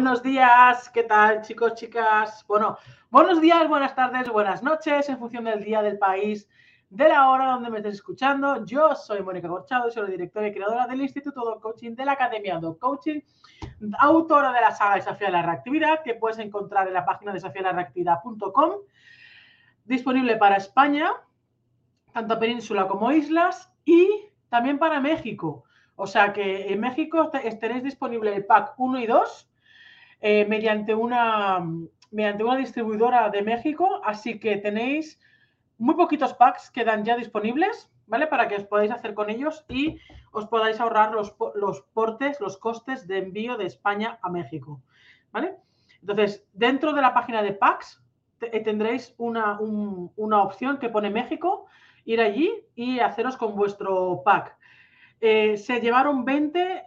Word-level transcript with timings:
Buenos 0.00 0.22
días, 0.22 0.88
¿qué 0.88 1.02
tal 1.02 1.42
chicos, 1.42 1.74
chicas? 1.74 2.42
Bueno, 2.48 2.78
buenos 3.10 3.38
días, 3.38 3.68
buenas 3.68 3.94
tardes, 3.94 4.30
buenas 4.30 4.62
noches, 4.62 5.06
en 5.10 5.18
función 5.18 5.44
del 5.44 5.62
día, 5.62 5.82
del 5.82 5.98
país, 5.98 6.48
de 6.88 7.06
la 7.06 7.28
hora 7.28 7.50
donde 7.50 7.68
me 7.68 7.76
estés 7.76 7.96
escuchando. 7.96 8.64
Yo 8.64 8.94
soy 8.94 9.20
Mónica 9.20 9.46
Corchado, 9.46 9.90
soy 9.90 10.04
la 10.04 10.08
directora 10.08 10.48
y 10.48 10.54
creadora 10.54 10.86
del 10.86 11.02
Instituto 11.02 11.44
de 11.44 11.60
Coaching 11.60 11.94
de 11.94 12.06
la 12.06 12.12
Academia 12.12 12.58
de 12.58 12.78
Coaching, 12.78 13.20
autora 13.98 14.54
de 14.54 14.62
la 14.62 14.74
saga 14.74 14.94
Desafía 14.94 15.26
de 15.26 15.34
la 15.34 15.42
Reactividad, 15.42 16.02
que 16.02 16.14
puedes 16.14 16.38
encontrar 16.38 16.88
en 16.88 16.94
la 16.94 17.04
página 17.04 17.34
desafialarreactividad.com, 17.34 18.76
disponible 19.84 20.38
para 20.38 20.56
España, 20.56 21.12
tanto 22.14 22.38
península 22.38 22.88
como 22.88 23.12
islas, 23.12 23.70
y 23.84 24.08
también 24.48 24.78
para 24.78 24.98
México. 24.98 25.64
O 25.94 26.06
sea 26.06 26.32
que 26.32 26.72
en 26.72 26.80
México 26.80 27.30
tenéis 27.30 27.84
disponible 27.84 28.34
el 28.34 28.46
pack 28.46 28.72
1 28.78 28.98
y 29.00 29.06
2 29.06 29.48
eh, 30.20 30.44
mediante, 30.46 30.94
una, 30.94 31.64
mediante 32.10 32.44
una 32.44 32.56
distribuidora 32.56 33.30
de 33.30 33.42
México, 33.42 34.00
así 34.04 34.38
que 34.38 34.56
tenéis 34.58 35.18
muy 35.78 35.94
poquitos 35.94 36.34
packs 36.34 36.70
quedan 36.70 37.04
ya 37.04 37.16
disponibles, 37.16 37.90
¿vale? 38.06 38.26
Para 38.26 38.48
que 38.48 38.56
os 38.56 38.64
podáis 38.64 38.90
hacer 38.90 39.14
con 39.14 39.30
ellos 39.30 39.64
y 39.68 39.98
os 40.30 40.46
podáis 40.46 40.78
ahorrar 40.78 41.12
los, 41.12 41.34
los 41.54 41.80
portes, 41.94 42.38
los 42.40 42.58
costes 42.58 43.06
de 43.06 43.18
envío 43.18 43.56
de 43.56 43.66
España 43.66 44.18
a 44.22 44.28
México, 44.28 44.82
¿vale? 45.32 45.56
Entonces, 46.00 46.44
dentro 46.52 46.92
de 46.92 47.02
la 47.02 47.14
página 47.14 47.42
de 47.42 47.52
packs 47.52 48.02
eh, 48.40 48.60
tendréis 48.60 49.14
una, 49.18 49.58
una 49.60 50.42
opción 50.42 50.78
que 50.78 50.88
pone 50.88 51.10
México, 51.10 51.66
ir 52.04 52.20
allí 52.20 52.52
y 52.74 53.00
haceros 53.00 53.36
con 53.36 53.54
vuestro 53.54 54.22
pack. 54.24 54.56
Eh, 55.20 55.56
se 55.56 55.80
llevaron 55.80 56.24
20 56.24 56.82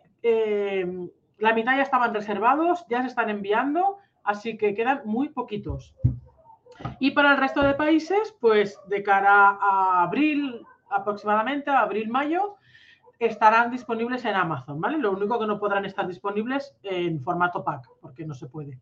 la 1.43 1.53
mitad 1.53 1.75
ya 1.75 1.83
estaban 1.83 2.13
reservados, 2.13 2.85
ya 2.89 3.01
se 3.01 3.07
están 3.07 3.29
enviando, 3.29 3.97
así 4.23 4.57
que 4.57 4.73
quedan 4.73 5.01
muy 5.03 5.27
poquitos. 5.27 5.93
Y 6.99 7.11
para 7.11 7.31
el 7.31 7.37
resto 7.37 7.61
de 7.61 7.73
países, 7.73 8.33
pues 8.39 8.79
de 8.87 9.03
cara 9.03 9.57
a 9.61 10.03
abril, 10.03 10.65
aproximadamente, 10.89 11.69
abril-mayo, 11.69 12.55
estarán 13.19 13.71
disponibles 13.71 14.23
en 14.23 14.35
Amazon, 14.35 14.79
¿vale? 14.79 14.97
Lo 14.97 15.11
único 15.11 15.37
que 15.37 15.45
no 15.45 15.59
podrán 15.59 15.83
estar 15.83 16.07
disponibles 16.07 16.77
en 16.81 17.21
formato 17.21 17.61
pack, 17.61 17.89
porque 17.99 18.25
no 18.25 18.33
se 18.33 18.47
puede 18.47 18.79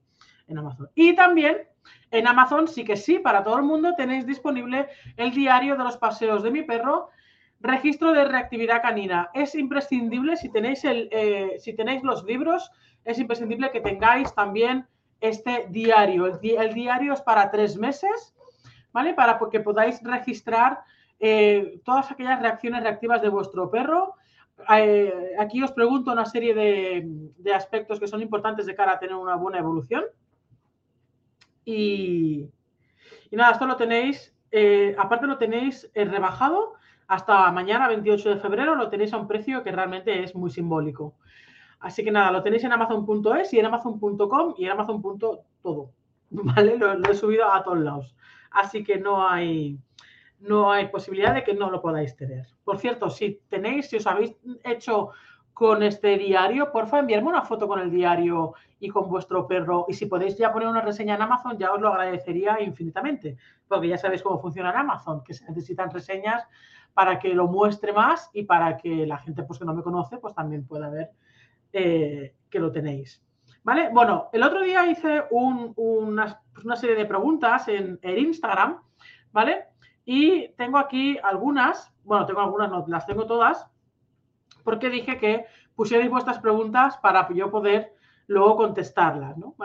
en 0.47 0.59
Amazon. 0.59 0.87
Y 0.93 1.15
también 1.15 1.67
en 2.11 2.27
Amazon 2.27 2.67
sí 2.67 2.83
que 2.83 2.95
sí, 2.95 3.17
para 3.17 3.43
todo 3.43 3.57
el 3.57 3.63
mundo 3.63 3.95
tenéis 3.97 4.27
disponible 4.27 4.87
el 5.17 5.31
diario 5.31 5.75
de 5.75 5.83
los 5.83 5.97
paseos 5.97 6.43
de 6.43 6.51
mi 6.51 6.61
perro, 6.61 7.09
Registro 7.61 8.11
de 8.11 8.25
reactividad 8.25 8.81
canina. 8.81 9.29
Es 9.35 9.53
imprescindible, 9.53 10.35
si 10.35 10.49
tenéis, 10.49 10.83
el, 10.83 11.09
eh, 11.11 11.57
si 11.59 11.73
tenéis 11.73 12.01
los 12.01 12.23
libros, 12.23 12.71
es 13.05 13.19
imprescindible 13.19 13.69
que 13.69 13.81
tengáis 13.81 14.33
también 14.33 14.87
este 15.19 15.67
diario. 15.69 16.25
El, 16.25 16.73
diario 16.73 17.13
es 17.13 17.21
para 17.21 17.51
tres 17.51 17.77
meses, 17.77 18.33
¿vale? 18.91 19.13
Para 19.13 19.39
que 19.51 19.59
podáis 19.59 20.01
registrar 20.01 20.79
eh, 21.19 21.79
todas 21.85 22.09
aquellas 22.09 22.41
reacciones 22.41 22.81
reactivas 22.81 23.21
de 23.21 23.29
vuestro 23.29 23.69
perro. 23.69 24.15
Eh, 24.75 25.35
aquí 25.37 25.61
os 25.61 25.71
pregunto 25.71 26.11
una 26.11 26.25
serie 26.25 26.55
de, 26.55 27.53
aspectos 27.53 27.99
que 27.99 28.07
son 28.07 28.23
importantes 28.23 28.65
de 28.65 28.73
cara 28.73 28.93
a 28.93 28.99
tener 28.99 29.15
una 29.15 29.35
buena 29.35 29.59
evolución. 29.59 30.05
Y, 31.63 32.49
y 33.29 33.35
nada, 33.35 33.51
esto 33.51 33.67
lo 33.67 33.75
tenéis, 33.75 34.35
aparte 34.97 35.27
lo 35.27 35.37
tenéis 35.37 35.87
rebajado 35.93 36.80
hasta 37.11 37.51
mañana, 37.51 37.89
28 37.89 38.29
de 38.29 38.37
febrero, 38.37 38.73
lo 38.73 38.87
tenéis 38.87 39.11
a 39.11 39.17
un 39.17 39.27
precio 39.27 39.63
que 39.63 39.71
realmente 39.73 40.23
es 40.23 40.33
muy 40.33 40.49
simbólico. 40.49 41.15
Así 41.81 42.05
que 42.05 42.11
nada, 42.11 42.31
lo 42.31 42.41
tenéis 42.41 42.63
en 42.63 42.71
amazon.es 42.71 43.51
y 43.51 43.59
en 43.59 43.65
amazon.com 43.65 44.53
y 44.57 44.63
en 44.63 44.71
amazon.todo. 44.71 45.91
¿Vale? 46.29 46.77
Lo, 46.77 46.93
he 46.93 47.13
subido 47.13 47.51
a 47.51 47.61
todos 47.63 47.79
lados. 47.79 48.15
Así 48.51 48.85
que 48.85 48.97
no 48.97 49.27
hay, 49.27 49.77
no 50.39 50.71
hay 50.71 50.87
posibilidad 50.87 51.33
de 51.33 51.43
que 51.43 51.53
no 51.53 51.69
lo 51.69 51.81
podáis 51.81 52.15
tener. 52.15 52.47
Por 52.63 52.77
cierto, 52.77 53.09
si 53.09 53.41
tenéis, 53.49 53.89
si 53.89 53.97
os 53.97 54.07
habéis 54.07 54.33
hecho 54.63 55.09
con 55.53 55.83
este 55.83 56.17
diario, 56.17 56.71
porfa, 56.71 56.99
enviarme 56.99 57.27
una 57.27 57.41
foto 57.41 57.67
con 57.67 57.81
el 57.81 57.91
diario 57.91 58.53
y 58.79 58.87
con 58.87 59.09
vuestro 59.09 59.45
perro. 59.47 59.85
Y 59.89 59.95
si 59.95 60.05
podéis 60.05 60.37
ya 60.37 60.53
poner 60.53 60.69
una 60.69 60.79
reseña 60.79 61.15
en 61.15 61.23
Amazon, 61.23 61.57
ya 61.57 61.73
os 61.73 61.81
lo 61.81 61.89
agradecería 61.89 62.61
infinitamente, 62.61 63.35
porque 63.67 63.89
ya 63.89 63.97
sabéis 63.97 64.23
cómo 64.23 64.39
funciona 64.39 64.71
en 64.71 64.77
Amazon, 64.77 65.21
que 65.25 65.33
se 65.33 65.43
necesitan 65.43 65.91
reseñas 65.91 66.47
para 66.93 67.19
que 67.19 67.33
lo 67.33 67.47
muestre 67.47 67.93
más 67.93 68.29
y 68.33 68.43
para 68.43 68.77
que 68.77 69.05
la 69.05 69.17
gente 69.17 69.43
pues, 69.43 69.59
que 69.59 69.65
no 69.65 69.73
me 69.73 69.83
conoce 69.83 70.17
pues 70.17 70.35
también 70.35 70.65
pueda 70.65 70.89
ver 70.89 71.11
eh, 71.73 72.35
que 72.49 72.59
lo 72.59 72.71
tenéis. 72.71 73.23
¿Vale? 73.63 73.89
Bueno, 73.93 74.29
el 74.33 74.43
otro 74.43 74.61
día 74.61 74.87
hice 74.87 75.23
pues, 75.29 75.73
una, 75.77 76.75
serie 76.75 76.95
de 76.95 77.05
preguntas 77.05 77.67
en, 77.67 77.99
Instagram, 78.03 78.81
¿vale? 79.31 79.65
Y 80.03 80.49
tengo 80.49 80.79
aquí 80.79 81.17
algunas, 81.23 81.93
bueno, 82.03 82.25
tengo 82.25 82.41
algunas, 82.41 82.71
no, 82.71 82.83
las 82.87 83.05
tengo 83.05 83.27
todas, 83.27 83.67
porque 84.63 84.89
dije 84.89 85.17
que 85.17 85.45
pusierais 85.75 86.09
vuestras 86.09 86.39
preguntas 86.39 86.97
para 86.97 87.31
yo 87.31 87.51
poder 87.51 87.93
luego 88.27 88.55
contestarlas, 88.55 89.37
¿no? 89.37 89.55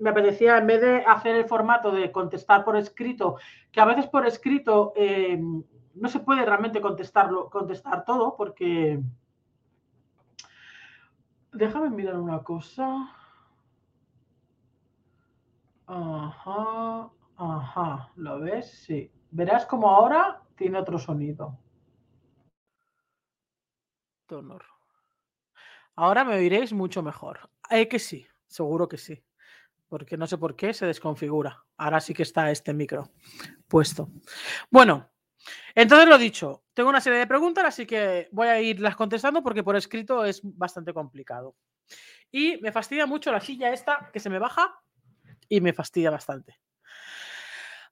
me 0.00 0.10
apetecía, 0.10 0.56
en 0.56 0.66
vez 0.66 0.80
de 0.80 1.04
hacer 1.06 1.36
el 1.36 1.44
formato 1.44 1.90
de 1.90 2.10
contestar 2.10 2.64
por 2.64 2.76
escrito, 2.76 3.36
que 3.70 3.80
a 3.80 3.84
veces 3.84 4.06
por 4.06 4.26
escrito 4.26 4.92
eh, 4.96 5.38
no 5.94 6.08
se 6.08 6.20
puede 6.20 6.44
realmente 6.44 6.80
contestarlo, 6.80 7.50
contestar 7.50 8.04
todo 8.04 8.36
porque... 8.36 9.00
Déjame 11.52 11.90
mirar 11.90 12.16
una 12.16 12.42
cosa. 12.44 13.12
Ajá, 15.86 17.10
ajá, 17.36 18.12
¿lo 18.14 18.38
ves? 18.40 18.70
Sí. 18.70 19.10
Verás 19.32 19.66
como 19.66 19.88
ahora 19.90 20.42
tiene 20.56 20.78
otro 20.78 20.98
sonido. 20.98 21.58
Tonor. 24.26 24.64
Ahora 25.96 26.24
me 26.24 26.36
oiréis 26.36 26.72
mucho 26.72 27.02
mejor. 27.02 27.50
Eh 27.68 27.88
que 27.88 27.98
sí, 27.98 28.26
seguro 28.46 28.86
que 28.88 28.96
sí. 28.96 29.24
Porque 29.88 30.16
no 30.16 30.28
sé 30.28 30.38
por 30.38 30.54
qué 30.54 30.72
se 30.72 30.86
desconfigura. 30.86 31.64
Ahora 31.76 32.00
sí 32.00 32.14
que 32.14 32.22
está 32.22 32.50
este 32.52 32.72
micro 32.72 33.10
puesto. 33.66 34.08
Bueno, 34.70 35.10
entonces 35.74 36.08
lo 36.08 36.18
dicho, 36.18 36.64
tengo 36.74 36.88
una 36.88 37.00
serie 37.00 37.18
de 37.18 37.26
preguntas, 37.26 37.64
así 37.64 37.86
que 37.86 38.28
voy 38.32 38.48
a 38.48 38.60
irlas 38.60 38.96
contestando 38.96 39.42
porque 39.42 39.62
por 39.62 39.76
escrito 39.76 40.24
es 40.24 40.40
bastante 40.42 40.92
complicado. 40.92 41.56
Y 42.30 42.58
me 42.60 42.72
fastidia 42.72 43.06
mucho 43.06 43.32
la 43.32 43.40
silla 43.40 43.72
esta 43.72 44.10
que 44.12 44.20
se 44.20 44.30
me 44.30 44.38
baja 44.38 44.74
y 45.48 45.60
me 45.60 45.72
fastidia 45.72 46.10
bastante. 46.10 46.58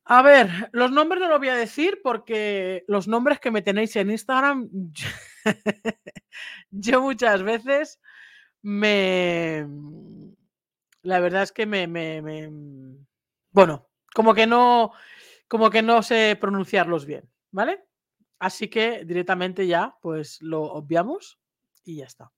A 0.04 0.22
ver, 0.22 0.70
los 0.72 0.90
nombres 0.90 1.20
no 1.20 1.28
lo 1.28 1.38
voy 1.38 1.48
a 1.48 1.54
decir 1.54 2.00
porque 2.02 2.84
los 2.88 3.08
nombres 3.08 3.40
que 3.40 3.50
me 3.50 3.62
tenéis 3.62 3.94
en 3.96 4.10
Instagram, 4.10 4.68
yo 6.70 7.02
muchas 7.02 7.42
veces 7.42 8.00
me... 8.62 9.66
La 11.02 11.20
verdad 11.20 11.42
es 11.42 11.52
que 11.52 11.66
me, 11.66 11.86
me... 11.86 12.50
Bueno, 13.50 13.88
como 14.14 14.34
que 14.34 14.46
no 14.46 14.92
como 15.48 15.70
que 15.70 15.82
no 15.82 16.02
sé 16.02 16.36
pronunciarlos 16.40 17.06
bien. 17.06 17.28
¿Vale? 17.50 17.84
Así 18.38 18.68
que 18.68 19.04
directamente 19.04 19.66
ya, 19.66 19.96
pues 20.00 20.40
lo 20.42 20.62
obviamos 20.62 21.38
y 21.84 21.96
ya 21.96 22.06
está. 22.06 22.30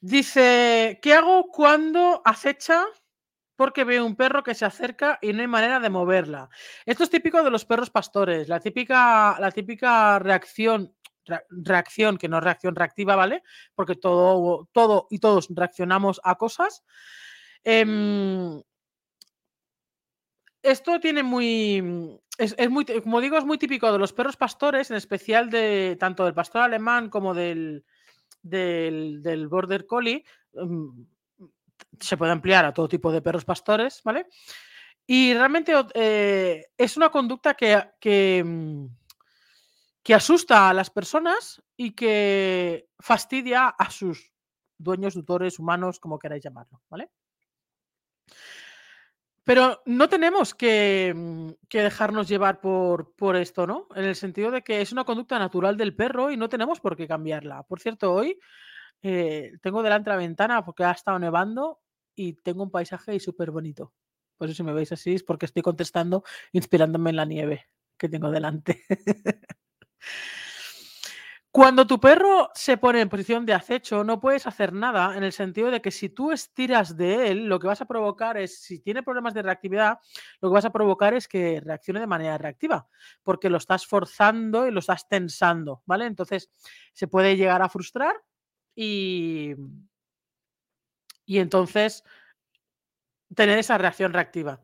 Dice, 0.00 1.00
¿qué 1.02 1.14
hago 1.14 1.50
cuando 1.50 2.22
acecha 2.24 2.84
porque 3.56 3.82
veo 3.82 4.06
un 4.06 4.14
perro 4.14 4.44
que 4.44 4.54
se 4.54 4.64
acerca 4.64 5.18
y 5.20 5.32
no 5.32 5.40
hay 5.40 5.48
manera 5.48 5.80
de 5.80 5.90
moverla? 5.90 6.48
Esto 6.86 7.02
es 7.02 7.10
típico 7.10 7.42
de 7.42 7.50
los 7.50 7.64
perros 7.64 7.90
pastores, 7.90 8.48
la 8.48 8.60
típica, 8.60 9.36
la 9.40 9.50
típica 9.50 10.20
reacción, 10.20 10.94
reacción, 11.50 12.16
que 12.16 12.28
no 12.28 12.38
es 12.38 12.44
reacción 12.44 12.76
reactiva, 12.76 13.16
¿vale? 13.16 13.42
Porque 13.74 13.96
todo, 13.96 14.68
todo 14.72 15.08
y 15.10 15.18
todos 15.18 15.48
reaccionamos 15.50 16.20
a 16.22 16.36
cosas. 16.36 16.84
Em, 17.64 18.62
esto 20.62 21.00
tiene 21.00 21.22
muy 21.22 22.20
es, 22.38 22.70
muy, 22.70 22.84
como 22.84 23.20
digo, 23.20 23.36
es 23.36 23.44
muy 23.44 23.58
típico 23.58 23.90
de 23.90 23.98
los 23.98 24.12
perros 24.12 24.36
pastores, 24.36 24.90
en 24.90 24.96
especial 24.96 25.50
de 25.50 25.96
tanto 25.98 26.24
del 26.24 26.34
pastor 26.34 26.62
alemán 26.62 27.10
como 27.10 27.34
del, 27.34 27.84
del, 28.42 29.48
border 29.48 29.86
collie. 29.86 30.24
Mm, 30.54 31.02
se 31.98 32.16
puede 32.16 32.30
emplear 32.30 32.64
a 32.64 32.72
todo 32.72 32.88
tipo 32.88 33.10
de 33.10 33.22
perros 33.22 33.44
pastores, 33.44 34.00
¿vale? 34.04 34.26
Y 35.04 35.34
realmente 35.34 35.72
eh, 35.94 36.66
es 36.76 36.96
una 36.96 37.10
conducta 37.10 37.54
que, 37.54 37.90
que, 37.98 38.44
mm, 38.44 38.86
que 40.04 40.14
asusta 40.14 40.68
a 40.68 40.74
las 40.74 40.90
personas 40.90 41.60
y 41.76 41.90
que 41.90 42.88
fastidia 43.00 43.66
a 43.66 43.90
sus 43.90 44.32
dueños, 44.78 45.14
tutores, 45.14 45.58
humanos, 45.58 45.98
como 45.98 46.20
queráis 46.20 46.44
llamarlo, 46.44 46.80
¿vale? 46.88 47.10
Pero 49.48 49.80
no 49.86 50.10
tenemos 50.10 50.52
mm, 50.52 50.56
que, 51.70 51.82
dejarnos 51.82 52.28
llevar 52.28 52.60
por, 52.60 53.14
por, 53.16 53.34
esto, 53.34 53.66
¿no? 53.66 53.88
En 53.94 54.04
el 54.04 54.14
sentido 54.14 54.50
de 54.50 54.60
que 54.60 54.82
es 54.82 54.92
una 54.92 55.04
conducta 55.04 55.38
natural 55.38 55.78
del 55.78 55.96
perro 55.96 56.30
y 56.30 56.36
no 56.36 56.50
tenemos 56.50 56.80
por 56.80 56.98
qué 56.98 57.08
cambiarla. 57.08 57.62
Por 57.62 57.80
cierto, 57.80 58.12
hoy 58.12 58.38
eh, 59.00 59.52
tengo 59.62 59.82
delante 59.82 60.10
la 60.10 60.16
ventana 60.16 60.62
porque 60.66 60.84
ha 60.84 60.90
estado 60.90 61.18
nevando 61.18 61.80
y 62.14 62.34
tengo 62.34 62.62
un 62.62 62.70
paisaje 62.70 63.18
súper 63.20 63.50
bonito. 63.50 63.94
Por 64.36 64.48
eso 64.50 64.56
si 64.56 64.62
me 64.62 64.74
veis 64.74 64.92
así 64.92 65.14
es 65.14 65.22
porque 65.22 65.46
estoy 65.46 65.62
contestando 65.62 66.24
inspirándome 66.52 67.08
en 67.08 67.16
la 67.16 67.24
nieve 67.24 67.70
que 67.96 68.10
tengo 68.10 68.30
delante. 68.30 68.82
Cuando 71.58 71.88
tu 71.88 71.98
perro 71.98 72.52
se 72.54 72.76
pone 72.76 73.00
en 73.00 73.08
posición 73.08 73.44
de 73.44 73.52
acecho, 73.52 74.04
no 74.04 74.20
puedes 74.20 74.46
hacer 74.46 74.72
nada 74.72 75.16
en 75.16 75.24
el 75.24 75.32
sentido 75.32 75.72
de 75.72 75.82
que 75.82 75.90
si 75.90 76.08
tú 76.08 76.30
estiras 76.30 76.96
de 76.96 77.32
él, 77.32 77.46
lo 77.46 77.58
que 77.58 77.66
vas 77.66 77.80
a 77.80 77.84
provocar 77.84 78.36
es, 78.36 78.60
si 78.60 78.78
tiene 78.78 79.02
problemas 79.02 79.34
de 79.34 79.42
reactividad, 79.42 79.98
lo 80.40 80.50
que 80.50 80.54
vas 80.54 80.66
a 80.66 80.70
provocar 80.70 81.14
es 81.14 81.26
que 81.26 81.60
reaccione 81.60 81.98
de 81.98 82.06
manera 82.06 82.38
reactiva, 82.38 82.86
porque 83.24 83.50
lo 83.50 83.56
estás 83.56 83.88
forzando 83.88 84.68
y 84.68 84.70
lo 84.70 84.78
estás 84.78 85.08
tensando, 85.08 85.82
¿vale? 85.84 86.06
Entonces 86.06 86.48
se 86.92 87.08
puede 87.08 87.36
llegar 87.36 87.60
a 87.60 87.68
frustrar 87.68 88.14
y, 88.76 89.56
y 91.26 91.38
entonces 91.40 92.04
tener 93.34 93.58
esa 93.58 93.78
reacción 93.78 94.12
reactiva. 94.12 94.62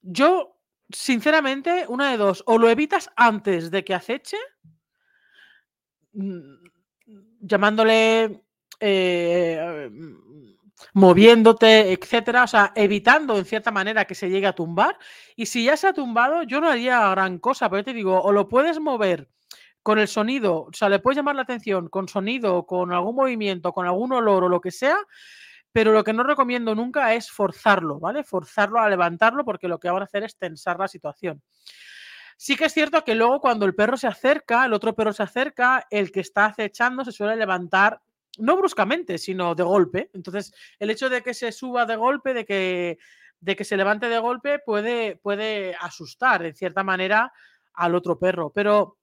Yo, 0.00 0.62
sinceramente, 0.88 1.84
una 1.88 2.10
de 2.10 2.16
dos, 2.16 2.42
o 2.46 2.56
lo 2.56 2.70
evitas 2.70 3.10
antes 3.16 3.70
de 3.70 3.84
que 3.84 3.92
aceche, 3.92 4.38
llamándole, 7.40 8.42
eh, 8.80 9.90
moviéndote, 10.92 11.92
etcétera, 11.92 12.44
o 12.44 12.46
sea, 12.46 12.72
evitando 12.74 13.36
en 13.36 13.44
cierta 13.44 13.70
manera 13.70 14.04
que 14.04 14.14
se 14.14 14.28
llegue 14.28 14.46
a 14.46 14.54
tumbar. 14.54 14.98
Y 15.34 15.46
si 15.46 15.64
ya 15.64 15.76
se 15.76 15.88
ha 15.88 15.92
tumbado, 15.92 16.42
yo 16.42 16.60
no 16.60 16.68
haría 16.70 17.08
gran 17.10 17.38
cosa, 17.38 17.70
pero 17.70 17.84
te 17.84 17.92
digo, 17.92 18.20
o 18.20 18.32
lo 18.32 18.48
puedes 18.48 18.80
mover 18.80 19.28
con 19.82 19.98
el 20.00 20.08
sonido, 20.08 20.64
o 20.64 20.72
sea, 20.72 20.88
le 20.88 20.98
puedes 20.98 21.16
llamar 21.16 21.36
la 21.36 21.42
atención 21.42 21.88
con 21.88 22.08
sonido, 22.08 22.66
con 22.66 22.92
algún 22.92 23.14
movimiento, 23.14 23.72
con 23.72 23.86
algún 23.86 24.12
olor 24.12 24.42
o 24.42 24.48
lo 24.48 24.60
que 24.60 24.72
sea, 24.72 24.96
pero 25.70 25.92
lo 25.92 26.02
que 26.02 26.12
no 26.12 26.24
recomiendo 26.24 26.74
nunca 26.74 27.14
es 27.14 27.30
forzarlo, 27.30 28.00
¿vale? 28.00 28.24
Forzarlo 28.24 28.80
a 28.80 28.88
levantarlo 28.88 29.44
porque 29.44 29.68
lo 29.68 29.78
que 29.78 29.88
van 29.88 30.02
a 30.02 30.06
hacer 30.06 30.24
es 30.24 30.36
tensar 30.36 30.78
la 30.80 30.88
situación. 30.88 31.40
Sí 32.36 32.56
que 32.56 32.66
es 32.66 32.72
cierto 32.72 33.02
que 33.02 33.14
luego 33.14 33.40
cuando 33.40 33.64
el 33.64 33.74
perro 33.74 33.96
se 33.96 34.06
acerca, 34.06 34.66
el 34.66 34.74
otro 34.74 34.94
perro 34.94 35.12
se 35.12 35.22
acerca, 35.22 35.86
el 35.90 36.12
que 36.12 36.20
está 36.20 36.46
acechando 36.46 37.04
se 37.04 37.12
suele 37.12 37.36
levantar 37.36 38.02
no 38.38 38.56
bruscamente, 38.56 39.18
sino 39.18 39.54
de 39.54 39.62
golpe. 39.62 40.10
Entonces, 40.12 40.52
el 40.78 40.90
hecho 40.90 41.08
de 41.08 41.22
que 41.22 41.34
se 41.34 41.52
suba 41.52 41.86
de 41.86 41.96
golpe, 41.96 42.34
de 42.34 42.44
que, 42.44 42.98
de 43.40 43.56
que 43.56 43.64
se 43.64 43.76
levante 43.76 44.08
de 44.08 44.18
golpe, 44.18 44.58
puede, 44.58 45.16
puede 45.16 45.74
asustar 45.80 46.44
en 46.44 46.54
cierta 46.54 46.84
manera 46.84 47.32
al 47.72 47.94
otro 47.94 48.18
perro. 48.18 48.52
Pero 48.54 48.98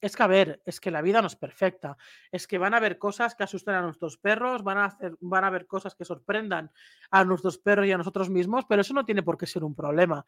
es 0.00 0.14
que, 0.14 0.22
a 0.22 0.28
ver, 0.28 0.62
es 0.64 0.78
que 0.78 0.90
la 0.90 1.02
vida 1.02 1.20
no 1.20 1.26
es 1.26 1.36
perfecta. 1.36 1.96
Es 2.30 2.46
que 2.46 2.58
van 2.58 2.74
a 2.74 2.76
haber 2.76 2.98
cosas 2.98 3.34
que 3.34 3.44
asusten 3.44 3.74
a 3.74 3.82
nuestros 3.82 4.18
perros, 4.18 4.62
van 4.62 4.78
a, 4.78 4.96
van 5.20 5.44
a 5.44 5.48
haber 5.48 5.66
cosas 5.66 5.94
que 5.94 6.04
sorprendan 6.04 6.70
a 7.10 7.24
nuestros 7.24 7.58
perros 7.58 7.86
y 7.86 7.92
a 7.92 7.98
nosotros 7.98 8.30
mismos, 8.30 8.64
pero 8.68 8.82
eso 8.82 8.94
no 8.94 9.04
tiene 9.04 9.22
por 9.22 9.36
qué 9.36 9.46
ser 9.46 9.64
un 9.64 9.74
problema. 9.74 10.24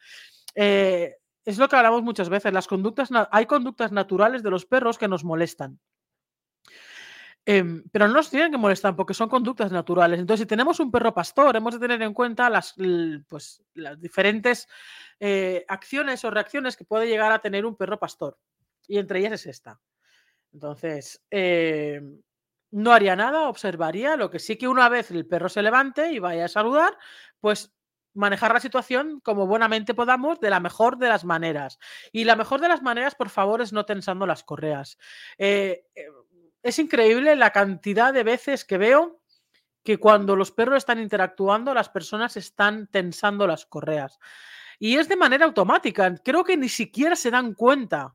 Eh, 0.54 1.16
es 1.44 1.58
lo 1.58 1.69
que 1.69 1.76
hablamos 1.76 2.02
muchas 2.02 2.29
veces. 2.29 2.52
Las 2.52 2.67
conductas, 2.67 3.11
hay 3.31 3.46
conductas 3.46 3.93
naturales 3.93 4.43
de 4.43 4.50
los 4.50 4.67
perros 4.67 4.99
que 4.99 5.08
nos 5.08 5.25
molestan. 5.25 5.81
Em, 7.50 7.82
pero 7.90 8.06
no 8.06 8.12
nos 8.12 8.29
tienen 8.29 8.50
que 8.52 8.58
molestar 8.58 8.94
porque 8.94 9.14
son 9.14 9.31
conductas 9.31 9.73
naturales. 9.73 10.20
Entonces, 10.20 10.44
si 10.44 10.46
tenemos 10.46 10.81
un 10.81 10.90
perro 10.90 11.14
pastor, 11.14 11.56
hemos 11.56 11.73
de 11.73 11.81
tener 11.81 12.02
en 12.02 12.12
cuenta 12.12 12.50
las, 12.50 12.75
pues, 13.26 13.62
las 13.73 13.99
diferentes 13.99 14.69
eh, 15.19 15.64
acciones 15.67 16.23
o 16.26 16.31
reacciones 16.31 16.76
que 16.76 16.85
puede 16.85 17.08
llegar 17.08 17.32
a 17.32 17.38
tener 17.38 17.64
un 17.64 17.75
perro 17.75 17.99
pastor. 17.99 18.38
Y 18.87 18.99
entre 18.99 19.20
ellas 19.20 19.32
es 19.32 19.46
esta. 19.46 19.81
Entonces, 20.52 21.25
em, 21.31 22.20
no 22.70 22.93
haría 22.93 23.17
nada, 23.17 23.49
observaría. 23.49 24.17
Lo 24.17 24.29
que 24.29 24.40
sí 24.40 24.56
que 24.56 24.69
una 24.69 24.90
vez 24.90 25.11
el 25.11 25.26
perro 25.26 25.49
se 25.49 25.62
levante 25.62 26.12
y 26.12 26.19
vaya 26.19 26.44
a 26.44 26.49
saludar, 26.49 26.99
pues 27.40 27.73
manejar 28.18 28.52
la 28.52 28.60
situación 28.60 29.20
como 29.20 29.46
buenamente 29.46 29.94
podamos 29.94 30.40
de 30.40 30.50
la 30.50 30.60
mejor 30.60 30.98
de 30.98 31.08
las 31.08 31.24
maneras. 31.24 31.78
Y 32.12 32.24
la 32.24 32.36
mejor 32.36 32.60
de 32.60 32.68
las 32.68 32.82
maneras, 32.82 33.14
por 33.14 33.30
favor, 33.30 33.62
es 33.62 33.72
no 33.72 33.86
tensando 33.86 34.26
las 34.26 34.44
correas. 34.44 34.98
Eh, 35.38 35.84
eh, 35.94 36.06
es 36.62 36.78
increíble 36.78 37.36
la 37.36 37.50
cantidad 37.50 38.12
de 38.12 38.24
veces 38.24 38.64
que 38.64 38.78
veo 38.78 39.22
que 39.84 39.98
cuando 39.98 40.36
los 40.36 40.50
perros 40.50 40.78
están 40.78 41.00
interactuando, 41.00 41.72
las 41.72 41.88
personas 41.88 42.36
están 42.36 42.88
tensando 42.88 43.46
las 43.46 43.64
correas. 43.64 44.18
Y 44.78 44.96
es 44.96 45.08
de 45.08 45.16
manera 45.16 45.46
automática. 45.46 46.14
Creo 46.22 46.44
que 46.44 46.56
ni 46.56 46.68
siquiera 46.68 47.16
se 47.16 47.30
dan 47.30 47.54
cuenta. 47.54 48.14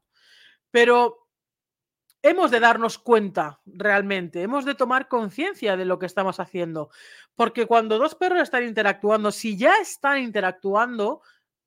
Pero 0.69 1.22
hemos 2.23 2.49
de 2.49 2.59
darnos 2.59 2.97
cuenta 2.97 3.59
realmente, 3.65 4.41
hemos 4.41 4.65
de 4.65 4.75
tomar 4.75 5.07
conciencia 5.07 5.77
de 5.77 5.85
lo 5.85 5.99
que 5.99 6.07
estamos 6.07 6.39
haciendo. 6.39 6.89
Porque 7.35 7.67
cuando 7.67 7.99
dos 7.99 8.15
perros 8.15 8.41
están 8.41 8.63
interactuando, 8.63 9.31
si 9.31 9.57
ya 9.57 9.75
están 9.77 10.19
interactuando, 10.19 11.21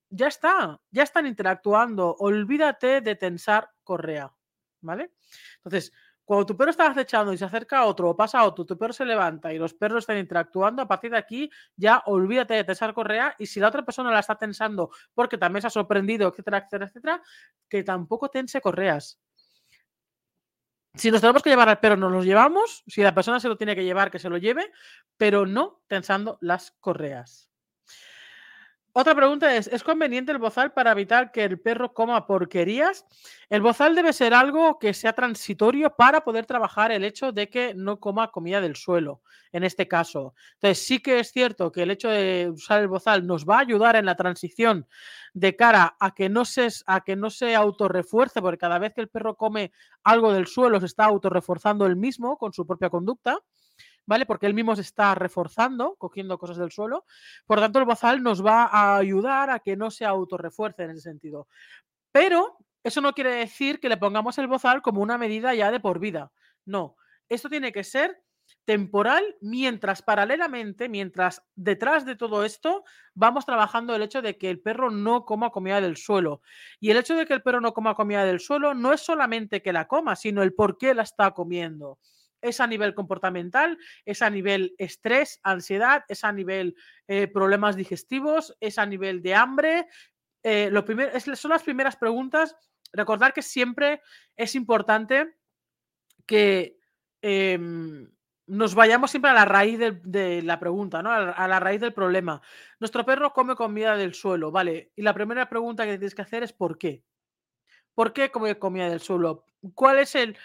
ya 0.09 0.29
está, 0.29 0.81
ya 0.91 1.03
están 1.03 1.27
interactuando. 1.27 2.17
Olvídate 2.19 3.03
de 3.03 3.15
tensar 3.15 3.71
correa, 3.85 4.33
¿vale? 4.81 5.13
Entonces, 5.59 5.93
cuando 6.25 6.47
tu 6.47 6.57
perro 6.57 6.71
está 6.71 6.89
acechando 6.89 7.33
y 7.33 7.39
se 7.39 7.45
acerca 7.45 7.79
a 7.79 7.85
otro 7.85 8.11
o 8.11 8.17
pasa 8.17 8.41
a 8.41 8.45
otro, 8.47 8.65
tu 8.65 8.77
perro 8.77 8.93
se 8.93 9.05
levanta 9.05 9.53
y 9.53 9.59
los 9.59 9.75
perros 9.75 9.99
están 9.99 10.19
interactuando, 10.19 10.83
a 10.83 10.89
partir 10.89 11.13
de 11.13 11.19
aquí 11.19 11.51
ya 11.77 12.03
olvídate 12.07 12.55
de 12.55 12.65
tensar 12.65 12.95
correa 12.95 13.37
y 13.39 13.47
si 13.47 13.61
la 13.61 13.69
otra 13.69 13.85
persona 13.85 14.11
la 14.11 14.19
está 14.21 14.37
tensando 14.37 14.91
porque 15.15 15.39
también 15.39 15.61
se 15.61 15.69
ha 15.69 15.71
sorprendido, 15.71 16.29
etcétera, 16.29 16.59
etcétera, 16.59 16.87
etcétera, 16.87 17.23
que 17.69 17.85
tampoco 17.85 18.29
tense 18.29 18.61
correas. 18.61 19.21
Si 20.97 21.11
nos 21.11 21.21
tenemos 21.21 21.43
que 21.43 21.51
llevar 21.51 21.69
al 21.69 21.79
perro, 21.79 21.97
nos 21.97 22.13
los 22.13 22.25
llevamos. 22.25 22.83
Si 22.87 23.03
la 23.03 23.15
persona 23.15 23.39
se 23.39 23.49
lo 23.49 23.57
tiene 23.57 23.75
que 23.77 23.85
llevar, 23.85 24.11
que 24.11 24.19
se 24.19 24.31
lo 24.31 24.39
lleve, 24.39 24.73
pero 25.17 25.47
no 25.47 25.83
tensando 25.89 26.39
las 26.41 26.73
correas. 26.81 27.51
Otra 28.99 29.15
pregunta 29.15 29.55
es, 29.55 29.67
¿es 29.67 29.85
conveniente 29.85 30.33
el 30.33 30.39
bozal 30.39 30.73
para 30.73 30.93
evitar 30.93 31.31
que 31.31 31.45
el 31.45 31.61
perro 31.61 31.93
coma 31.93 32.27
porquerías? 32.27 33.05
El 33.51 33.61
bozal 33.61 33.95
debe 33.95 34.15
ser 34.15 34.33
algo 34.33 34.79
que 34.79 34.95
sea 34.95 35.13
transitorio 35.13 35.95
para 35.95 36.25
poder 36.25 36.47
trabajar 36.47 36.91
el 36.91 37.05
hecho 37.05 37.31
de 37.31 37.51
que 37.51 37.75
no 37.75 38.01
coma 38.01 38.31
comida 38.31 38.63
del 38.63 38.75
suelo, 38.75 39.21
en 39.53 39.65
este 39.65 39.87
caso. 39.87 40.33
Entonces, 40.55 40.87
sí 40.87 41.01
que 41.01 41.19
es 41.19 41.31
cierto 41.31 41.71
que 41.71 41.83
el 41.83 41.91
hecho 41.91 42.09
de 42.09 42.49
usar 42.55 42.81
el 42.81 42.89
bozal 42.89 43.27
nos 43.27 43.45
va 43.45 43.57
a 43.59 43.61
ayudar 43.61 43.97
en 43.97 44.07
la 44.07 44.17
transición 44.17 44.89
de 45.35 45.55
cara 45.57 45.95
a 46.01 46.15
que 46.15 46.31
no 46.31 46.47
se, 46.47 46.67
a 46.87 47.03
que 47.03 47.17
no 47.17 47.29
se 47.29 47.55
autorrefuerce, 47.55 48.41
porque 48.41 48.57
cada 48.57 48.79
vez 48.79 48.95
que 48.95 49.03
el 49.03 49.09
perro 49.09 49.37
come 49.37 49.73
algo 50.05 50.33
del 50.33 50.47
suelo 50.47 50.81
se 50.81 50.87
está 50.87 51.05
autorreforzando 51.05 51.85
él 51.85 51.97
mismo 51.97 52.39
con 52.39 52.55
su 52.55 52.67
propia 52.67 52.89
conducta. 52.89 53.41
¿Vale? 54.07 54.25
Porque 54.25 54.47
él 54.47 54.55
mismo 54.55 54.75
se 54.75 54.83
está 54.83 55.15
reforzando, 55.15 55.97
cogiendo 55.97 56.39
cosas 56.39 56.57
del 56.57 56.71
suelo. 56.71 57.05
Por 57.45 57.61
tanto, 57.61 57.79
el 57.79 57.85
bozal 57.85 58.23
nos 58.23 58.45
va 58.45 58.65
a 58.65 58.97
ayudar 58.97 59.51
a 59.51 59.59
que 59.59 59.77
no 59.77 59.91
se 59.91 60.05
autorrefuerce 60.05 60.85
en 60.85 60.91
ese 60.91 61.03
sentido. 61.03 61.49
Pero 62.13 62.57
eso 62.83 63.01
no 63.01 63.13
quiere 63.13 63.35
decir 63.35 63.81
que 63.81 63.89
le 63.89 63.97
pongamos 63.97 64.39
el 64.39 64.47
bozal 64.47 64.81
como 64.81 65.03
una 65.03 65.19
medida 65.19 65.55
ya 65.55 65.71
de 65.71 65.81
por 65.81 65.99
vida. 65.99 66.33
No, 66.65 66.97
esto 67.29 67.49
tiene 67.49 67.73
que 67.73 67.85
ser 67.85 68.23
temporal 68.65 69.37
mientras 69.41 70.03
paralelamente, 70.03 70.89
mientras 70.89 71.43
detrás 71.57 72.07
de 72.07 72.15
todo 72.15 72.45
esto 72.45 72.85
vamos 73.13 73.45
trabajando 73.45 73.95
el 73.95 74.03
hecho 74.03 74.23
de 74.23 74.39
que 74.39 74.51
el 74.51 74.61
perro 74.61 74.91
no 74.93 75.25
coma 75.25 75.51
comida 75.51 75.81
del 75.81 75.97
suelo. 75.97 76.43
Y 76.79 76.91
el 76.91 76.97
hecho 76.97 77.17
de 77.17 77.27
que 77.27 77.35
el 77.35 77.43
perro 77.43 77.61
no 77.61 77.75
coma 77.75 77.97
comida 77.97 78.25
del 78.25 78.39
suelo 78.39 78.73
no 78.73 78.93
es 78.93 79.01
solamente 79.01 79.63
que 79.63 79.73
la 79.73 79.89
coma, 79.89 80.15
sino 80.15 80.45
el 80.45 80.55
por 80.55 80.79
qué 80.79 80.95
la 80.95 81.03
está 81.03 81.33
comiendo 81.33 81.99
es 82.41 82.61
a 82.61 82.67
nivel 82.67 82.95
comportamental, 82.95 83.79
es 84.05 84.23
a 84.23 84.31
nivel 84.31 84.75
estrés, 84.79 85.41
ansiedad, 85.43 86.05
es 86.09 86.25
a 86.25 86.33
nivel 86.33 86.77
eh, 87.09 87.27
problemas 87.29 87.77
digestivos, 87.77 88.57
es 88.61 88.79
a 88.79 88.87
nivel 88.87 89.23
de 89.23 89.35
hambre. 89.35 89.89
Eh, 90.43 90.71
lo 90.71 90.85
son 91.37 91.51
las 91.51 91.63
primeras 91.63 91.97
preguntas. 91.97 92.57
Recordar 92.93 93.33
que 93.33 93.43
siempre 93.43 94.01
es 94.37 94.55
importante 94.55 95.37
que 96.27 96.79
em, 97.23 98.09
nos 98.47 98.75
vayamos 98.75 99.11
siempre 99.11 99.31
a 99.31 99.35
la 99.35 99.45
raíz 99.45 99.79
de, 99.79 100.43
la 100.43 100.61
pregunta, 100.61 101.03
¿no? 101.03 101.11
A 101.11 101.49
la, 101.49 101.61
raíz 101.61 101.81
del 101.81 101.93
problema. 101.93 102.41
Nuestro 102.79 103.05
perro 103.05 103.33
come 103.33 103.57
comida 103.57 103.97
del 103.97 104.15
suelo, 104.15 104.53
¿vale? 104.53 104.93
Y 104.95 105.03
la 105.03 105.15
primera 105.15 105.49
pregunta 105.49 105.85
que 105.85 105.99
tienes 105.99 106.15
que 106.15 106.23
hacer 106.23 106.43
es 106.43 106.53
¿por 106.53 106.79
qué? 106.79 107.03
¿Por 107.95 108.13
qué 108.13 108.31
come 108.31 108.59
comida 108.59 108.89
del 108.89 109.01
suelo? 109.01 109.45
¿Cuál 109.75 109.99
es 109.99 110.15
el, 110.15 110.37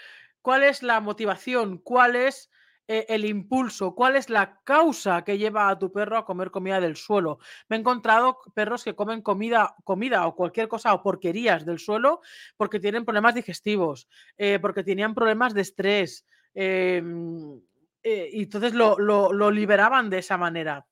cuál 0.41 0.63
es 0.63 0.83
la 0.83 1.00
motivación, 1.00 1.77
cuál 1.77 2.15
es 2.15 2.50
eh, 2.88 3.05
el 3.10 3.25
impulso, 3.25 3.95
cuál 3.95 4.15
es 4.15 4.29
la 4.29 4.60
causa 4.63 5.24
que 5.24 5.38
lleva 5.38 5.69
a 5.69 5.79
tu 5.79 5.91
perro 5.91 6.17
a 6.17 6.25
comer 6.25 6.51
comida 6.51 6.81
del 6.81 6.95
suelo. 6.98 7.39
Me 7.69 7.77
he 7.77 7.79
encontrado 7.79 8.39
perros 8.53 8.83
que 8.83 8.95
comen 8.95 9.21
comida, 9.21 9.75
comida 9.83 10.27
o 10.27 10.36
cualquier 10.36 10.67
cosa 10.67 10.93
o 10.93 11.01
porquerías 11.01 11.65
del 11.65 11.79
suelo 11.79 12.21
porque 12.57 12.79
tienen 12.79 13.05
problemas 13.05 13.36
digestivos, 13.36 14.10
eh, 14.38 14.60
porque 14.60 14.83
tenían 14.83 15.15
problemas 15.15 15.53
de 15.53 15.62
estrés. 15.62 16.25
Em, 16.53 17.62
eh, 18.03 18.29
y 18.33 18.43
entonces 18.43 18.74
lo, 18.74 18.98
lo 18.98 19.51
liberaban 19.51 20.10
de 20.10 20.17
esa 20.17 20.38
manera. 20.38 20.86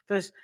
Entonces, 0.00 0.34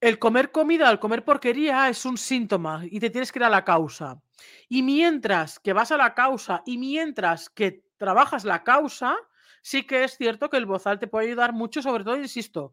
el 0.00 0.18
comer 0.18 0.50
comida, 0.50 0.90
el 0.90 0.98
comer 0.98 1.24
porquería 1.24 1.88
es 1.88 2.04
un 2.04 2.18
síntoma 2.18 2.82
y 2.84 3.00
te 3.00 3.08
tienes 3.08 3.32
que 3.32 3.38
ir 3.38 3.44
a 3.44 3.48
la 3.48 3.64
causa. 3.64 4.20
Y 4.68 4.82
mientras 4.82 5.58
que 5.58 5.72
vas 5.72 5.92
a 5.92 5.96
la 5.96 6.14
causa 6.14 6.62
y 6.66 6.78
mientras 6.78 7.50
que 7.50 7.84
trabajas 7.96 8.44
la 8.44 8.64
causa, 8.64 9.16
sí 9.62 9.86
que 9.86 10.04
es 10.04 10.16
cierto 10.16 10.50
que 10.50 10.56
el 10.56 10.66
bozal 10.66 10.98
te 10.98 11.06
puede 11.06 11.26
ayudar 11.26 11.52
mucho, 11.52 11.82
sobre 11.82 12.04
todo, 12.04 12.16
insisto, 12.16 12.72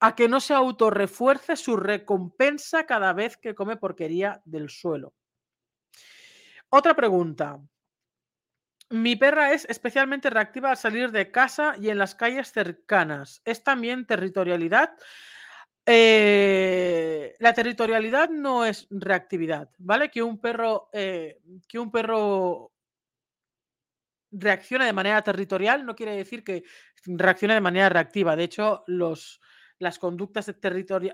a 0.00 0.14
que 0.14 0.28
no 0.28 0.40
se 0.40 0.54
autorrefuerce 0.54 1.56
su 1.56 1.76
recompensa 1.76 2.86
cada 2.86 3.12
vez 3.12 3.36
que 3.36 3.54
come 3.54 3.76
porquería 3.76 4.42
del 4.44 4.70
suelo. 4.70 5.14
Otra 6.68 6.94
pregunta. 6.94 7.60
Mi 8.90 9.16
perra 9.16 9.52
es 9.52 9.64
especialmente 9.68 10.28
reactiva 10.28 10.70
al 10.70 10.76
salir 10.76 11.10
de 11.10 11.30
casa 11.30 11.74
y 11.80 11.88
en 11.88 11.98
las 11.98 12.14
calles 12.14 12.52
cercanas. 12.52 13.40
¿Es 13.44 13.64
también 13.64 14.06
territorialidad? 14.06 14.90
Eh, 15.86 17.34
la 17.40 17.52
territorialidad 17.52 18.30
no 18.30 18.64
es 18.64 18.86
reactividad, 18.90 19.70
¿vale? 19.78 20.10
Que 20.10 20.22
un 20.22 20.40
perro, 20.40 20.88
eh, 20.92 21.40
que 21.68 21.78
un 21.78 21.90
perro 21.90 22.72
reaccione 24.30 24.86
de 24.86 24.92
manera 24.92 25.22
territorial 25.22 25.84
no 25.84 25.94
quiere 25.94 26.16
decir 26.16 26.42
que 26.42 26.64
reaccione 27.06 27.54
de 27.54 27.60
manera 27.60 27.88
reactiva. 27.88 28.34
De 28.36 28.44
hecho, 28.44 28.82
los, 28.86 29.40
las 29.84 29.98
conductas, 29.98 30.52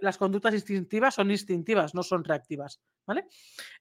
las 0.01 0.17
conductas 0.17 0.55
instintivas 0.55 1.15
son 1.17 1.31
instintivas, 1.31 1.95
no 1.95 2.03
son 2.03 2.25
reactivas. 2.25 2.81
¿vale? 3.05 3.27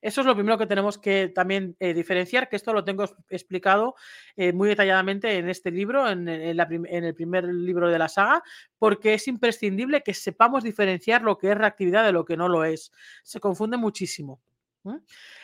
Eso 0.02 0.20
es 0.20 0.26
lo 0.26 0.34
primero 0.34 0.58
que 0.58 0.66
tenemos 0.66 0.98
que 0.98 1.28
también 1.28 1.76
eh, 1.78 1.94
diferenciar, 1.94 2.48
que 2.48 2.56
esto 2.56 2.72
lo 2.72 2.84
tengo 2.84 3.04
explicado 3.28 3.94
eh, 4.36 4.52
muy 4.52 4.68
detalladamente 4.68 5.38
en 5.38 5.48
este 5.48 5.70
libro, 5.70 6.10
en, 6.10 6.28
el 6.28 7.14
primer 7.14 7.44
libro 7.44 7.88
de 7.88 7.98
la 7.98 8.08
saga, 8.08 8.42
porque 8.78 9.14
es 9.14 9.28
imprescindible 9.28 10.02
que 10.02 10.12
sepamos 10.12 10.64
diferenciar 10.64 11.22
lo 11.22 11.38
que 11.38 11.52
es 11.52 11.56
reactividad 11.56 12.04
de 12.04 12.12
lo 12.12 12.24
que 12.24 12.36
no 12.36 12.48
lo 12.48 12.64
es. 12.64 12.92
Se 13.22 13.40
confunde 13.40 13.76
muchísimo. 13.76 14.42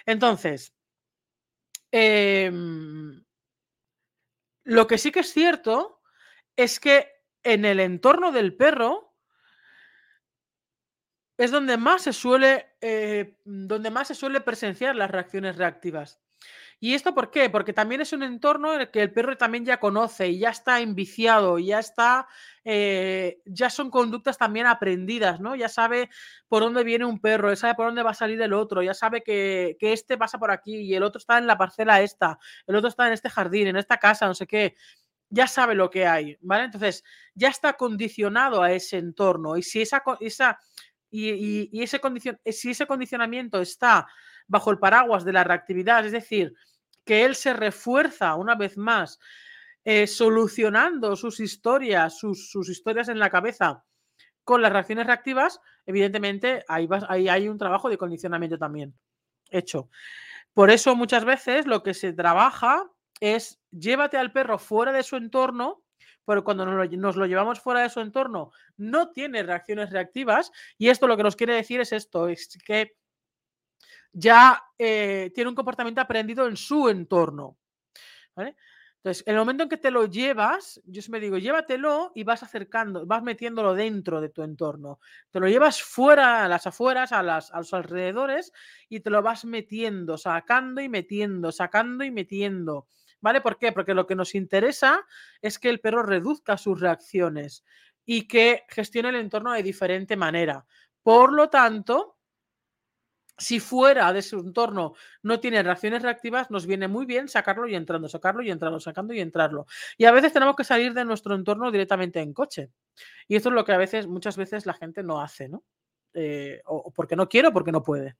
Entonces, 0.04 0.74
em, 1.92 3.24
lo 4.64 4.86
que 4.86 4.98
sí 4.98 5.12
que 5.12 5.20
es 5.20 5.32
cierto 5.32 6.00
es 6.56 6.80
que 6.80 7.16
en 7.46 7.64
el 7.64 7.78
entorno 7.78 8.32
del 8.32 8.56
perro, 8.56 9.05
es 11.38 11.50
donde 11.50 11.76
más 11.76 12.02
se 12.02 12.12
suele, 12.12 12.76
eh, 12.80 13.36
donde 13.44 13.90
más 13.90 14.08
se 14.08 14.14
suele 14.14 14.40
presenciar 14.40 14.96
las 14.96 15.10
reacciones 15.10 15.56
reactivas. 15.56 16.20
¿Y 16.78 16.92
esto 16.92 17.14
por 17.14 17.30
qué? 17.30 17.48
Porque 17.48 17.72
también 17.72 18.02
es 18.02 18.12
un 18.12 18.22
entorno 18.22 18.74
en 18.74 18.82
el 18.82 18.90
que 18.90 19.00
el 19.00 19.10
perro 19.10 19.36
también 19.38 19.64
ya 19.64 19.80
conoce 19.80 20.28
y 20.28 20.40
ya 20.40 20.50
está 20.50 20.80
enviciado, 20.80 21.58
ya 21.58 21.78
está, 21.78 22.28
eh, 22.64 23.40
ya 23.46 23.70
son 23.70 23.90
conductas 23.90 24.36
también 24.36 24.66
aprendidas, 24.66 25.40
¿no? 25.40 25.56
Ya 25.56 25.70
sabe 25.70 26.10
por 26.48 26.62
dónde 26.62 26.84
viene 26.84 27.06
un 27.06 27.18
perro, 27.18 27.48
ya 27.48 27.56
sabe 27.56 27.74
por 27.76 27.86
dónde 27.86 28.02
va 28.02 28.10
a 28.10 28.14
salir 28.14 28.40
el 28.42 28.52
otro, 28.52 28.82
ya 28.82 28.92
sabe 28.92 29.22
que, 29.22 29.78
que 29.80 29.94
este 29.94 30.18
pasa 30.18 30.38
por 30.38 30.50
aquí 30.50 30.76
y 30.76 30.94
el 30.94 31.02
otro 31.02 31.18
está 31.18 31.38
en 31.38 31.46
la 31.46 31.56
parcela 31.56 32.02
esta, 32.02 32.38
el 32.66 32.76
otro 32.76 32.90
está 32.90 33.06
en 33.06 33.14
este 33.14 33.30
jardín, 33.30 33.68
en 33.68 33.76
esta 33.76 33.96
casa, 33.96 34.26
no 34.26 34.34
sé 34.34 34.46
qué 34.46 34.76
ya 35.28 35.48
sabe 35.48 35.74
lo 35.74 35.90
que 35.90 36.06
hay, 36.06 36.36
¿vale? 36.40 36.64
Entonces, 36.64 37.02
ya 37.34 37.48
está 37.48 37.72
condicionado 37.72 38.62
a 38.62 38.72
ese 38.72 38.98
entorno 38.98 39.56
y 39.56 39.62
si 39.62 39.82
esa, 39.82 40.02
esa 40.20 40.60
y, 41.16 41.82
ese 41.82 42.00
eh, 42.44 42.52
si 42.52 42.70
ese 42.70 42.87
condicionamiento 42.87 43.61
está 43.61 44.06
bajo 44.46 44.70
el 44.70 44.78
paraguas 44.78 45.25
de 45.25 45.32
la 45.32 45.44
reactividad, 45.44 46.04
es 46.04 46.12
decir, 46.12 46.54
que 47.04 47.25
él 47.25 47.35
se 47.35 47.52
refuerza 47.52 48.35
una 48.35 48.54
vez 48.54 48.76
más 48.76 49.18
eh, 49.85 50.06
solucionando 50.06 51.14
sus 51.16 51.40
historias, 51.40 52.18
sus, 52.18 52.68
historias 52.68 53.08
en 53.08 53.18
la 53.18 53.30
cabeza 53.30 53.85
con 54.44 54.62
las 54.62 54.73
reacciones 54.73 55.06
reactivas, 55.06 55.61
evidentemente 55.87 56.64
ahí, 56.68 56.88
ahí 57.08 57.28
hay 57.28 57.49
un 57.49 57.58
trabajo 57.58 57.88
de 57.88 57.99
condicionamiento 57.99 58.58
también 58.58 58.94
hecho. 59.50 59.88
Por 60.52 60.70
eso 60.70 60.96
muchas 60.96 61.25
veces 61.25 61.66
lo 61.66 61.82
que 61.82 61.94
se 61.94 62.12
trabaja 62.12 62.90
es 63.20 63.61
llévate 63.70 64.16
al 64.16 64.32
perro 64.32 64.58
fuera 64.58 64.92
de 64.92 65.02
su 65.02 65.16
entorno 65.16 65.82
pero 66.26 66.45
cuando 66.45 66.66
nos 66.66 67.16
lo, 67.16 67.26
llevamos 67.26 67.61
fuera 67.61 67.80
de 67.80 67.88
su 67.88 68.00
entorno 68.00 68.52
no 68.76 69.11
tiene 69.11 69.42
reacciones 69.42 69.90
reactivas 69.90 70.52
y 70.76 70.88
esto 70.88 71.06
lo 71.06 71.16
que 71.16 71.23
nos 71.23 71.37
quiere 71.37 71.54
decir 71.54 71.80
es 71.80 71.92
esto, 71.92 72.28
es 72.28 72.59
que 72.64 72.97
ya 74.12 74.62
eh, 74.78 75.30
tiene 75.35 75.50
un 75.50 75.56
comportamiento 75.56 76.00
aprendido 76.00 76.47
en 76.47 76.56
su 76.56 76.88
entorno. 76.88 77.56
Entonces, 79.06 79.23
en 79.26 79.35
el 79.35 79.38
momento 79.38 79.62
en 79.62 79.68
que 79.68 79.76
te 79.76 79.92
lo 79.92 80.06
llevas, 80.06 80.80
yo 80.85 81.00
me 81.11 81.21
digo, 81.21 81.38
llévatelo 81.38 82.11
y 82.14 82.25
vas 82.25 82.42
acercando, 82.42 83.06
vas 83.06 83.23
metiéndolo 83.23 83.73
dentro 83.75 84.21
de 84.21 84.30
tu 84.30 84.42
entorno. 84.42 84.99
Te 85.30 85.38
lo 85.38 85.47
llevas 85.47 85.80
fuera, 85.80 86.45
a 86.45 86.49
las 86.49 86.66
afueras, 86.66 87.12
a, 87.12 87.23
los 87.23 87.73
alrededores 87.73 88.52
y 88.88 89.00
te 89.00 89.11
lo 89.11 89.23
vas 89.23 89.45
metiendo, 89.45 90.18
sacando 90.18 90.80
y 90.80 90.88
metiendo, 90.88 91.52
sacando 91.52 92.02
y 92.02 92.11
metiendo. 92.11 92.88
¿Vale? 93.20 93.40
¿Por 93.40 93.58
qué? 93.58 93.73
Porque 93.73 93.94
lo 93.94 94.06
que 94.06 94.14
nos 94.14 94.35
interesa 94.35 95.04
es 95.40 95.58
que 95.58 95.68
el 95.68 95.80
perro 95.80 96.02
reduzca 96.02 96.56
sus 96.56 96.80
reacciones 96.80 97.64
y 98.04 98.28
que 98.28 98.64
gestione 98.68 99.08
el 99.08 99.16
entorno 99.16 99.52
de 99.52 99.62
diferente 99.62 100.16
manera. 100.16 100.64
Por 101.02 101.32
lo 101.32 101.49
tanto, 101.49 102.16
si 103.38 103.61
fuera 103.61 104.12
de 104.12 104.23
su 104.23 104.38
entorno 104.38 104.94
no 105.23 105.40
tiene 105.40 105.62
reacciones 105.62 106.02
reactivas, 106.02 106.50
nos 106.50 106.66
viene 106.66 106.88
muy 106.88 107.04
bien 107.04 107.28
sacarlo 107.28 107.68
y 107.68 107.75
entrando, 107.75 108.08
sacarlo 108.08 108.42
y 108.42 108.50
entrarlo, 108.50 108.80
sacando 108.80 109.12
y 109.12 109.20
entrarlo. 109.20 109.66
Y 109.99 110.04
a 110.04 110.12
veces 110.12 110.32
tenemos 110.32 110.56
que 110.56 110.64
salir 110.64 110.94
de 110.94 111.04
nuestro 111.04 111.35
entorno 111.35 111.70
directamente 111.70 112.20
en 112.20 112.32
coche. 112.32 112.70
Y 113.28 113.37
esto 113.37 113.50
es 113.50 113.54
lo 113.54 113.64
que 113.64 113.73
a 113.73 113.78
veces, 113.78 114.06
muchas 114.06 114.37
veces 114.37 114.64
la 114.66 114.75
gente 114.75 115.02
no 115.02 115.20
hace, 115.20 115.49
¿no? 115.49 115.64
Eh, 116.14 116.62
o 116.64 116.90
porque 116.92 117.14
no 117.14 117.28
quiere 117.28 117.49
o 117.49 117.52
porque 117.52 117.73
no 117.73 117.82
puede. 117.82 118.16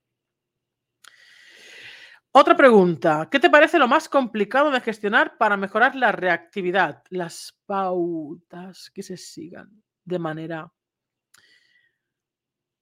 Otra 2.31 2.55
pregunta. 2.55 3.27
¿Qué 3.31 3.39
te 3.39 3.49
parece 3.49 3.79
lo 3.79 3.87
más 3.87 4.09
complicado 4.09 4.69
de 4.69 4.81
gestionar 4.81 5.37
para 5.37 5.57
mejorar 5.57 5.95
la 5.95 6.11
reactividad? 6.11 7.03
Las 7.09 7.57
pautas 7.65 8.91
que 8.91 9.01
se 9.01 9.17
sigan 9.17 9.83
de 10.03 10.19
manera 10.19 10.71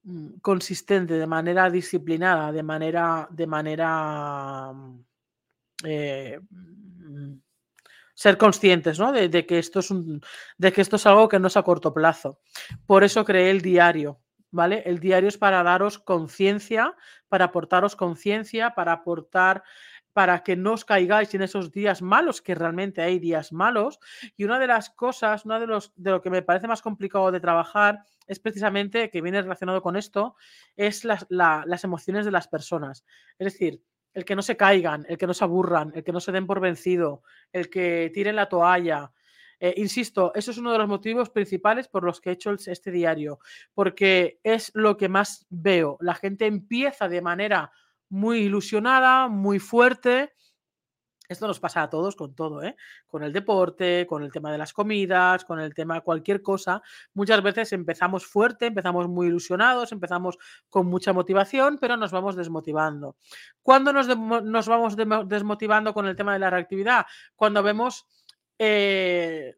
mm, 0.03 0.39
consistente, 0.41 1.13
de 1.13 1.27
manera 1.27 1.69
disciplinada, 1.69 2.51
de 2.51 2.63
manera, 2.63 3.27
de 3.31 3.47
manera 3.47 4.73
mm, 4.73 5.05
eh, 5.85 6.39
mm, 6.49 7.33
ser 8.13 8.37
conscientes 8.37 8.97
¿no? 8.97 9.11
de, 9.11 9.45
que 9.45 9.59
esto 9.59 9.79
es 9.79 9.91
un, 9.91 10.21
de 10.57 10.73
que 10.73 10.81
esto 10.81 10.95
es 10.95 11.05
algo 11.05 11.29
que 11.29 11.39
no 11.39 11.47
es 11.47 11.57
a 11.57 11.63
corto 11.63 11.93
plazo. 11.93 12.39
Por 12.85 13.03
eso 13.03 13.23
creé 13.25 13.51
el 13.51 13.61
diario, 13.61 14.21
¿vale? 14.55 14.83
El 14.85 14.99
diario 14.99 15.27
es 15.27 15.37
para 15.37 15.63
daros 15.63 15.99
conciencia, 15.99 16.95
para 17.27 17.45
aportaros 17.45 17.95
conciencia, 17.95 18.73
para 18.73 18.93
aportar 18.93 19.63
para 20.13 20.43
que 20.43 20.55
no 20.55 20.71
os 20.71 20.85
caigáis 20.85 21.35
en 21.35 21.41
esos 21.41 21.73
días 21.73 22.01
malos, 22.01 22.41
que 22.41 22.55
realmente 22.55 23.01
hay 23.01 23.19
días 23.19 23.51
malos. 23.51 23.99
Y 24.37 24.45
una 24.45 24.59
de 24.59 24.67
las 24.67 24.89
cosas, 24.89 25.43
una 25.43 25.59
de, 25.59 25.67
los, 25.67 25.91
de 25.97 26.11
lo 26.11 26.21
que 26.21 26.29
me 26.29 26.41
parece 26.41 26.69
más 26.69 26.81
complicado 26.81 27.33
de 27.33 27.41
trabajar 27.41 28.05
es 28.25 28.39
precisamente, 28.39 29.09
que 29.09 29.21
viene 29.21 29.41
relacionado 29.41 29.81
con 29.81 29.97
esto, 29.97 30.37
es 30.77 31.03
las, 31.03 31.25
las 31.29 31.83
emociones 31.83 32.23
de 32.23 32.31
las 32.31 32.47
personas. 32.47 33.03
Es 33.37 33.51
decir, 33.51 33.83
el 34.13 34.23
que 34.23 34.37
no 34.37 34.41
se 34.41 34.55
caigan, 34.55 35.05
el 35.09 35.17
que 35.17 35.27
no 35.27 35.33
se 35.33 35.43
aburran, 35.43 35.91
el 35.93 36.05
que 36.05 36.13
no 36.13 36.21
se 36.21 36.31
den 36.31 36.47
por 36.47 36.61
vencido, 36.61 37.21
el 37.51 37.69
que 37.69 38.09
tiren 38.13 38.37
la 38.37 38.47
toalla, 38.47 39.11
eh, 39.59 39.73
insisto, 39.77 40.31
eso 40.35 40.51
es 40.51 40.57
uno 40.57 40.71
de 40.71 40.77
los 40.77 40.87
motivos 40.87 41.29
principales 41.29 41.87
por 41.87 42.03
los 42.03 42.21
que 42.21 42.29
he 42.29 42.33
hecho 42.33 42.51
este 42.51 42.91
diario, 42.91 43.39
porque 43.73 44.39
es 44.43 44.71
lo 44.73 44.97
que 44.97 45.09
más 45.09 45.45
veo. 45.49 45.97
La 46.01 46.15
gente 46.15 46.45
empieza 46.45 47.07
de 47.07 47.21
manera 47.21 47.71
muy 48.09 48.39
ilusionada, 48.39 49.27
muy 49.27 49.59
fuerte. 49.59 50.33
Esto 51.27 51.47
nos 51.47 51.59
pasa 51.59 51.81
a 51.81 51.89
todos 51.89 52.15
con 52.15 52.35
todo, 52.35 52.61
¿eh? 52.61 52.75
Con 53.07 53.23
el 53.23 53.33
deporte, 53.33 54.05
con 54.07 54.21
el 54.21 54.31
tema 54.31 54.51
de 54.51 54.59
las 54.59 54.73
comidas, 54.73 55.43
con 55.43 55.59
el 55.59 55.73
tema 55.73 56.01
cualquier 56.01 56.43
cosa. 56.43 56.83
Muchas 57.15 57.41
veces 57.41 57.73
empezamos 57.73 58.27
fuerte, 58.27 58.67
empezamos 58.67 59.07
muy 59.07 59.27
ilusionados, 59.27 59.91
empezamos 59.91 60.37
con 60.69 60.85
mucha 60.85 61.13
motivación, 61.13 61.79
pero 61.79 61.97
nos 61.97 62.11
vamos 62.11 62.35
desmotivando. 62.35 63.15
¿Cuándo 63.63 63.91
nos 63.91 64.67
vamos 64.67 64.95
desmotivando 64.95 65.95
con 65.95 66.05
el 66.05 66.15
tema 66.15 66.33
de 66.33 66.39
la 66.39 66.51
reactividad? 66.51 67.07
Cuando 67.35 67.63
vemos 67.63 68.05
eh, 68.59 69.55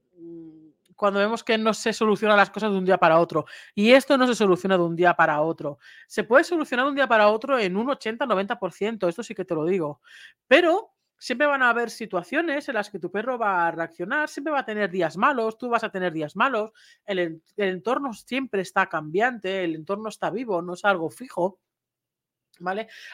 cuando 0.98 1.20
vemos 1.20 1.44
que 1.44 1.58
no 1.58 1.74
se 1.74 1.94
solucionan 1.94 2.36
las 2.38 2.50
cosas 2.50 2.72
de 2.72 2.78
un 2.78 2.86
día 2.86 2.98
para 2.98 3.20
otro. 3.20 3.46
Y 3.76 3.92
esto 3.92 4.18
no 4.18 4.28
se 4.28 4.36
soluciona 4.36 4.78
de 4.78 4.84
un 4.84 4.96
día 4.96 5.14
para 5.14 5.42
otro. 5.42 5.78
Se 6.08 6.24
puede 6.24 6.44
solucionar 6.44 6.86
de 6.86 6.90
un 6.90 6.96
día 6.96 7.08
para 7.08 7.30
otro 7.30 7.58
en 7.60 7.78
un 7.78 7.88
80-90%, 7.88 9.08
esto 9.08 9.24
sí 9.24 9.36
que 9.36 9.46
te 9.46 9.56
lo 9.56 9.64
digo. 9.66 10.02
Pero 10.48 10.92
siempre 11.20 11.48
van 11.48 11.64
a 11.64 11.70
haber 11.70 11.90
situaciones 11.90 12.68
en 12.68 12.76
las 12.76 12.90
que 12.90 13.00
tu 13.00 13.12
perro 13.12 13.38
va 13.38 13.68
a 13.68 13.72
reaccionar, 13.72 14.28
siempre 14.28 14.54
va 14.54 14.60
a 14.60 14.66
tener 14.66 14.90
días 14.90 15.18
malos, 15.18 15.58
tú 15.58 15.70
vas 15.70 15.84
a 15.84 15.90
tener 15.90 16.14
días 16.14 16.36
malos, 16.36 16.72
el, 17.06 17.42
el 17.56 17.70
entorno 17.70 18.14
siempre 18.14 18.62
está 18.62 18.88
cambiante, 18.88 19.64
el 19.64 19.76
entorno 19.76 20.10
está 20.10 20.30
vivo, 20.30 20.62
no 20.62 20.74
es 20.74 20.84
algo 20.86 21.10
fijo. 21.10 21.60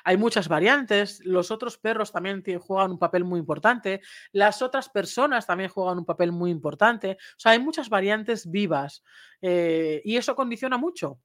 Hay 0.04 0.18
muchas 0.18 0.48
variantes, 0.48 1.20
los 1.26 1.52
otros 1.52 1.78
perros 1.78 2.12
también 2.12 2.44
juegan 2.60 2.92
un 2.92 3.00
papel 3.00 3.24
muy 3.24 3.40
importante, 3.40 4.02
las 4.32 4.62
otras 4.62 4.90
personas 4.90 5.46
también 5.48 5.70
juegan 5.70 6.00
un 6.00 6.06
papel 6.06 6.32
muy 6.32 6.52
importante, 6.52 7.18
o 7.20 7.40
sea, 7.40 7.54
hay 7.54 7.60
muchas 7.60 7.90
variantes 7.90 8.50
vivas 8.50 9.04
eh, 9.42 10.02
y 10.04 10.18
eso 10.18 10.36
condiciona 10.36 10.78
mucho 10.78 11.20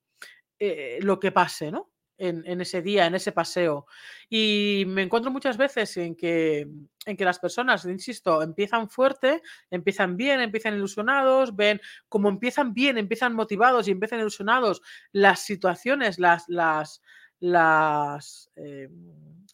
eh, 0.59 0.99
lo 1.03 1.19
que 1.21 1.33
pase, 1.33 1.71
¿no? 1.71 1.91
en, 2.19 2.61
ese 2.61 2.83
día, 2.83 3.07
en 3.07 3.15
ese 3.15 3.33
paseo. 3.33 3.87
Y 4.29 4.85
me 4.87 5.03
encuentro 5.03 5.31
muchas 5.31 5.57
veces 5.57 5.97
en 5.97 6.17
que, 6.17 6.67
las 7.07 7.39
personas, 7.39 7.85
insisto, 7.85 8.43
empiezan 8.43 8.91
fuerte, 8.91 9.41
empiezan 9.71 10.17
bien, 10.17 10.41
empiezan 10.41 10.75
ilusionados, 10.75 11.55
ven 11.55 11.81
como 12.09 12.29
empiezan 12.29 12.75
bien, 12.75 12.99
empiezan 12.99 13.35
motivados 13.35 13.89
y 13.89 13.93
empiezan 13.93 14.21
ilusionados, 14.21 14.83
las 15.13 15.41
situaciones, 15.41 16.19
las, 16.19 17.01
las, 17.41 18.51
em, 18.57 18.91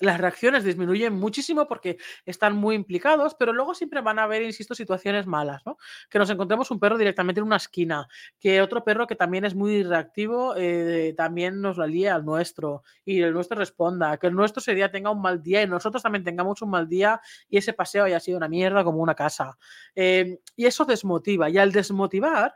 las 0.00 0.18
reacciones 0.20 0.64
disminuyen 0.64 1.14
muchísimo 1.14 1.66
porque 1.68 1.98
están 2.26 2.56
muy 2.56 2.74
implicados, 2.74 3.34
pero 3.38 3.52
luego 3.52 3.74
siempre 3.74 4.00
van 4.00 4.18
a 4.18 4.24
haber, 4.24 4.42
insisto, 4.42 4.74
situaciones 4.74 5.26
malas, 5.26 5.62
¿no? 5.66 5.76
Que 6.10 6.18
nos 6.18 6.30
encontremos 6.30 6.70
un 6.70 6.80
perro 6.80 6.98
directamente 6.98 7.40
en 7.40 7.46
una 7.46 7.56
esquina, 7.56 8.08
que 8.40 8.60
otro 8.60 8.84
perro 8.84 9.06
que 9.06 9.16
también 9.16 9.44
es 9.44 9.54
muy 9.54 9.82
reactivo 9.82 10.54
eh, 10.56 11.14
también 11.16 11.60
nos 11.60 11.76
lo 11.76 11.86
líe 11.86 12.08
al 12.10 12.24
nuestro 12.24 12.82
y 13.04 13.20
el 13.22 13.32
nuestro 13.32 13.56
responda, 13.58 14.16
que 14.18 14.26
el 14.26 14.34
nuestro 14.34 14.60
ese 14.60 14.74
día 14.74 14.90
tenga 14.90 15.10
un 15.10 15.22
mal 15.22 15.42
día 15.42 15.62
y 15.62 15.66
nosotros 15.66 16.02
también 16.02 16.24
tengamos 16.24 16.62
un 16.62 16.70
mal 16.70 16.88
día 16.88 17.20
y 17.48 17.58
ese 17.58 17.72
paseo 17.72 18.04
haya 18.04 18.20
sido 18.20 18.38
una 18.38 18.48
mierda 18.48 18.84
como 18.84 18.98
una 18.98 19.14
casa. 19.14 19.56
Em, 19.94 20.38
y 20.56 20.66
eso 20.66 20.84
desmotiva 20.84 21.50
y 21.50 21.58
al 21.58 21.72
desmotivar, 21.72 22.54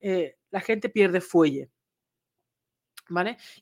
eh, 0.00 0.36
la 0.50 0.60
gente 0.60 0.88
pierde 0.88 1.20
fuelle. 1.20 1.70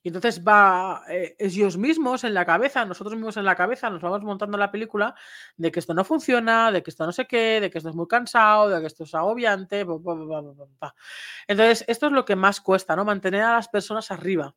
Y 0.02 0.08
entonces 0.08 0.46
va 0.46 1.02
eh, 1.08 1.36
ellos 1.38 1.76
mismos 1.76 2.24
en 2.24 2.34
la 2.34 2.44
cabeza, 2.44 2.84
nosotros 2.84 3.14
mismos 3.14 3.36
en 3.36 3.44
la 3.44 3.56
cabeza, 3.56 3.90
nos 3.90 4.02
vamos 4.02 4.22
montando 4.22 4.58
la 4.58 4.70
película 4.70 5.14
de 5.56 5.72
que 5.72 5.80
esto 5.80 5.94
no 5.94 6.04
funciona, 6.04 6.70
de 6.70 6.82
que 6.82 6.90
esto 6.90 7.06
no 7.06 7.12
sé 7.12 7.26
qué, 7.26 7.60
de 7.60 7.70
que 7.70 7.78
esto 7.78 7.90
es 7.90 7.96
muy 7.96 8.06
cansado, 8.06 8.68
de 8.68 8.80
que 8.80 8.86
esto 8.86 9.04
es 9.04 9.14
agobiante. 9.14 9.80
entonces, 9.80 11.84
esto 11.88 12.06
es 12.06 12.12
lo 12.12 12.24
que 12.24 12.36
más 12.36 12.60
cuesta, 12.60 12.94
¿no? 12.94 13.04
Mantener 13.04 13.42
a 13.42 13.54
las 13.54 13.68
personas 13.68 14.10
arriba. 14.10 14.54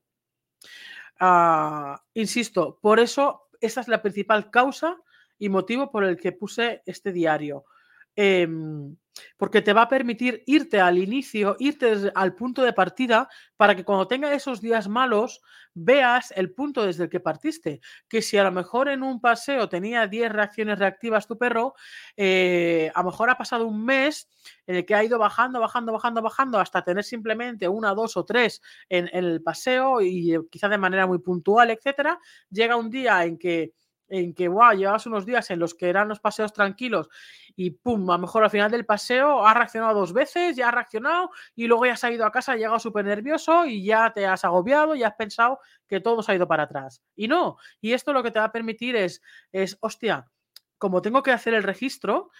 Ah, 1.20 2.02
insisto, 2.14 2.80
por 2.82 3.00
eso 3.00 3.50
esa 3.62 3.82
es 3.82 3.88
la 3.88 4.02
principal 4.02 4.50
causa 4.50 4.98
y 5.38 5.50
motivo 5.50 5.92
por 5.92 6.04
el 6.04 6.18
que 6.18 6.32
puse 6.32 6.82
este 6.86 7.12
diario. 7.12 7.66
Em, 8.16 8.96
porque 9.38 9.62
te 9.62 9.74
va 9.74 9.84
a 9.84 9.90
permitir 9.90 10.44
irte 10.46 10.80
al 10.80 10.98
inicio, 10.98 11.56
irte 11.60 12.12
al 12.16 12.36
punto 12.36 12.64
de 12.64 12.74
partida, 12.74 13.28
para 13.58 13.76
que 13.76 13.84
cuando 13.84 14.08
tenga 14.08 14.34
esos 14.34 14.62
días 14.62 14.88
malos 14.88 15.42
veas 15.74 16.32
el 16.36 16.54
punto 16.54 16.86
desde 16.86 17.04
el 17.06 17.10
que 17.10 17.20
partiste. 17.20 17.82
Que 18.08 18.22
si 18.22 18.38
a 18.38 18.44
lo 18.44 18.52
mejor 18.52 18.90
en 18.90 19.04
un 19.04 19.20
paseo 19.20 19.70
tenía 19.70 20.08
10 20.08 20.32
reacciones 20.32 20.80
reactivas 20.80 21.28
tu 21.28 21.38
perro, 21.38 21.74
eh, 22.18 22.92
a 22.94 23.02
lo 23.02 23.12
mejor 23.12 23.30
ha 23.30 23.38
pasado 23.38 23.68
un 23.68 23.84
mes 23.86 24.30
en 24.66 24.78
el 24.78 24.86
que 24.86 24.96
ha 24.96 25.04
ido 25.04 25.18
bajando, 25.18 25.60
bajando, 25.60 25.92
bajando, 25.92 26.22
bajando, 26.22 26.60
hasta 26.60 26.84
tener 26.84 27.04
simplemente 27.04 27.68
una, 27.68 27.94
dos 27.94 28.18
o 28.18 28.26
tres 28.26 28.62
en, 28.90 29.10
en 29.14 29.26
el 29.26 29.42
paseo 29.44 30.02
y 30.02 30.36
eh, 30.36 30.40
quizá 30.50 30.70
de 30.70 30.78
manera 30.78 31.08
muy 31.08 31.20
puntual, 31.20 31.70
etcétera. 31.72 32.20
Llega 32.50 32.76
un 32.76 32.90
día 32.90 33.24
en 33.26 33.38
que 33.38 33.74
en 34.12 34.34
que, 34.34 34.50
wow, 34.50 34.74
llevabas 34.74 35.06
unos 35.06 35.26
días 35.26 35.50
en 35.52 35.60
los 35.60 35.74
que 35.74 35.88
eran 35.90 36.10
los 36.10 36.20
paseos 36.20 36.52
tranquilos 36.52 37.10
y 37.56 37.72
pum, 37.72 38.10
a 38.10 38.16
lo 38.16 38.20
mejor 38.20 38.44
al 38.44 38.50
final 38.50 38.70
del 38.70 38.86
paseo 38.86 39.46
ha 39.48 39.54
reaccionado 39.54 39.98
dos 40.00 40.12
veces, 40.12 40.56
ya 40.56 40.68
ha 40.68 40.72
reaccionado 40.72 41.32
y 41.56 41.68
luego 41.68 41.86
ya 41.86 41.94
has 41.94 42.04
ido 42.04 42.26
a 42.26 42.32
casa, 42.32 42.52
ha 42.52 42.58
llegado 42.58 42.78
súper 42.78 43.06
nervioso 43.06 43.66
y 43.66 43.86
ya 43.86 44.12
te 44.14 44.26
has 44.26 44.44
agobiado 44.44 44.96
y 44.96 45.04
has 45.04 45.16
pensado 45.16 45.60
que 45.88 46.02
todo 46.02 46.22
se 46.22 46.34
ha 46.34 46.36
ido 46.36 46.48
para 46.48 46.64
atrás. 46.64 47.02
Y 47.16 47.30
no, 47.30 47.56
y 47.80 47.94
esto 47.94 48.12
lo 48.12 48.22
que 48.22 48.32
te 48.32 48.40
va 48.40 48.46
a 48.46 48.52
permitir 48.52 48.98
es, 48.98 49.22
es 49.54 49.78
hostia, 49.80 50.30
como 50.78 51.02
tengo 51.02 51.24
que 51.24 51.32
hacer 51.32 51.54
el 51.54 51.64
registro, 51.64 52.32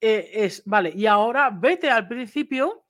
eh, 0.00 0.30
es, 0.32 0.62
vale, 0.66 0.92
y 0.94 1.06
ahora 1.06 1.50
vete 1.50 1.90
al 1.90 2.06
principio 2.06 2.84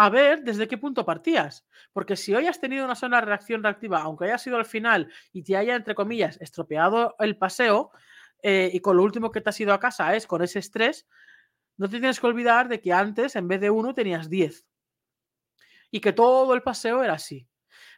a 0.00 0.08
ver 0.08 0.42
desde 0.44 0.66
qué 0.66 0.78
punto 0.78 1.04
partías. 1.04 1.66
Porque 1.92 2.16
si 2.16 2.34
hoy 2.34 2.46
has 2.46 2.58
tenido 2.58 2.86
una 2.86 2.94
sola 2.94 3.20
reacción 3.20 3.62
reactiva, 3.62 4.00
aunque 4.00 4.24
haya 4.24 4.38
sido 4.38 4.56
al 4.56 4.64
final 4.64 5.12
y 5.30 5.42
te 5.42 5.58
haya, 5.58 5.76
entre 5.76 5.94
comillas, 5.94 6.40
estropeado 6.40 7.16
el 7.18 7.36
paseo, 7.36 7.90
eh, 8.42 8.70
y 8.72 8.80
con 8.80 8.96
lo 8.96 9.02
último 9.02 9.30
que 9.30 9.42
te 9.42 9.50
has 9.50 9.60
ido 9.60 9.74
a 9.74 9.78
casa 9.78 10.16
es 10.16 10.26
con 10.26 10.40
ese 10.40 10.58
estrés, 10.58 11.06
no 11.76 11.86
te 11.86 11.98
tienes 11.98 12.18
que 12.18 12.26
olvidar 12.26 12.68
de 12.68 12.80
que 12.80 12.94
antes, 12.94 13.36
en 13.36 13.46
vez 13.46 13.60
de 13.60 13.68
uno, 13.68 13.92
tenías 13.92 14.30
diez. 14.30 14.66
Y 15.90 16.00
que 16.00 16.14
todo 16.14 16.54
el 16.54 16.62
paseo 16.62 17.04
era 17.04 17.12
así. 17.12 17.46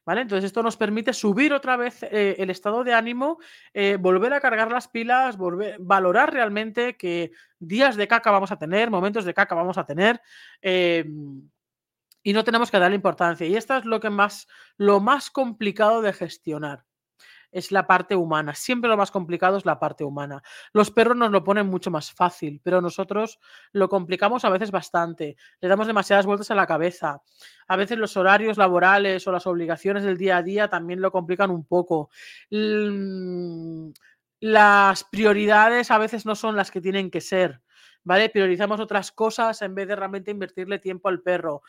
¿Vale? 0.04 0.22
Entonces 0.22 0.46
esto 0.46 0.64
nos 0.64 0.76
permite 0.76 1.12
subir 1.12 1.52
otra 1.52 1.76
vez 1.76 2.02
eh, 2.02 2.34
el 2.38 2.50
estado 2.50 2.82
de 2.82 2.94
ánimo, 2.94 3.38
eh, 3.72 3.96
volver 4.00 4.34
a 4.34 4.40
cargar 4.40 4.72
las 4.72 4.88
pilas, 4.88 5.36
volver, 5.36 5.76
valorar 5.78 6.32
realmente 6.32 6.96
que 6.96 7.30
días 7.60 7.94
de 7.94 8.08
caca 8.08 8.32
vamos 8.32 8.50
a 8.50 8.58
tener, 8.58 8.90
momentos 8.90 9.24
de 9.24 9.34
caca 9.34 9.54
vamos 9.54 9.78
a 9.78 9.86
tener. 9.86 10.20
Y 12.22 12.32
no 12.32 12.44
tenemos 12.44 12.70
que 12.70 12.78
darle 12.78 12.96
importancia. 12.96 13.46
Y 13.46 13.56
esto 13.56 13.76
es 13.76 13.84
lo 13.84 14.00
que 14.00 14.10
más, 14.10 14.48
lo 14.76 15.00
más 15.00 15.30
complicado 15.30 16.02
de 16.02 16.12
gestionar. 16.12 16.84
Es 17.50 17.70
la 17.70 17.86
parte 17.86 18.16
humana. 18.16 18.54
Siempre 18.54 18.88
lo 18.88 18.96
más 18.96 19.10
complicado 19.10 19.58
es 19.58 19.66
la 19.66 19.78
parte 19.78 20.04
humana. 20.04 20.42
Los 20.72 20.90
perros 20.90 21.18
nos 21.18 21.30
lo 21.30 21.44
ponen 21.44 21.66
mucho 21.66 21.90
más 21.90 22.10
fácil, 22.10 22.62
pero 22.64 22.80
nosotros 22.80 23.38
lo 23.72 23.90
complicamos 23.90 24.46
a 24.46 24.48
veces 24.48 24.70
bastante. 24.70 25.36
Le 25.60 25.68
damos 25.68 25.86
demasiadas 25.86 26.24
vueltas 26.24 26.50
a 26.50 26.54
la 26.54 26.66
cabeza. 26.66 27.20
A 27.68 27.76
veces 27.76 27.98
los 27.98 28.16
horarios 28.16 28.56
laborales 28.56 29.26
o 29.26 29.32
las 29.32 29.46
obligaciones 29.46 30.02
del 30.02 30.16
día 30.16 30.38
a 30.38 30.42
día 30.42 30.68
también 30.68 31.02
lo 31.02 31.12
complican 31.12 31.50
un 31.50 31.66
poco. 31.66 32.08
Las 34.40 35.04
prioridades 35.04 35.90
a 35.90 35.98
veces 35.98 36.24
no 36.24 36.34
son 36.34 36.56
las 36.56 36.70
que 36.70 36.80
tienen 36.80 37.10
que 37.10 37.20
ser. 37.20 37.60
¿Vale? 38.04 38.28
Priorizamos 38.28 38.80
otras 38.80 39.12
cosas 39.12 39.62
en 39.62 39.74
vez 39.74 39.88
de 39.88 39.96
realmente 39.96 40.30
invertirle 40.30 40.78
tiempo 40.78 41.08
al 41.08 41.20
perro. 41.20 41.62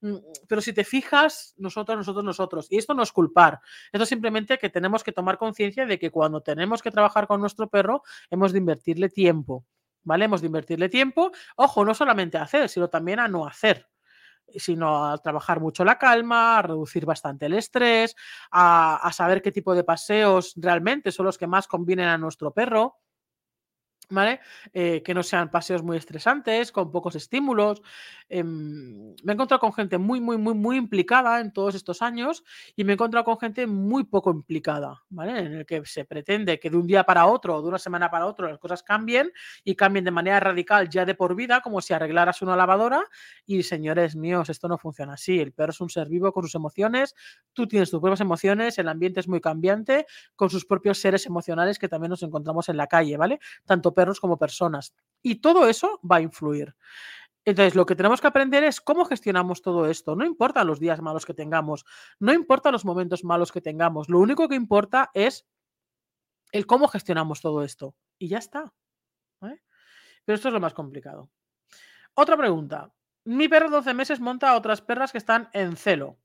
Mm, 0.00 0.16
pero 0.48 0.60
si 0.60 0.72
te 0.72 0.84
fijas, 0.84 1.54
nosotros, 1.58 1.96
nosotros, 1.96 2.24
nosotros, 2.24 2.66
y 2.70 2.78
esto 2.78 2.94
no 2.94 3.02
es 3.02 3.12
culpar, 3.12 3.60
esto 3.92 4.06
simplemente 4.06 4.58
que 4.58 4.70
tenemos 4.70 5.04
que 5.04 5.12
tomar 5.12 5.38
conciencia 5.38 5.86
de 5.86 5.98
que 5.98 6.10
cuando 6.10 6.40
tenemos 6.42 6.82
que 6.82 6.90
trabajar 6.90 7.26
con 7.26 7.40
nuestro 7.40 7.68
perro, 7.68 8.02
hemos 8.30 8.52
de 8.52 8.58
invertirle 8.58 9.08
tiempo, 9.08 9.64
¿vale? 10.02 10.26
Hemos 10.26 10.40
de 10.40 10.46
invertirle 10.46 10.88
tiempo, 10.88 11.32
ojo, 11.56 11.84
no 11.84 11.94
solamente 11.94 12.38
a 12.38 12.42
hacer, 12.42 12.68
sino 12.68 12.88
también 12.88 13.20
a 13.20 13.28
no 13.28 13.46
hacer 13.46 13.86
sino 14.56 15.06
a 15.06 15.18
trabajar 15.18 15.60
mucho 15.60 15.84
la 15.84 15.96
calma, 15.96 16.58
a 16.58 16.62
reducir 16.62 17.06
bastante 17.06 17.46
el 17.46 17.54
estrés, 17.54 18.16
a, 18.50 18.96
a 18.96 19.12
saber 19.12 19.42
qué 19.42 19.52
tipo 19.52 19.76
de 19.76 19.84
paseos 19.84 20.54
realmente 20.56 21.12
son 21.12 21.26
los 21.26 21.38
que 21.38 21.46
más 21.46 21.68
convienen 21.68 22.08
a 22.08 22.18
nuestro 22.18 22.52
perro. 22.52 22.96
¿Vale? 24.10 24.40
Eh, 24.72 25.02
que 25.02 25.14
no 25.14 25.22
sean 25.22 25.50
paseos 25.50 25.82
muy 25.82 25.96
estresantes, 25.96 26.72
con 26.72 26.90
pocos 26.90 27.14
estímulos. 27.14 27.80
Em, 28.28 29.14
me 29.24 29.32
he 29.32 29.34
encontrado 29.34 29.60
con 29.60 29.72
gente 29.72 29.98
muy, 29.98 30.20
muy, 30.20 30.36
muy, 30.36 30.54
muy 30.54 30.76
implicada 30.76 31.40
en 31.40 31.52
todos 31.52 31.74
estos 31.74 32.02
años 32.02 32.44
y 32.76 32.84
me 32.84 32.92
he 32.92 32.94
encontrado 32.94 33.24
con 33.24 33.38
gente 33.38 33.66
muy 33.66 34.04
poco 34.04 34.30
implicada, 34.30 35.02
¿vale? 35.08 35.38
En 35.38 35.52
el 35.54 35.66
que 35.66 35.84
se 35.84 36.04
pretende 36.04 36.58
que 36.60 36.70
de 36.70 36.76
un 36.76 36.86
día 36.86 37.04
para 37.04 37.26
otro, 37.26 37.60
de 37.62 37.68
una 37.68 37.78
semana 37.78 38.10
para 38.10 38.26
otro, 38.26 38.48
las 38.48 38.58
cosas 38.58 38.82
cambien 38.82 39.32
y 39.64 39.74
cambien 39.74 40.04
de 40.04 40.10
manera 40.10 40.40
radical 40.40 40.88
ya 40.88 41.04
de 41.04 41.14
por 41.14 41.34
vida, 41.34 41.60
como 41.60 41.80
si 41.80 41.92
arreglaras 41.92 42.42
una 42.42 42.56
lavadora. 42.56 43.02
Y 43.46 43.62
señores 43.62 44.16
míos, 44.16 44.48
esto 44.48 44.68
no 44.68 44.78
funciona 44.78 45.14
así. 45.14 45.40
El 45.40 45.52
perro 45.52 45.70
es 45.70 45.80
un 45.80 45.90
ser 45.90 46.08
vivo 46.08 46.32
con 46.32 46.44
sus 46.44 46.54
emociones, 46.54 47.14
tú 47.52 47.66
tienes 47.66 47.90
tus 47.90 48.00
propias 48.00 48.20
emociones, 48.20 48.78
el 48.78 48.88
ambiente 48.88 49.20
es 49.20 49.28
muy 49.28 49.40
cambiante, 49.40 50.06
con 50.36 50.50
sus 50.50 50.64
propios 50.64 50.98
seres 50.98 51.26
emocionales 51.26 51.78
que 51.78 51.88
también 51.88 52.10
nos 52.10 52.22
encontramos 52.22 52.68
en 52.68 52.76
la 52.76 52.86
calle, 52.86 53.16
¿vale? 53.16 53.40
Tanto 53.64 53.94
perros 54.00 54.18
como 54.18 54.38
personas. 54.38 54.94
Y 55.20 55.42
todo 55.42 55.68
eso 55.68 56.00
va 56.10 56.16
a 56.16 56.20
influir. 56.22 56.74
Entonces, 57.44 57.74
lo 57.74 57.84
que 57.84 57.94
tenemos 57.94 58.22
que 58.22 58.28
aprender 58.28 58.64
es 58.64 58.80
cómo 58.80 59.04
gestionamos 59.04 59.60
todo 59.60 59.84
esto. 59.90 60.16
No 60.16 60.24
importa 60.24 60.64
los 60.64 60.80
días 60.80 61.02
malos 61.02 61.26
que 61.26 61.34
tengamos, 61.34 61.84
no 62.18 62.32
importa 62.32 62.70
los 62.70 62.86
momentos 62.86 63.24
malos 63.24 63.52
que 63.52 63.60
tengamos. 63.60 64.08
Lo 64.08 64.20
único 64.20 64.48
que 64.48 64.54
importa 64.54 65.10
es 65.12 65.46
el 66.50 66.66
cómo 66.66 66.88
gestionamos 66.88 67.42
todo 67.42 67.62
esto. 67.62 67.94
Y 68.18 68.28
ya 68.28 68.38
está. 68.38 68.72
Pero 69.40 70.36
esto 70.36 70.48
es 70.48 70.54
lo 70.54 70.60
más 70.60 70.72
complicado. 70.72 71.30
Otra 72.14 72.38
pregunta. 72.38 72.94
Mi 73.24 73.48
perro 73.48 73.68
de 73.68 73.76
12 73.76 73.92
meses 73.92 74.20
monta 74.20 74.48
a 74.48 74.56
otras 74.56 74.80
perras 74.80 75.12
que 75.12 75.18
están 75.18 75.50
en 75.52 75.76
celo. 75.76 76.18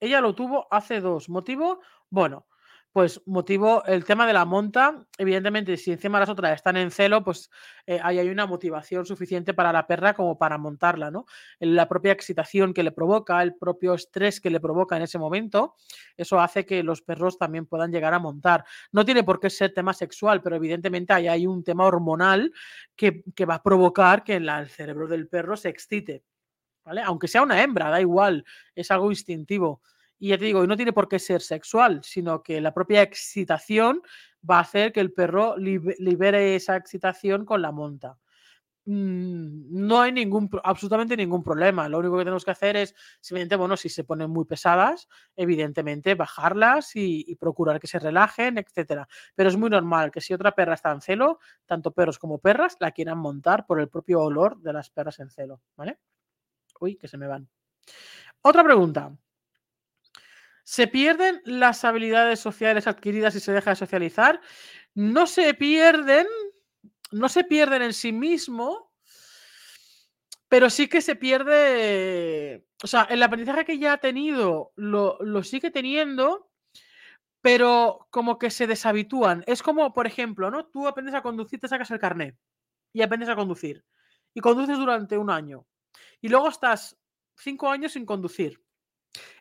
Ella 0.00 0.20
lo 0.20 0.34
tuvo 0.34 0.66
hace 0.72 1.00
dos. 1.00 1.28
¿Motivo? 1.28 1.80
Bueno, 2.08 2.46
pues 2.92 3.22
motivo 3.24 3.84
el 3.84 4.04
tema 4.04 4.26
de 4.26 4.32
la 4.32 4.44
monta. 4.44 5.06
Evidentemente, 5.16 5.76
si 5.76 5.92
encima 5.92 6.18
las 6.18 6.28
otras 6.28 6.54
están 6.54 6.76
en 6.76 6.90
celo, 6.90 7.22
pues 7.22 7.50
eh, 7.86 8.00
ahí 8.02 8.18
hay 8.18 8.28
una 8.28 8.46
motivación 8.46 9.06
suficiente 9.06 9.54
para 9.54 9.72
la 9.72 9.86
perra 9.86 10.14
como 10.14 10.36
para 10.38 10.58
montarla, 10.58 11.10
¿no? 11.10 11.26
La 11.60 11.88
propia 11.88 12.12
excitación 12.12 12.74
que 12.74 12.82
le 12.82 12.90
provoca, 12.90 13.42
el 13.42 13.54
propio 13.54 13.94
estrés 13.94 14.40
que 14.40 14.50
le 14.50 14.58
provoca 14.58 14.96
en 14.96 15.02
ese 15.02 15.18
momento, 15.18 15.76
eso 16.16 16.40
hace 16.40 16.66
que 16.66 16.82
los 16.82 17.02
perros 17.02 17.38
también 17.38 17.66
puedan 17.66 17.92
llegar 17.92 18.12
a 18.12 18.18
montar. 18.18 18.64
No 18.90 19.04
tiene 19.04 19.22
por 19.22 19.38
qué 19.38 19.50
ser 19.50 19.72
tema 19.72 19.94
sexual, 19.94 20.42
pero 20.42 20.56
evidentemente 20.56 21.12
ahí 21.12 21.28
hay 21.28 21.46
un 21.46 21.62
tema 21.62 21.86
hormonal 21.86 22.52
que, 22.96 23.22
va 23.48 23.54
a 23.54 23.62
provocar 23.62 24.24
que 24.24 24.36
el 24.36 24.68
cerebro 24.68 25.06
del 25.06 25.28
perro 25.28 25.56
se 25.56 25.68
excite. 25.68 26.24
¿Vale? 26.84 27.02
Aunque 27.02 27.28
sea 27.28 27.42
una 27.42 27.62
hembra, 27.62 27.90
da 27.90 28.00
igual, 28.00 28.44
es 28.74 28.90
algo 28.90 29.10
instintivo. 29.10 29.82
Y 30.20 30.28
ya 30.28 30.38
te 30.38 30.44
digo, 30.44 30.66
no 30.66 30.76
tiene 30.76 30.92
por 30.92 31.08
qué 31.08 31.18
ser 31.18 31.40
sexual, 31.40 32.02
sino 32.04 32.42
que 32.42 32.60
la 32.60 32.74
propia 32.74 33.00
excitación 33.02 34.02
va 34.48 34.58
a 34.58 34.60
hacer 34.60 34.92
que 34.92 35.00
el 35.00 35.12
perro 35.12 35.56
libere 35.56 36.54
esa 36.54 36.76
excitación 36.76 37.44
con 37.46 37.62
la 37.62 37.72
monta. 37.72 38.18
mm, 38.86 39.86
no 39.86 40.00
hay 40.00 40.12
ningún, 40.12 40.50
absolutamente 40.64 41.16
ningún 41.16 41.42
problema. 41.42 41.88
Lo 41.88 41.98
único 41.98 42.18
que 42.18 42.24
tenemos 42.24 42.44
que 42.44 42.50
hacer 42.52 42.76
es, 42.76 42.94
simplemente, 43.20 43.56
bueno, 43.56 43.76
si 43.76 43.88
se 43.88 44.04
ponen 44.04 44.30
muy 44.30 44.44
pesadas, 44.46 45.08
evidentemente 45.36 46.14
bajarlas 46.14 46.92
y, 46.96 47.34
procurar 47.36 47.80
que 47.80 47.86
se 47.86 47.98
relajen, 47.98 48.58
etcétera. 48.58 49.08
Pero 49.34 49.48
es 49.50 49.56
muy 49.56 49.70
normal 49.70 50.10
que 50.10 50.20
si 50.20 50.34
otra 50.34 50.52
perra 50.54 50.74
está 50.74 50.92
en 50.92 51.02
celo, 51.02 51.40
tanto 51.66 51.92
perros 51.92 52.18
como 52.18 52.38
perras 52.38 52.76
la 52.80 52.92
quieran 52.92 53.18
montar 53.18 53.66
por 53.66 53.80
el 53.80 53.88
propio 53.88 54.20
olor 54.22 54.60
de 54.60 54.72
las 54.72 54.90
perras 54.90 55.18
en 55.20 55.30
celo, 55.30 55.60
¿vale? 55.76 55.98
Uy, 56.80 56.96
que 56.96 57.08
se 57.08 57.18
me 57.18 57.26
van. 57.28 57.48
Otra 58.42 58.64
pregunta. 58.64 59.12
¿Se 60.70 60.86
pierden 60.86 61.42
las 61.44 61.84
habilidades 61.84 62.38
sociales 62.38 62.86
adquiridas 62.86 63.34
y 63.34 63.40
se 63.40 63.50
deja 63.50 63.70
de 63.70 63.76
socializar? 63.76 64.40
No 64.94 65.26
se 65.26 65.52
pierden, 65.54 66.28
no 67.10 67.28
se 67.28 67.42
pierden 67.42 67.82
en 67.82 67.92
sí 67.92 68.12
mismo, 68.12 68.92
pero 70.48 70.70
sí 70.70 70.86
que 70.86 71.00
se 71.00 71.16
pierde, 71.16 72.68
o 72.84 72.86
sea, 72.86 73.02
el 73.10 73.20
aprendizaje 73.24 73.64
que 73.64 73.80
ya 73.80 73.94
ha 73.94 73.96
tenido 73.98 74.72
lo, 74.76 75.18
lo 75.18 75.42
sigue 75.42 75.72
teniendo, 75.72 76.52
pero 77.40 78.06
como 78.10 78.38
que 78.38 78.52
se 78.52 78.68
deshabitúan. 78.68 79.42
Es 79.48 79.64
como, 79.64 79.92
por 79.92 80.06
ejemplo, 80.06 80.52
¿no? 80.52 80.66
Tú 80.66 80.86
aprendes 80.86 81.16
a 81.16 81.22
conducir, 81.22 81.58
te 81.58 81.66
sacas 81.66 81.90
el 81.90 81.98
carnet 81.98 82.38
y 82.92 83.02
aprendes 83.02 83.28
a 83.28 83.34
conducir. 83.34 83.84
Y 84.34 84.40
conduces 84.40 84.78
durante 84.78 85.18
un 85.18 85.30
año. 85.30 85.66
Y 86.20 86.28
luego 86.28 86.48
estás 86.48 86.96
cinco 87.34 87.68
años 87.68 87.94
sin 87.94 88.06
conducir. 88.06 88.62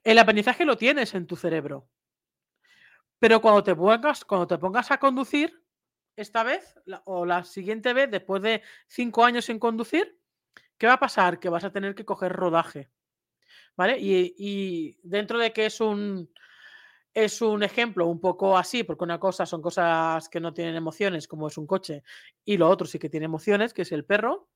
El 0.03 0.17
aprendizaje 0.17 0.65
lo 0.65 0.77
tienes 0.77 1.13
en 1.13 1.27
tu 1.27 1.35
cerebro. 1.35 1.87
Pero 3.19 3.41
cuando 3.41 3.63
te 3.63 3.75
pongas, 3.75 4.23
cuando 4.23 4.47
te 4.47 4.57
pongas 4.57 4.91
a 4.91 4.97
conducir, 4.97 5.61
esta 6.15 6.43
vez 6.43 6.75
o 7.05 7.25
la 7.25 7.43
siguiente 7.43 7.93
vez, 7.93 8.11
después 8.11 8.41
de 8.41 8.61
cinco 8.87 9.23
años 9.23 9.45
sin 9.45 9.59
conducir, 9.59 10.19
¿qué 10.77 10.87
va 10.87 10.93
a 10.93 10.99
pasar? 10.99 11.39
Que 11.39 11.49
vas 11.49 11.63
a 11.63 11.71
tener 11.71 11.95
que 11.95 12.05
coger 12.05 12.33
rodaje. 12.33 12.89
¿Vale? 13.75 13.97
Y, 13.99 14.97
dentro 15.03 15.39
de 15.39 15.53
que 15.53 15.65
es 15.65 15.79
un, 15.79 16.29
es 17.13 17.41
un 17.41 17.63
ejemplo 17.63 18.07
un 18.07 18.19
poco 18.19 18.57
así, 18.57 18.83
porque 18.83 19.05
una 19.05 19.19
cosa 19.19 19.45
son 19.45 19.61
cosas 19.61 20.27
que 20.27 20.41
no 20.41 20.53
tienen 20.53 20.75
emociones, 20.75 21.27
como 21.27 21.47
es 21.47 21.57
un 21.57 21.65
coche, 21.65 22.03
y 22.43 22.57
lo 22.57 22.69
otro 22.69 22.85
sí 22.85 22.99
que 22.99 23.09
tiene 23.09 23.25
emociones, 23.25 23.73
que 23.73 23.83
es 23.83 23.91
el 23.93 24.03
perro 24.03 24.49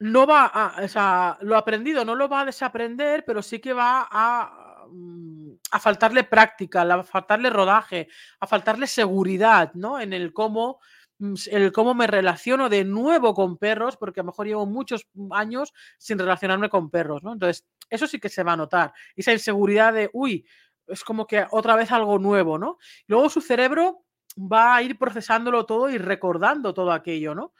no 0.00 0.26
va 0.26 0.46
a, 0.46 0.82
o 0.84 0.88
sea, 0.88 1.38
lo 1.42 1.56
aprendido 1.56 2.04
no 2.04 2.14
lo 2.14 2.28
va 2.28 2.40
a 2.42 2.44
desaprender, 2.44 3.24
pero 3.24 3.42
sí 3.42 3.60
que 3.60 3.72
va 3.72 4.06
a, 4.10 4.86
mm, 4.90 5.52
a 5.70 5.80
faltarle 5.80 6.24
práctica, 6.24 6.82
a 6.82 7.02
faltarle 7.04 7.50
rodaje, 7.50 8.08
a 8.40 8.46
faltarle 8.46 8.86
seguridad, 8.86 9.72
¿no? 9.74 10.00
En 10.00 10.12
el 10.12 10.32
cómo, 10.32 10.80
mm, 11.18 11.34
el 11.50 11.72
cómo 11.72 11.94
me 11.94 12.06
relaciono 12.06 12.68
de 12.68 12.84
nuevo 12.84 13.34
con 13.34 13.56
perros, 13.58 13.96
porque 13.96 14.20
a 14.20 14.22
lo 14.24 14.28
mejor 14.28 14.46
llevo 14.46 14.66
muchos 14.66 15.06
años 15.32 15.72
sin 15.98 16.18
relacionarme 16.18 16.68
con 16.68 16.90
perros, 16.90 17.22
¿no? 17.22 17.32
Entonces, 17.32 17.64
eso 17.90 18.06
sí 18.06 18.18
que 18.18 18.28
se 18.28 18.42
va 18.42 18.52
a 18.54 18.56
notar. 18.56 18.92
Esa 19.16 19.32
inseguridad 19.32 19.92
de, 19.92 20.10
uy, 20.12 20.46
es 20.86 21.04
como 21.04 21.26
que 21.26 21.46
otra 21.50 21.76
vez 21.76 21.92
algo 21.92 22.18
nuevo, 22.18 22.58
¿no? 22.58 22.78
Luego 23.06 23.30
su 23.30 23.40
cerebro 23.40 24.04
va 24.36 24.74
a 24.76 24.82
ir 24.82 24.98
procesándolo 24.98 25.64
todo 25.66 25.88
y 25.88 25.98
recordando 25.98 26.74
todo 26.74 26.92
aquello, 26.92 27.34
¿no? 27.34 27.52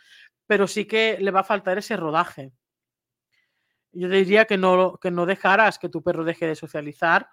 Pero 0.47 0.67
sí 0.67 0.87
que 0.87 1.19
le 1.21 1.31
va 1.31 1.41
a 1.41 1.45
faltar 1.45 1.79
ese 1.79 1.97
rodaje. 1.97 2.53
Yo 3.93 4.09
diría 4.09 4.45
que 4.45 4.59
no, 4.59 4.99
que 4.99 5.11
no 5.11 5.25
dejaras 5.25 5.79
que 5.79 5.89
tu 5.89 6.03
perro 6.03 6.25
deje 6.25 6.47
de 6.47 6.57
socializar, 6.57 7.29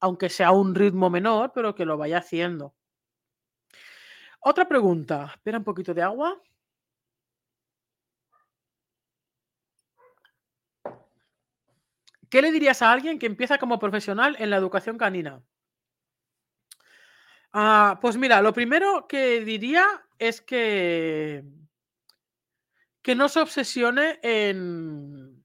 aunque 0.00 0.28
sea 0.28 0.48
a 0.48 0.52
un 0.52 0.74
ritmo 0.74 1.10
menor, 1.10 1.52
pero 1.54 1.74
que 1.74 1.84
lo 1.84 1.96
vaya 1.96 2.18
haciendo. 2.18 2.74
Otra 4.40 4.68
pregunta. 4.68 5.32
Espera 5.34 5.58
un 5.58 5.64
poquito 5.64 5.94
de 5.94 6.02
agua. 6.02 6.40
¿Qué 12.30 12.42
le 12.42 12.52
dirías 12.52 12.82
a 12.82 12.92
alguien 12.92 13.18
que 13.18 13.26
empieza 13.26 13.58
como 13.58 13.78
profesional 13.78 14.36
en 14.38 14.50
la 14.50 14.56
educación 14.56 14.98
canina? 14.98 15.42
Ah, 17.52 17.98
pues 18.02 18.16
mira, 18.16 18.42
lo 18.42 18.52
primero 18.52 19.06
que 19.06 19.44
diría 19.44 19.86
es 20.18 20.40
que 20.40 21.44
que 23.04 23.14
no 23.14 23.28
se 23.28 23.38
obsesione 23.40 24.18
en, 24.22 25.44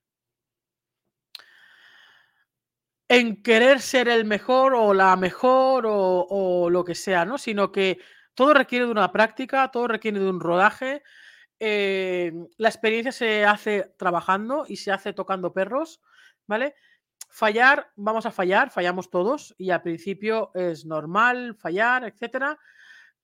en 3.09 3.43
querer 3.43 3.81
ser 3.81 4.07
el 4.07 4.23
mejor 4.23 4.73
o 4.73 4.93
la 4.93 5.17
mejor 5.17 5.83
o, 5.85 6.69
lo 6.71 6.85
que 6.85 6.95
sea, 6.95 7.25
¿no? 7.25 7.37
Sino 7.37 7.69
que 7.69 7.99
todo 8.33 8.53
requiere 8.53 8.85
de 8.85 8.91
una 8.91 9.11
práctica, 9.11 9.69
todo 9.71 9.89
requiere 9.89 10.19
de 10.19 10.29
un 10.29 10.39
rodaje. 10.39 11.03
Eh, 11.59 12.31
la 12.55 12.69
experiencia 12.69 13.11
se 13.11 13.43
hace 13.43 13.93
trabajando 13.97 14.63
y 14.65 14.77
se 14.77 14.93
hace 14.93 15.11
tocando 15.11 15.51
perros, 15.51 15.99
¿vale? 16.47 16.75
Fallar, 17.29 17.91
vamos 17.97 18.25
a 18.25 18.31
fallar, 18.31 18.71
fallamos 18.71 19.09
todos 19.09 19.53
y 19.57 19.71
al 19.71 19.81
principio 19.81 20.51
es 20.53 20.85
normal 20.85 21.57
fallar, 21.59 22.05
etcétera. 22.05 22.57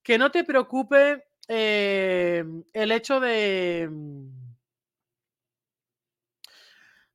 Que 0.03 0.17
no 0.17 0.29
te 0.29 0.43
preocupe 0.43 1.23
Em, 1.47 2.63
el 2.73 2.91
hecho 2.91 3.19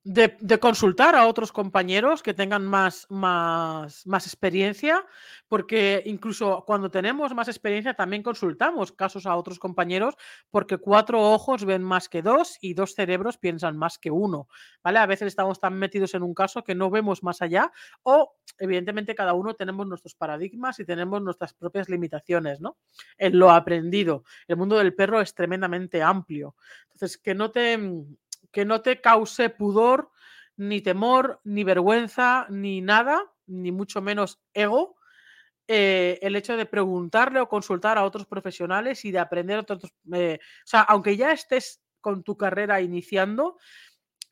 de, 0.02 0.58
consultar 0.58 1.14
a 1.14 1.26
otros 1.26 1.52
compañeros 1.52 2.22
que 2.22 2.32
tengan 2.32 2.64
más, 2.64 3.06
más, 3.10 4.06
más 4.06 4.26
experiencia, 4.26 5.04
porque 5.46 6.02
incluso 6.06 6.64
cuando 6.66 6.90
tenemos 6.90 7.34
más 7.34 7.48
experiencia 7.48 7.92
también 7.92 8.22
consultamos 8.22 8.92
casos 8.92 9.26
a 9.26 9.36
otros 9.36 9.58
compañeros, 9.58 10.14
porque 10.50 10.78
cuatro 10.78 11.20
ojos 11.20 11.66
ven 11.66 11.82
más 11.82 12.08
que 12.08 12.22
dos 12.22 12.56
y 12.62 12.72
dos 12.72 12.94
cerebros 12.94 13.36
piensan 13.36 13.76
más 13.76 13.98
que 13.98 14.10
uno, 14.10 14.48
¿vale? 14.82 15.00
A 15.00 15.06
veces 15.06 15.28
estamos 15.28 15.60
tan 15.60 15.78
metidos 15.78 16.14
en 16.14 16.22
un 16.22 16.32
caso 16.32 16.64
que 16.64 16.74
no 16.74 16.90
vemos 16.90 17.22
más 17.22 17.42
allá 17.42 17.70
o 18.02 18.36
evidentemente 18.58 19.14
cada 19.14 19.34
uno 19.34 19.54
tenemos 19.54 19.86
nuestros 19.86 20.14
paradigmas 20.14 20.80
y 20.80 20.86
tenemos 20.86 21.20
nuestras 21.20 21.52
propias 21.52 21.90
limitaciones, 21.90 22.60
¿no? 22.60 22.78
En 23.18 23.38
lo 23.38 23.50
aprendido. 23.50 24.24
El 24.48 24.56
mundo 24.56 24.78
del 24.78 24.94
perro 24.94 25.20
es 25.20 25.34
tremendamente 25.34 26.02
amplio. 26.02 26.54
Entonces, 26.92 27.18
que 27.18 27.34
no 27.34 27.50
te 27.50 27.78
que 28.52 28.64
no 28.64 28.82
te 28.82 29.00
cause 29.00 29.50
pudor, 29.50 30.10
ni 30.56 30.80
temor, 30.80 31.40
ni 31.44 31.64
vergüenza, 31.64 32.46
ni 32.50 32.80
nada, 32.80 33.32
ni 33.46 33.72
mucho 33.72 34.02
menos 34.02 34.40
ego, 34.54 34.96
eh, 35.68 36.18
el 36.22 36.34
hecho 36.36 36.56
de 36.56 36.66
preguntarle 36.66 37.40
o 37.40 37.48
consultar 37.48 37.96
a 37.96 38.04
otros 38.04 38.26
profesionales 38.26 39.04
y 39.04 39.12
de 39.12 39.20
aprender 39.20 39.58
otros. 39.58 39.80
Eh, 40.12 40.38
o 40.42 40.66
sea, 40.66 40.80
aunque 40.82 41.16
ya 41.16 41.32
estés 41.32 41.80
con 42.00 42.24
tu 42.24 42.36
carrera 42.36 42.80
iniciando, 42.80 43.58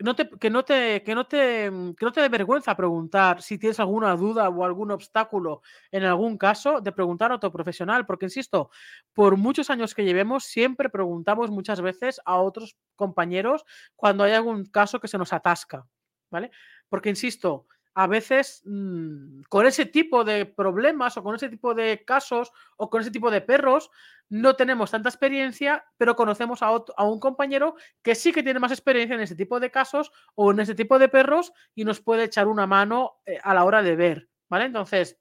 no 0.00 0.14
te, 0.14 0.28
que, 0.28 0.50
no 0.50 0.64
te, 0.64 1.02
que, 1.02 1.14
no 1.14 1.26
te, 1.26 1.70
mm, 1.70 1.94
que 1.94 2.04
no 2.04 2.12
te 2.12 2.20
dé 2.20 2.28
vergüenza 2.28 2.76
preguntar 2.76 3.42
si 3.42 3.58
tienes 3.58 3.80
alguna 3.80 4.14
duda 4.16 4.48
o 4.48 4.64
algún 4.64 4.90
obstáculo 4.90 5.62
en 5.90 6.04
algún 6.04 6.38
caso, 6.38 6.80
de 6.80 6.92
preguntar 6.92 7.32
a 7.32 7.36
otro 7.36 7.52
profesional, 7.52 8.06
porque 8.06 8.26
insisto, 8.26 8.70
por 9.12 9.36
muchos 9.36 9.70
años 9.70 9.94
que 9.94 10.04
llevemos, 10.04 10.44
siempre 10.44 10.88
preguntamos 10.88 11.50
muchas 11.50 11.80
veces 11.80 12.20
a 12.24 12.36
otros 12.36 12.76
compañeros 12.96 13.64
cuando 13.96 14.24
hay 14.24 14.32
algún 14.32 14.66
caso 14.66 15.00
que 15.00 15.08
se 15.08 15.18
nos 15.18 15.32
atasca, 15.32 15.86
¿vale? 16.30 16.50
Porque 16.88 17.08
insisto, 17.10 17.66
a 17.94 18.06
veces 18.06 18.62
mm, 18.64 19.42
con 19.48 19.66
ese 19.66 19.84
tipo 19.84 20.22
de 20.22 20.46
problemas 20.46 21.16
o 21.16 21.22
con 21.24 21.34
ese 21.34 21.48
tipo 21.48 21.74
de 21.74 22.04
casos 22.04 22.52
o 22.76 22.88
con 22.88 23.00
ese 23.00 23.10
tipo 23.10 23.28
de 23.28 23.40
perros 23.40 23.90
no 24.30 24.56
tenemos 24.56 24.90
tanta 24.90 25.08
experiencia, 25.08 25.84
pero 25.96 26.16
conocemos 26.16 26.62
a, 26.62 26.68
a, 26.68 27.04
un 27.04 27.20
compañero 27.20 27.76
que 28.02 28.14
sí 28.14 28.32
que 28.32 28.42
tiene 28.42 28.60
más 28.60 28.72
experiencia 28.72 29.14
en 29.14 29.22
ese 29.22 29.36
tipo 29.36 29.58
de 29.60 29.70
casos 29.70 30.12
o 30.34 30.50
en 30.50 30.60
ese 30.60 30.74
tipo 30.74 30.98
de 30.98 31.08
perros 31.08 31.52
y 31.74 31.84
nos 31.84 32.00
puede 32.00 32.24
echar 32.24 32.46
una 32.46 32.66
mano 32.66 33.20
eh, 33.24 33.38
a 33.42 33.54
la 33.54 33.64
hora 33.64 33.82
de 33.82 33.96
ver, 33.96 34.28
¿vale? 34.48 34.66
Entonces, 34.66 35.18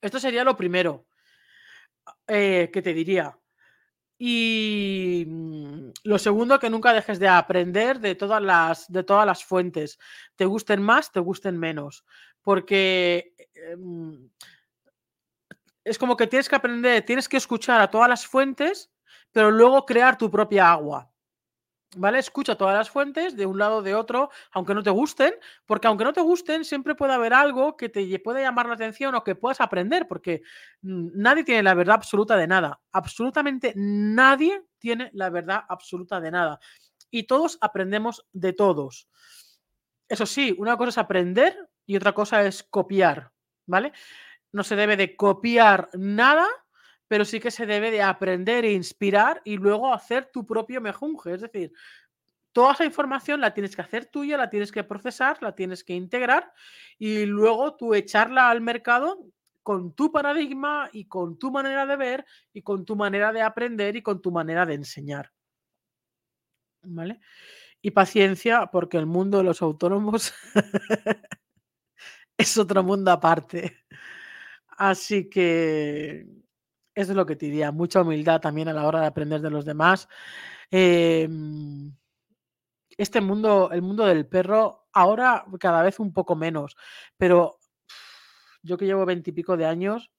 esto 0.00 0.18
sería 0.18 0.44
lo 0.44 0.56
primero 0.56 1.06
eh, 2.26 2.70
que 2.72 2.82
te 2.82 2.92
diría. 2.92 3.38
Y 4.18 5.24
mm, 5.26 5.90
lo 6.04 6.18
segundo, 6.18 6.58
que 6.58 6.70
nunca 6.70 6.92
dejes 6.92 7.18
de 7.18 7.28
aprender 7.28 7.98
de 7.98 8.14
todas 8.14 8.42
las, 8.42 8.90
de 8.92 9.04
todas 9.04 9.26
las 9.26 9.44
fuentes, 9.44 9.98
te 10.36 10.44
gusten 10.44 10.82
más, 10.82 11.10
te 11.10 11.20
gusten 11.20 11.58
menos, 11.58 12.04
porque 12.42 13.34
em, 13.54 14.30
es 15.84 15.98
como 15.98 16.16
que 16.16 16.26
tienes 16.26 16.48
que 16.48 16.56
aprender, 16.56 17.04
tienes 17.04 17.28
que 17.28 17.36
escuchar 17.36 17.80
a 17.80 17.90
todas 17.90 18.08
las 18.08 18.26
fuentes, 18.26 18.90
pero 19.32 19.50
luego 19.50 19.86
crear 19.86 20.16
tu 20.16 20.30
propia 20.30 20.70
agua. 20.70 21.08
¿Vale? 21.94 22.18
Escucha 22.18 22.56
todas 22.56 22.74
las 22.74 22.88
fuentes 22.88 23.36
de 23.36 23.44
un 23.44 23.58
lado 23.58 23.82
de 23.82 23.94
otro, 23.94 24.30
aunque 24.52 24.72
no 24.72 24.82
te 24.82 24.88
gusten, 24.88 25.34
porque 25.66 25.88
aunque 25.88 26.04
no 26.04 26.14
te 26.14 26.22
gusten, 26.22 26.64
siempre 26.64 26.94
puede 26.94 27.12
haber 27.12 27.34
algo 27.34 27.76
que 27.76 27.90
te 27.90 28.18
pueda 28.18 28.40
llamar 28.40 28.64
la 28.64 28.74
atención 28.74 29.14
o 29.14 29.22
que 29.22 29.34
puedas 29.34 29.60
aprender, 29.60 30.08
porque 30.08 30.40
nadie 30.80 31.44
tiene 31.44 31.62
la 31.62 31.74
verdad 31.74 31.96
absoluta 31.96 32.34
de 32.38 32.46
nada. 32.46 32.80
Absolutamente 32.92 33.74
nadie 33.76 34.64
tiene 34.78 35.10
la 35.12 35.28
verdad 35.28 35.64
absoluta 35.68 36.18
de 36.18 36.30
nada. 36.30 36.60
Y 37.10 37.24
todos 37.24 37.58
aprendemos 37.60 38.26
de 38.32 38.54
todos. 38.54 39.06
Eso 40.08 40.24
sí, 40.24 40.54
una 40.56 40.78
cosa 40.78 40.88
es 40.88 40.98
aprender 40.98 41.68
y 41.84 41.96
otra 41.96 42.12
cosa 42.12 42.42
es 42.42 42.62
copiar, 42.62 43.32
¿vale? 43.66 43.92
No 44.52 44.62
se 44.64 44.76
debe 44.76 44.96
de 44.96 45.16
copiar 45.16 45.88
nada 45.94 46.46
pero 47.12 47.26
sí 47.26 47.40
que 47.40 47.50
se 47.50 47.66
debe 47.66 47.90
de 47.90 48.00
aprender 48.00 48.64
e 48.64 48.72
inspirar 48.72 49.42
y 49.44 49.58
luego 49.58 49.92
hacer 49.92 50.30
tu 50.32 50.46
propio 50.46 50.80
mejunje. 50.80 51.34
Es 51.34 51.42
decir, 51.42 51.70
toda 52.52 52.72
esa 52.72 52.86
información 52.86 53.38
la 53.38 53.52
tienes 53.52 53.76
que 53.76 53.82
hacer 53.82 54.06
tuya, 54.06 54.38
la 54.38 54.48
tienes 54.48 54.72
que 54.72 54.82
procesar, 54.82 55.36
la 55.42 55.54
tienes 55.54 55.84
que 55.84 55.92
integrar 55.92 56.50
y 56.98 57.26
luego 57.26 57.76
tú 57.76 57.92
echarla 57.92 58.48
al 58.48 58.62
mercado 58.62 59.26
con 59.62 59.92
tu 59.92 60.10
paradigma 60.10 60.88
y 60.90 61.04
con 61.04 61.38
tu 61.38 61.50
manera 61.50 61.84
de 61.84 61.96
ver 61.96 62.24
y 62.50 62.62
con 62.62 62.86
tu 62.86 62.96
manera 62.96 63.30
de 63.30 63.42
aprender 63.42 63.94
y 63.94 64.00
con 64.00 64.22
tu 64.22 64.32
manera 64.32 64.64
de 64.64 64.72
enseñar. 64.72 65.30
¿Vale? 66.82 67.20
Y 67.82 67.90
paciencia, 67.90 68.68
porque 68.72 68.96
el 68.96 69.04
mundo 69.04 69.36
de 69.36 69.44
los 69.44 69.60
autónomos 69.60 70.32
es 72.38 72.56
otro 72.56 72.82
mundo 72.82 73.10
aparte. 73.10 73.81
Así 74.76 75.28
que 75.28 76.26
eso 76.94 77.12
es 77.12 77.16
lo 77.16 77.26
que 77.26 77.36
te 77.36 77.46
diría. 77.46 77.72
Mucha 77.72 78.02
humildad 78.02 78.40
también 78.40 78.68
a 78.68 78.72
la 78.72 78.86
hora 78.86 79.00
de 79.00 79.06
aprender 79.06 79.40
de 79.40 79.50
los 79.50 79.64
demás. 79.64 80.08
Em, 80.70 81.94
este 82.96 83.20
mundo, 83.20 83.70
el 83.72 83.82
mundo 83.82 84.04
del 84.04 84.26
perro, 84.26 84.86
ahora 84.92 85.44
cada 85.58 85.82
vez 85.82 85.98
un 85.98 86.12
poco 86.12 86.36
menos, 86.36 86.76
pero 87.16 87.58
yo 88.62 88.76
que 88.76 88.86
llevo 88.86 89.06
veintipico 89.06 89.56
de 89.56 89.66
años, 89.66 90.10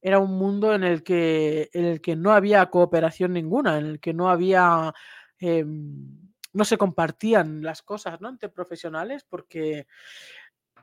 era 0.00 0.18
un 0.18 0.38
mundo 0.38 0.74
en 0.74 0.84
el 0.84 1.02
que, 1.02 1.70
en 1.72 1.84
el 1.84 2.00
que 2.00 2.16
no 2.16 2.32
había 2.32 2.66
cooperación 2.70 3.32
ninguna, 3.32 3.78
en 3.78 3.86
el 3.86 4.00
que 4.00 4.14
no 4.14 4.30
había, 4.30 4.94
em, 5.38 6.32
no 6.52 6.64
se 6.64 6.78
compartían 6.78 7.62
las 7.62 7.82
cosas 7.82 8.20
¿no? 8.20 8.28
entre 8.28 8.48
profesionales 8.48 9.24
porque 9.28 9.86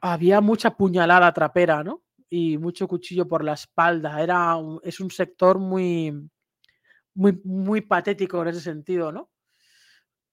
había 0.01 0.41
mucha 0.41 0.71
puñalada 0.77 1.33
trapera, 1.33 1.83
¿no? 1.83 2.04
Y 2.29 2.57
mucho 2.57 2.87
cuchillo 2.87 3.27
por 3.27 3.43
la 3.43 3.53
espalda. 3.53 4.21
Era 4.21 4.55
es 4.83 4.99
un 4.99 5.11
sector 5.11 5.59
muy, 5.59 6.11
muy, 7.13 7.41
muy 7.43 7.81
patético 7.81 8.41
en 8.41 8.47
ese 8.49 8.61
sentido, 8.61 9.11
¿no? 9.11 9.31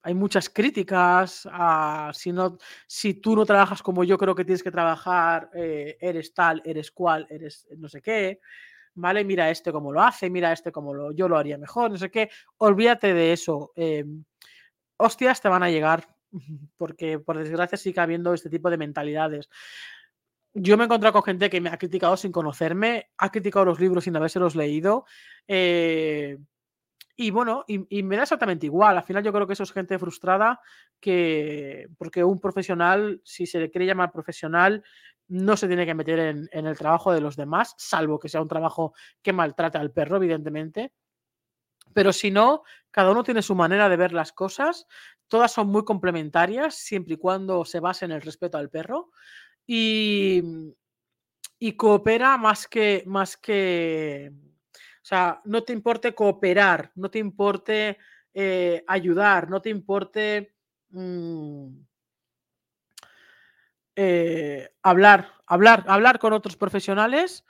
hay 0.03 0.15
muchas 0.15 0.49
críticas 0.51 1.49
a 1.51 2.11
si, 2.13 2.33
no, 2.33 2.59
si 2.87 3.15
tú 3.15 3.37
no 3.37 3.47
trabajas 3.47 3.83
como 3.83 4.03
yo 4.03 4.19
creo 4.19 4.35
que 4.35 4.45
tienes 4.45 4.63
que 4.63 4.71
trabajar, 4.71 5.51
eh, 5.55 5.97
eres 6.01 6.35
tal, 6.35 6.61
eres 6.65 6.91
cual, 6.91 7.27
eres 7.31 7.69
no 7.79 7.89
sé 7.89 8.03
qué, 8.03 8.41
¿vale? 8.95 9.25
Mira 9.25 9.49
este 9.51 9.71
cómo 9.71 9.93
lo 9.93 10.03
hace, 10.03 10.29
mira 10.29 10.53
este 10.53 10.73
cómo 10.73 10.93
lo, 10.93 11.13
yo 11.13 11.29
lo 11.29 11.39
haría 11.39 11.57
mejor, 11.57 11.91
no 11.93 11.99
sé 11.99 12.11
qué. 12.11 12.31
Olvídate 12.59 13.15
de 13.15 13.33
eso. 13.33 13.73
Em, 13.77 14.25
hostias 14.97 15.41
te 15.41 15.49
van 15.49 15.63
a 15.63 15.71
llegar, 15.71 16.09
porque 16.77 17.21
por 17.21 17.39
desgracia 17.39 17.79
sigue 17.79 18.01
habiendo 18.01 18.35
este 18.35 18.51
tipo 18.51 18.71
de 18.71 18.79
mentalidades. 18.79 19.49
Yo 20.55 20.77
me 20.77 20.85
he 20.85 20.87
encontrado 20.87 21.15
con 21.15 21.23
gente 21.23 21.49
que 21.49 21.61
me 21.61 21.71
ha 21.71 21.79
criticado 21.79 22.17
sin 22.17 22.31
conocerme, 22.31 23.11
ha 23.17 23.31
criticado 23.31 23.65
los 23.65 23.81
libros 23.81 24.05
sin 24.05 24.17
habérselos 24.17 24.55
leído. 24.55 25.07
Eh, 25.49 26.37
y 27.17 27.31
bueno, 27.31 27.65
y, 27.67 28.03
me 28.03 28.17
da 28.17 28.23
exactamente 28.23 28.67
igual. 28.67 28.97
Al 28.97 29.05
final 29.05 29.23
yo 29.23 29.33
creo 29.33 29.47
que 29.47 29.53
eso 29.53 29.63
es 29.63 29.73
gente 29.73 29.99
frustrada 29.99 30.61
que, 31.01 31.89
porque 31.99 32.25
un 32.25 32.41
profesional, 32.41 33.21
si 33.25 33.47
se 33.47 33.61
le 33.61 33.71
quiere 33.71 33.87
llamar 33.87 34.13
profesional, 34.13 34.83
no 35.29 35.57
se 35.57 35.69
tiene 35.69 35.87
que 35.87 35.95
meter 35.95 36.19
en, 36.19 36.67
el 36.67 36.77
trabajo 36.77 37.13
de 37.13 37.21
los 37.21 37.37
demás, 37.37 37.75
salvo 37.79 38.19
que 38.19 38.29
sea 38.29 38.43
un 38.43 38.49
trabajo 38.49 38.95
que 39.23 39.33
maltrata 39.33 39.79
al 39.79 39.93
perro, 39.93 40.17
evidentemente. 40.17 40.93
Pero 41.95 42.13
si 42.13 42.31
no, 42.31 42.63
cada 42.91 43.11
uno 43.11 43.23
tiene 43.23 43.43
su 43.43 43.55
manera 43.55 43.89
de 43.89 43.97
ver 43.97 44.13
las 44.13 44.33
cosas. 44.33 44.87
Todas 45.29 45.53
son 45.53 45.69
muy 45.69 45.85
complementarias, 45.85 46.75
siempre 46.75 47.15
y 47.15 47.19
cuando 47.19 47.65
se 47.65 47.81
base 47.81 48.05
en 48.05 48.13
el 48.13 48.23
respeto 48.23 48.59
al 48.59 48.71
perro. 48.71 49.11
Y, 49.67 50.43
coopera 51.77 52.37
más 52.37 52.67
que, 52.67 53.05
más 53.07 53.37
que 53.37 54.33
o 55.03 55.05
sea, 55.05 55.41
no 55.45 55.65
te 55.65 55.73
importe 55.73 56.15
cooperar, 56.15 56.93
no 56.95 57.11
te 57.11 57.19
importe 57.19 57.99
eh, 58.33 58.85
ayudar, 58.87 59.51
no 59.51 59.61
te 59.61 59.71
importe 59.71 60.55
mm, 60.91 61.69
eh, 63.97 64.71
hablar, 64.83 65.33
hablar, 65.47 65.85
hablar 65.89 66.19
con 66.21 66.33
otros 66.33 66.57
profesionales 66.57 67.45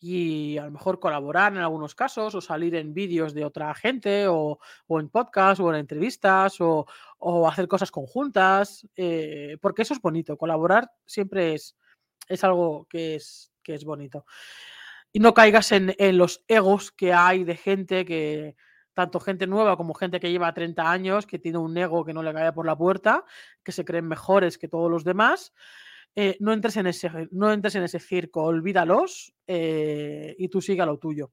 y 0.00 0.58
a 0.58 0.64
lo 0.64 0.70
mejor 0.70 1.00
colaborar 1.00 1.52
en 1.52 1.58
algunos 1.58 1.94
casos 1.94 2.34
o 2.34 2.40
salir 2.40 2.74
en 2.74 2.94
vídeos 2.94 3.34
de 3.34 3.44
otra 3.44 3.74
gente 3.74 4.26
o, 4.28 4.58
en 4.88 5.08
podcast 5.08 5.60
o 5.60 5.70
en 5.70 5.80
entrevistas 5.80 6.60
o, 6.60 6.86
hacer 7.48 7.66
cosas 7.68 7.90
conjuntas, 7.90 8.86
eh, 8.96 9.56
porque 9.60 9.82
eso 9.82 9.94
es 9.94 10.00
bonito, 10.00 10.36
colaborar 10.36 10.90
siempre 11.04 11.54
es, 11.54 11.76
es 12.28 12.44
algo 12.44 12.86
que 12.88 13.16
es, 13.16 13.52
que 13.62 13.74
es 13.74 13.84
bonito 13.84 14.24
y 15.12 15.20
no 15.20 15.34
caigas 15.34 15.72
en, 15.72 15.94
los 16.18 16.44
egos 16.48 16.92
que 16.92 17.12
hay 17.12 17.44
de 17.44 17.56
gente 17.56 18.04
que, 18.04 18.56
tanto 18.94 19.20
gente 19.20 19.46
nueva 19.46 19.76
como 19.76 19.94
gente 19.94 20.20
que 20.20 20.30
lleva 20.30 20.52
30 20.52 20.90
años, 20.90 21.26
que 21.26 21.38
tiene 21.38 21.58
un 21.58 21.76
ego 21.76 22.04
que 22.04 22.12
no 22.12 22.22
le 22.22 22.32
cae 22.32 22.52
por 22.52 22.66
la 22.66 22.76
puerta, 22.76 23.24
que 23.62 23.72
se 23.72 23.84
creen 23.84 24.06
mejores 24.06 24.58
que 24.58 24.68
todos 24.68 24.90
los 24.90 25.04
demás. 25.04 25.52
Eh, 26.14 26.36
no, 26.40 26.52
entres 26.52 26.76
en 26.76 26.88
ese, 26.88 27.10
no 27.30 27.52
entres 27.52 27.74
en 27.76 27.84
ese 27.84 28.00
circo, 28.00 28.42
olvídalos 28.42 29.32
eh, 29.46 30.34
y 30.38 30.48
tú 30.48 30.60
siga 30.60 30.86
lo 30.86 30.98
tuyo. 30.98 31.32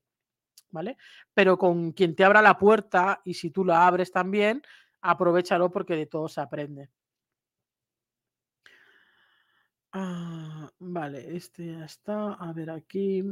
¿Vale? 0.71 0.97
Pero 1.33 1.57
con 1.57 1.93
quien 1.93 2.15
te 2.15 2.25
abra 2.25 2.41
la 2.41 2.57
puerta 2.57 3.21
y 3.23 3.33
si 3.35 3.49
tú 3.49 3.63
la 3.63 3.87
abres 3.87 4.11
también, 4.11 4.61
aprovechalo 5.01 5.71
porque 5.71 5.95
de 5.95 6.05
todo 6.07 6.27
se 6.27 6.41
aprende. 6.41 6.89
Ah, 9.93 10.69
vale, 10.79 11.37
este 11.37 11.67
ya 11.67 11.85
está. 11.85 12.33
A 12.33 12.51
ver 12.51 12.69
aquí. 12.69 13.23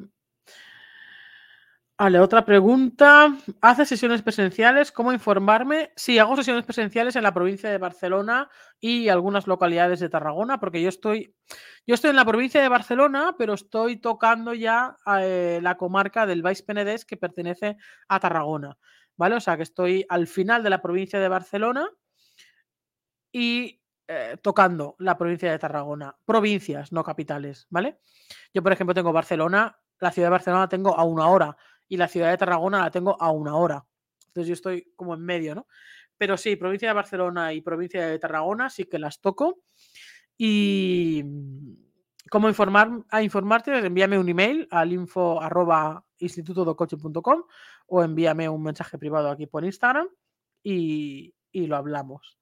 Vale, 2.03 2.19
otra 2.19 2.43
pregunta. 2.43 3.33
¿Hace 3.61 3.85
sesiones 3.85 4.21
presenciales? 4.21 4.91
¿Cómo 4.91 5.13
informarme? 5.13 5.93
Sí, 5.95 6.19
hago 6.19 6.35
sesiones 6.35 6.65
presenciales 6.65 7.15
en 7.15 7.23
la 7.23 7.33
provincia 7.33 7.69
de 7.69 7.77
Barcelona 7.77 8.49
y 8.77 9.07
algunas 9.07 9.47
localidades 9.47 10.01
de 10.01 10.09
Tarragona, 10.09 10.59
porque 10.59 10.81
yo 10.81 10.89
estoy, 10.89 11.33
yo 11.87 11.95
estoy 11.95 12.09
en 12.09 12.17
la 12.17 12.25
provincia 12.25 12.61
de 12.61 12.67
Barcelona, 12.67 13.35
pero 13.37 13.53
estoy 13.53 14.01
tocando 14.01 14.53
ya 14.53 14.97
eh, 15.17 15.61
la 15.63 15.77
comarca 15.77 16.25
del 16.25 16.41
Baix 16.41 16.61
Penedès 16.61 17.05
que 17.05 17.15
pertenece 17.15 17.77
a 18.09 18.19
Tarragona. 18.19 18.77
¿Vale? 19.15 19.35
O 19.35 19.39
sea 19.39 19.55
que 19.55 19.63
estoy 19.63 20.05
al 20.09 20.27
final 20.27 20.61
de 20.61 20.71
la 20.71 20.81
provincia 20.81 21.21
de 21.21 21.29
Barcelona 21.29 21.87
y 23.31 23.81
eh, 24.09 24.35
tocando 24.41 24.97
la 24.99 25.17
provincia 25.17 25.49
de 25.49 25.57
Tarragona. 25.57 26.17
Provincias, 26.25 26.91
no 26.91 27.01
capitales, 27.01 27.65
¿vale? 27.69 28.01
Yo, 28.53 28.61
por 28.61 28.73
ejemplo, 28.73 28.93
tengo 28.93 29.13
Barcelona 29.13 29.77
la 30.03 30.11
ciudad 30.11 30.27
de 30.27 30.31
Barcelona 30.31 30.67
tengo 30.67 30.97
a 30.97 31.03
una 31.03 31.27
hora 31.27 31.57
y 31.93 31.97
la 31.97 32.07
ciudad 32.07 32.31
de 32.31 32.37
Tarragona 32.39 32.79
la 32.79 32.89
tengo 32.89 33.21
a 33.21 33.29
una 33.29 33.55
hora. 33.55 33.85
Entonces 34.25 34.47
yo 34.47 34.53
estoy 34.55 34.91
como 34.95 35.13
en 35.13 35.21
medio, 35.21 35.53
¿no? 35.53 35.67
Pero 36.17 36.37
sí, 36.37 36.55
provincia 36.55 36.87
de 36.87 36.95
Barcelona 36.95 37.53
y 37.53 37.61
provincia 37.61 38.07
de 38.07 38.17
Tarragona 38.17 38.71
sí 38.71 38.85
que 38.85 38.97
las 38.97 39.21
toco. 39.21 39.61
Y 40.35 41.23
cómo 42.31 42.49
informar, 42.49 42.89
a 43.11 43.21
informarte, 43.21 43.77
envíame 43.77 44.17
un 44.17 44.27
email 44.27 44.67
al 44.71 44.91
info 44.91 45.39
arroba 45.39 46.03
o 47.85 48.03
envíame 48.03 48.49
un 48.49 48.63
mensaje 48.63 48.97
privado 48.97 49.29
aquí 49.29 49.45
por 49.45 49.63
Instagram 49.63 50.07
y, 50.63 51.35
y 51.51 51.67
lo 51.67 51.75
hablamos. 51.75 52.39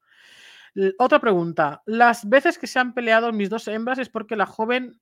Otra 0.98 1.20
pregunta. 1.20 1.82
Las 1.84 2.26
veces 2.26 2.58
que 2.58 2.66
se 2.66 2.78
han 2.78 2.94
peleado 2.94 3.30
mis 3.32 3.50
dos 3.50 3.68
hembras 3.68 3.98
es 3.98 4.08
porque 4.08 4.34
la 4.34 4.46
joven 4.46 4.98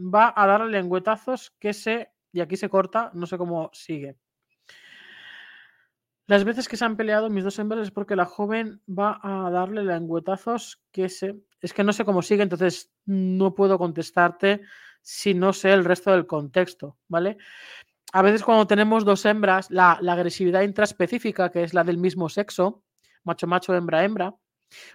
va 0.00 0.32
a 0.34 0.48
darle 0.48 0.80
lengüetazos 0.80 1.52
que 1.60 1.72
se, 1.72 2.10
y 2.32 2.40
aquí 2.40 2.56
se 2.56 2.68
corta, 2.68 3.10
no 3.14 3.26
sé 3.26 3.38
cómo 3.38 3.70
sigue. 3.72 4.16
Las 6.26 6.44
veces 6.44 6.68
que 6.68 6.76
se 6.76 6.84
han 6.84 6.96
peleado 6.96 7.30
mis 7.30 7.42
dos 7.42 7.58
hembras 7.58 7.80
es 7.80 7.90
porque 7.90 8.14
la 8.14 8.26
joven 8.26 8.82
va 8.86 9.18
a 9.22 9.50
darle 9.50 9.82
lengüetazos 9.82 10.82
que. 10.92 11.04
Es 11.06 11.72
que 11.72 11.84
no 11.84 11.92
sé 11.92 12.04
cómo 12.04 12.20
sigue, 12.20 12.42
entonces 12.42 12.92
no 13.06 13.54
puedo 13.54 13.78
contestarte 13.78 14.60
si 15.00 15.32
no 15.32 15.54
sé 15.54 15.72
el 15.72 15.86
resto 15.86 16.12
del 16.12 16.26
contexto, 16.26 16.98
¿vale? 17.08 17.38
A 18.12 18.20
veces 18.20 18.42
cuando 18.42 18.66
tenemos 18.66 19.06
dos 19.06 19.24
hembras, 19.24 19.70
la, 19.70 19.98
la 20.02 20.12
agresividad 20.12 20.62
intraspecífica, 20.62 21.50
que 21.50 21.62
es 21.62 21.72
la 21.72 21.82
del 21.82 21.96
mismo 21.96 22.28
sexo, 22.28 22.84
macho 23.24 23.46
macho, 23.46 23.74
hembra 23.74 24.04
hembra, 24.04 24.36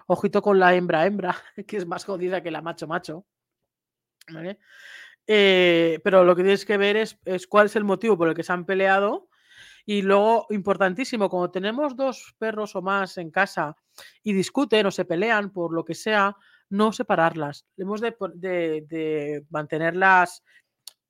ojito 0.06 0.42
con 0.42 0.60
la 0.60 0.76
hembra 0.76 1.06
hembra, 1.08 1.36
que 1.68 1.78
es 1.78 1.88
más 1.88 2.06
jodida 2.06 2.44
que 2.44 2.52
la 2.52 2.62
macho 2.62 2.88
macho, 2.88 3.26
eh, 5.28 6.00
pero 6.04 6.24
lo 6.24 6.36
que 6.36 6.44
tienes 6.44 6.66
que 6.66 6.78
ver 6.78 6.98
es, 6.98 7.18
cuál 7.48 7.68
es 7.68 7.76
el 7.76 7.84
motivo 7.84 8.18
por 8.18 8.30
el 8.30 8.36
que 8.36 8.44
se 8.44 8.54
han 8.54 8.66
peleado. 8.66 9.30
Y 9.86 10.02
luego, 10.02 10.48
importantísimo, 10.50 11.30
cuando 11.30 11.52
tenemos 11.52 11.96
dos 11.96 12.36
perros 12.38 12.76
o 12.76 12.82
más 12.82 13.18
en 13.18 13.32
casa 13.32 13.76
y 14.24 14.34
discuten 14.34 14.86
o 14.86 14.92
se 14.92 15.06
pelean 15.06 15.52
por 15.52 15.74
lo 15.74 15.84
que 15.84 15.94
sea, 15.94 16.38
no 16.70 16.94
separarlas. 16.94 17.66
Hemos 17.78 18.00
de, 18.00 18.16
de 18.88 19.46
mantenerlas 19.50 20.44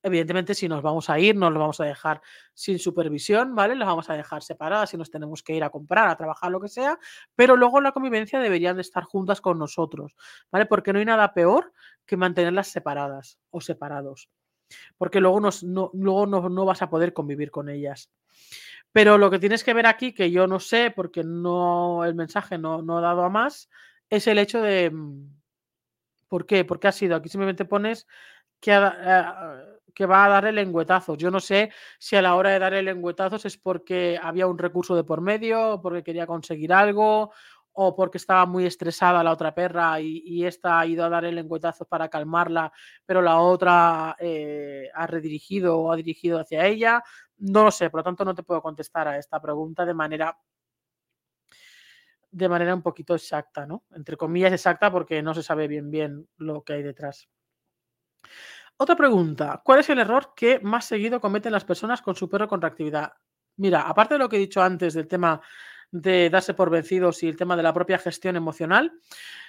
Evidentemente, 0.06 0.54
si 0.54 0.68
nos 0.68 0.82
vamos 0.82 1.10
a 1.10 1.18
ir, 1.18 1.36
no 1.36 1.50
los 1.50 1.60
vamos 1.60 1.80
a 1.80 1.86
dejar 1.86 2.22
sin 2.54 2.78
supervisión, 2.78 3.56
¿vale? 3.56 3.74
Los 3.74 3.88
vamos 3.88 4.10
a 4.10 4.16
dejar 4.16 4.44
separadas 4.44 4.89
si 4.89 4.98
nos 4.98 5.10
tenemos 5.10 5.42
que 5.42 5.56
ir 5.56 5.63
a 5.63 5.70
comprar, 5.70 6.10
a 6.10 6.18
trabajar, 6.18 6.52
lo 6.52 6.60
que 6.60 6.68
sea, 6.68 7.00
pero 7.36 7.56
luego 7.56 7.78
en 7.78 7.86
la 7.86 7.94
convivencia 7.94 8.39
deberían 8.39 8.76
de 8.76 8.82
estar 8.82 9.04
juntas 9.04 9.39
con 9.39 9.58
nosotros, 9.58 10.13
¿vale? 10.52 10.66
Porque 10.66 10.92
no 10.92 11.00
hay 11.00 11.06
nada 11.06 11.34
peor 11.34 11.72
que 12.06 12.18
mantenerlas 12.18 12.68
separadas 12.68 13.39
o 13.50 13.62
separados. 13.62 14.30
porque 14.98 15.22
luego, 15.22 15.39
no, 15.39 15.92
luego 15.94 16.26
no, 16.28 16.66
vas 16.66 16.82
a 16.82 16.89
poder 16.89 17.13
convivir 17.13 17.52
con 17.52 17.70
ellas. 17.70 18.12
Pero 18.92 19.18
lo 19.18 19.32
que 19.32 19.39
tienes 19.39 19.63
que 19.63 19.74
ver 19.74 19.88
aquí, 19.88 20.13
que 20.13 20.32
yo 20.32 20.48
no 20.48 20.60
sé, 20.60 20.92
porque 20.92 21.24
no 21.24 22.06
el 22.06 22.16
mensaje 22.16 22.58
no, 22.58 22.82
no 22.82 22.98
ha 22.98 23.02
dado 23.02 23.24
a 23.24 23.30
más, 23.30 23.70
es 24.10 24.28
el 24.28 24.38
hecho 24.38 24.62
de 24.62 24.92
mm, 24.92 25.30
¿por 26.28 26.46
qué? 26.48 26.66
Porque 26.66 26.88
ha 26.88 26.92
sido, 26.92 27.16
aquí 27.16 27.30
simplemente 27.30 27.63
pones 27.63 28.08
que, 28.60 28.72
eh, 28.74 29.26
que 29.94 30.06
va 30.06 30.26
a 30.26 30.30
dar 30.30 30.46
el 30.46 30.56
lengüetazo. 30.56 31.16
Yo 31.16 31.32
no 31.32 31.40
sé 31.40 31.72
si 32.00 32.16
a 32.16 32.22
la 32.22 32.36
hora 32.36 32.52
de 32.52 32.60
dar 32.60 32.74
el 32.74 32.86
lengüetazo 32.86 33.36
es 33.36 33.58
porque 33.58 34.20
había 34.22 34.48
un 34.48 34.58
recurso 34.58 34.96
de 34.96 35.04
por 35.04 35.22
medio, 35.22 35.80
porque 35.82 36.04
quería 36.04 36.28
conseguir 36.28 36.74
algo, 36.74 37.32
o 37.74 37.96
porque 37.96 38.18
estaba 38.18 38.46
muy 38.46 38.66
estresada 38.66 39.24
la 39.24 39.32
otra 39.32 39.54
perra 39.54 40.00
y, 40.00 40.46
esta 40.46 40.80
ha 40.80 40.86
ido 40.86 41.04
a 41.06 41.10
dar 41.10 41.26
el 41.26 41.36
lengüetazo 41.36 41.86
para 41.86 42.10
calmarla, 42.10 42.72
pero 43.06 43.22
la 43.22 43.40
otra 43.40 44.16
eh, 44.20 44.90
ha 44.94 45.08
redirigido 45.08 45.80
o 45.80 45.92
ha 45.92 45.96
dirigido 45.96 46.40
hacia 46.40 46.66
ella. 46.68 47.04
No 47.38 47.64
lo 47.64 47.72
sé, 47.72 47.90
por 47.90 48.00
lo 48.02 48.04
tanto 48.04 48.26
no 48.26 48.36
te 48.36 48.44
puedo 48.44 48.62
contestar 48.62 49.08
a 49.08 49.18
esta 49.18 49.42
pregunta 49.42 49.86
de 49.86 49.94
manera 49.94 50.38
de 52.32 52.50
manera 52.50 52.74
un 52.74 52.82
poquito 52.82 53.14
exacta, 53.14 53.66
¿no? 53.68 53.84
Entre 53.92 54.18
comillas 54.18 54.52
exacta 54.54 54.92
porque 54.92 55.22
no 55.22 55.34
se 55.36 55.44
sabe 55.44 55.68
bien 55.68 55.92
bien 55.92 56.28
lo 56.38 56.64
que 56.64 56.74
hay 56.74 56.84
detrás. 56.84 57.30
Otra 58.84 58.98
pregunta, 58.98 59.62
¿cuál 59.63 59.80
es 59.80 59.89
el 59.89 60.00
error 60.00 60.34
que 60.36 60.60
más 60.60 60.84
seguido 60.84 61.22
cometen 61.22 61.54
las 61.54 61.63
personas 61.63 62.02
con 62.02 62.15
su 62.17 62.30
perro 62.30 62.50
con? 62.50 62.60
Mira, 63.56 63.82
aparte 63.84 64.15
de 64.15 64.17
lo 64.17 64.28
que 64.28 64.36
he 64.36 64.39
dicho 64.39 64.62
antes 64.62 64.93
del 64.93 65.08
tema 65.08 65.39
de 65.89 66.30
darse 66.30 66.54
por 66.54 66.69
vencidos 66.69 67.24
y 67.24 67.30
el 67.30 67.38
tema 67.38 67.56
de 67.56 67.63
la 67.63 67.74
propia 67.74 67.98
gestión 67.98 68.36
emocional, 68.36 68.91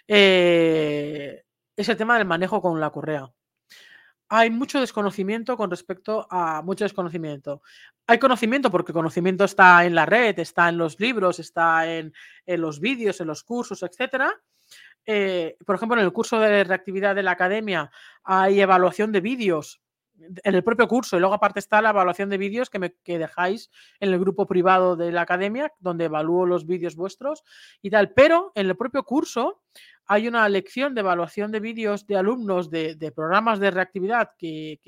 eh, 0.07 1.43
es 1.75 1.89
el 1.89 1.97
tema 1.97 2.17
del 2.17 2.29
manejo 2.29 2.63
con 2.63 2.79
la 2.79 2.91
correa. 2.91 3.29
Hay 4.29 4.51
mucho 4.51 4.79
desconocimiento 4.79 5.57
con 5.57 5.69
respecto 5.69 6.29
a 6.31 6.63
mucho 6.63 6.85
desconocimiento. 6.85 7.61
Hay 8.07 8.21
conocimiento 8.21 8.71
porque 8.71 8.93
conocimiento 8.93 9.43
está 9.47 9.85
en 9.85 9.97
la 9.97 10.07
red, 10.07 10.39
está 10.39 10.69
en 10.69 10.79
los 10.79 11.01
libros, 11.01 11.41
está 11.41 11.93
en, 11.93 12.13
los 12.47 12.79
vídeos, 12.79 13.21
en 13.21 13.27
los 13.27 13.43
cursos, 13.43 13.83
etcétera. 13.83 14.33
Eh, 15.07 15.57
por 15.67 15.77
ejemplo, 15.77 15.99
en 15.99 16.05
el 16.05 16.13
curso 16.13 16.39
de 16.39 16.65
reactividad 16.65 17.15
de 17.15 17.23
la 17.23 17.33
academia 17.33 17.91
hay 18.23 18.61
evaluación 18.61 19.13
de 19.13 19.21
vídeos 19.21 19.83
en 20.19 20.55
el 20.55 20.63
propio 20.63 20.87
curso 20.87 21.17
y 21.17 21.21
luego 21.21 21.35
aparte 21.35 21.59
está 21.59 21.83
la 21.83 21.91
evaluación 21.91 22.31
de 22.31 22.39
vídeos 22.39 22.71
que, 22.71 22.79
me, 22.79 22.95
dejáis 23.05 23.71
en 24.01 24.13
el 24.13 24.19
grupo 24.19 24.47
privado 24.47 24.97
de 24.97 25.11
la 25.13 25.23
academia 25.23 25.73
donde 25.81 26.05
evalúo 26.05 26.47
los 26.47 26.67
vídeos 26.67 26.95
vuestros 26.97 27.43
y 27.83 27.91
tal, 27.91 28.13
pero 28.13 28.53
en 28.55 28.69
el 28.69 28.77
propio 28.77 29.05
curso 29.05 29.63
hay 30.07 30.29
una 30.29 30.49
lección 30.49 30.95
de 30.95 31.01
evaluación 31.01 31.51
de 31.51 31.61
vídeos 31.61 32.07
de 32.07 32.17
alumnos 32.17 32.71
de, 32.71 33.13
programas 33.15 33.59
de 33.59 33.71
reactividad 33.71 34.31
que, 34.39 34.79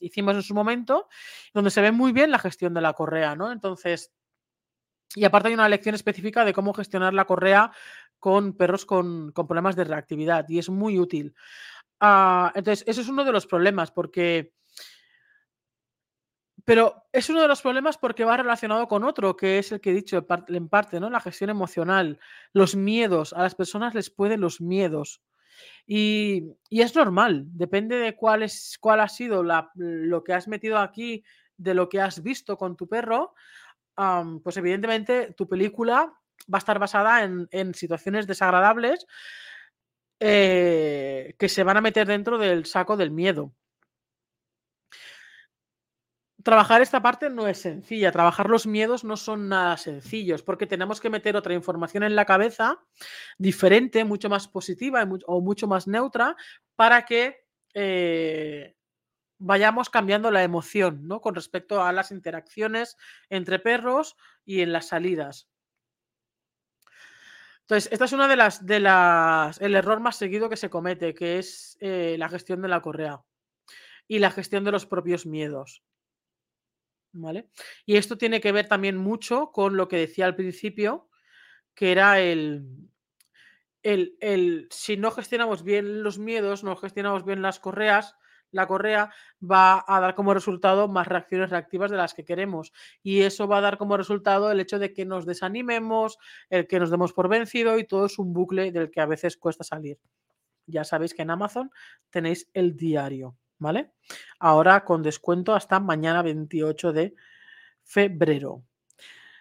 hicimos 0.00 0.34
en 0.34 0.42
su 0.42 0.54
momento 0.54 1.08
donde 1.54 1.70
se 1.70 1.80
ve 1.80 1.92
muy 1.92 2.12
bien 2.12 2.30
la 2.30 2.38
gestión 2.38 2.74
de 2.74 2.80
la 2.80 2.92
correa, 2.92 3.36
¿no? 3.36 3.52
Entonces, 3.52 4.12
y 5.14 5.24
aparte 5.24 5.48
hay 5.48 5.54
una 5.54 5.68
lección 5.68 5.94
específica 5.94 6.44
de 6.44 6.52
cómo 6.52 6.74
gestionar 6.74 7.14
la 7.14 7.24
correa 7.24 7.72
con 8.18 8.54
perros 8.54 8.84
con, 8.84 9.32
problemas 9.32 9.76
de 9.76 9.84
reactividad 9.84 10.48
y 10.48 10.58
es 10.58 10.68
muy 10.68 10.98
útil. 10.98 11.34
Ah, 12.00 12.52
entonces, 12.54 12.86
eso 12.86 13.00
es 13.00 13.08
uno 13.08 13.24
de 13.24 13.32
los 13.32 13.46
problemas 13.46 13.90
porque 13.90 14.52
pero 16.64 17.06
es 17.14 17.30
uno 17.30 17.40
de 17.40 17.48
los 17.48 17.62
problemas 17.62 17.96
porque 17.96 18.26
va 18.26 18.36
relacionado 18.36 18.88
con 18.88 19.02
otro, 19.02 19.34
que 19.34 19.58
es 19.58 19.72
el 19.72 19.80
que 19.80 19.90
he 19.90 19.94
dicho 19.94 20.26
en 20.48 20.68
parte, 20.68 21.00
¿no? 21.00 21.08
La 21.08 21.20
gestión 21.20 21.48
emocional, 21.48 22.20
los 22.52 22.76
miedos. 22.76 23.32
A 23.32 23.42
las 23.42 23.54
personas 23.54 23.94
les 23.94 24.10
pueden 24.10 24.42
los 24.42 24.60
miedos. 24.60 25.22
Y, 25.86 26.44
es 26.70 26.94
normal, 26.94 27.46
depende 27.52 27.96
de 27.96 28.14
cuál, 28.14 28.42
es, 28.42 28.76
cuál 28.78 29.00
ha 29.00 29.08
sido 29.08 29.42
lo 29.74 30.22
que 30.24 30.34
has 30.34 30.46
metido 30.46 30.76
aquí, 30.76 31.24
de 31.56 31.72
lo 31.72 31.88
que 31.88 32.02
has 32.02 32.22
visto 32.22 32.58
con 32.58 32.76
tu 32.76 32.86
perro, 32.86 33.34
pues 34.42 34.56
evidentemente 34.58 35.32
tu 35.32 35.48
película 35.48 36.12
va 36.52 36.58
a 36.58 36.64
estar 36.64 36.78
basada 36.78 37.22
en, 37.22 37.74
situaciones 37.74 38.26
desagradables 38.26 39.06
eh, 40.20 41.34
que 41.38 41.48
se 41.48 41.62
van 41.62 41.76
a 41.76 41.80
meter 41.80 42.06
dentro 42.06 42.38
del 42.38 42.66
saco 42.66 42.96
del 42.96 43.10
miedo 43.10 43.52
trabajar 46.48 46.80
esta 46.80 47.02
parte 47.02 47.28
no 47.28 47.46
es 47.46 47.60
sencilla. 47.60 48.10
Trabajar 48.10 48.48
los 48.48 48.66
miedos 48.66 49.04
no 49.04 49.18
son 49.18 49.50
nada 49.50 49.76
sencillos 49.76 50.42
porque 50.42 50.66
tenemos 50.66 50.98
que 50.98 51.10
meter 51.10 51.36
otra 51.36 51.52
información 51.52 52.04
en 52.04 52.16
la 52.16 52.24
cabeza 52.24 52.82
diferente, 53.36 54.02
mucho 54.04 54.30
más 54.30 54.48
positiva 54.48 55.06
o 55.26 55.42
mucho 55.42 55.66
más 55.66 55.86
neutra 55.86 56.36
para 56.74 57.04
que 57.04 57.44
eh, 57.74 58.74
vayamos 59.38 59.90
cambiando 59.90 60.30
la 60.30 60.42
emoción 60.42 61.06
¿no? 61.06 61.20
con 61.20 61.34
respecto 61.34 61.82
a 61.82 61.92
las 61.92 62.10
interacciones 62.12 62.96
entre 63.28 63.58
perros 63.58 64.16
y 64.46 64.62
en 64.62 64.72
las 64.72 64.88
salidas. 64.88 65.48
Entonces, 67.68 67.92
esta 67.92 68.06
es 68.06 68.12
una 68.14 68.28
de 68.28 68.36
las, 68.36 68.64
de 68.64 68.80
las, 68.80 69.60
el 69.60 69.74
error 69.74 70.00
más 70.00 70.16
seguido 70.16 70.48
que 70.48 70.56
se 70.56 70.70
comete, 70.70 71.12
que 71.12 71.38
es 71.38 71.76
eh, 71.80 72.16
la 72.18 72.30
gestión 72.30 72.62
de 72.62 72.68
la 72.68 72.80
correa 72.80 73.22
y 74.06 74.20
la 74.20 74.30
gestión 74.30 74.64
de 74.64 74.72
los 74.72 74.86
propios 74.86 75.26
miedos. 75.26 75.82
¿vale? 77.12 77.50
Y 77.84 77.98
esto 77.98 78.16
tiene 78.16 78.40
que 78.40 78.52
ver 78.52 78.68
también 78.68 78.96
mucho 78.96 79.50
con 79.52 79.76
lo 79.76 79.86
que 79.86 79.98
decía 79.98 80.24
al 80.24 80.34
principio, 80.34 81.10
que 81.74 81.92
era 81.92 82.20
el, 82.20 82.88
el, 83.82 84.16
el, 84.20 84.68
si 84.70 84.96
no 84.96 85.10
gestionamos 85.10 85.62
bien 85.62 86.02
los 86.02 86.18
miedos, 86.18 86.64
no 86.64 86.74
gestionamos 86.74 87.26
bien 87.26 87.42
las 87.42 87.60
correas, 87.60 88.16
la 88.50 88.66
correa 88.66 89.12
va 89.42 89.84
a 89.86 90.00
dar 90.00 90.14
como 90.14 90.34
resultado 90.34 90.88
más 90.88 91.06
reacciones 91.06 91.50
reactivas 91.50 91.90
de 91.90 91.96
las 91.96 92.14
que 92.14 92.24
queremos. 92.24 92.72
Y 93.02 93.22
eso 93.22 93.46
va 93.48 93.58
a 93.58 93.62
dar 93.62 93.78
como 93.78 93.96
resultado 93.96 94.50
el 94.50 94.60
hecho 94.60 94.78
de 94.78 94.92
que 94.92 95.04
nos 95.04 95.26
desanimemos, 95.26 96.18
el 96.50 96.66
que 96.66 96.78
nos 96.80 96.90
demos 96.90 97.12
por 97.12 97.28
vencido 97.28 97.78
y 97.78 97.84
todo 97.84 98.06
es 98.06 98.18
un 98.18 98.32
bucle 98.32 98.72
del 98.72 98.90
que 98.90 99.00
a 99.00 99.06
veces 99.06 99.36
cuesta 99.36 99.64
salir. 99.64 99.98
Ya 100.66 100.84
sabéis 100.84 101.14
que 101.14 101.22
en 101.22 101.30
Amazon 101.30 101.70
tenéis 102.10 102.48
el 102.52 102.76
diario. 102.76 103.36
¿vale? 103.58 103.92
Ahora 104.38 104.84
con 104.84 105.02
descuento 105.02 105.54
hasta 105.54 105.80
mañana 105.80 106.22
28 106.22 106.92
de 106.92 107.14
febrero. 107.82 108.64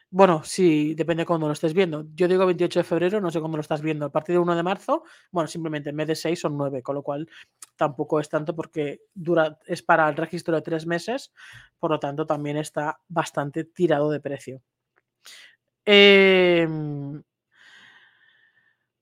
Bueno, 0.09 0.41
sí, 0.43 0.93
depende 0.95 1.21
de 1.23 1.25
cuándo 1.25 1.47
lo 1.47 1.53
estés 1.53 1.73
viendo. 1.73 2.05
Yo 2.15 2.27
digo 2.29 2.45
28 2.45 2.79
de 2.79 2.83
febrero, 2.85 3.19
no 3.19 3.29
sé 3.29 3.41
cómo 3.41 3.57
lo 3.57 3.61
estás 3.61 3.81
viendo. 3.81 4.05
A 4.05 4.11
partir 4.11 4.33
de 4.35 4.39
1 4.39 4.55
de 4.55 4.63
marzo, 4.63 5.03
bueno, 5.31 5.47
simplemente 5.47 5.89
en 5.89 5.97
vez 5.97 6.07
de 6.07 6.15
6 6.15 6.39
son 6.39 6.57
9, 6.57 6.81
con 6.81 6.95
lo 6.95 7.03
cual 7.03 7.27
tampoco 7.75 8.19
es 8.21 8.29
tanto 8.29 8.55
porque 8.55 9.01
dura, 9.13 9.57
es 9.65 9.83
para 9.83 10.07
el 10.07 10.15
registro 10.15 10.55
de 10.55 10.61
3 10.61 10.85
meses, 10.85 11.33
por 11.77 11.91
lo 11.91 11.99
tanto 11.99 12.25
también 12.25 12.55
está 12.57 12.99
bastante 13.09 13.65
tirado 13.65 14.09
de 14.09 14.21
precio. 14.21 14.61
Eh, 15.85 16.67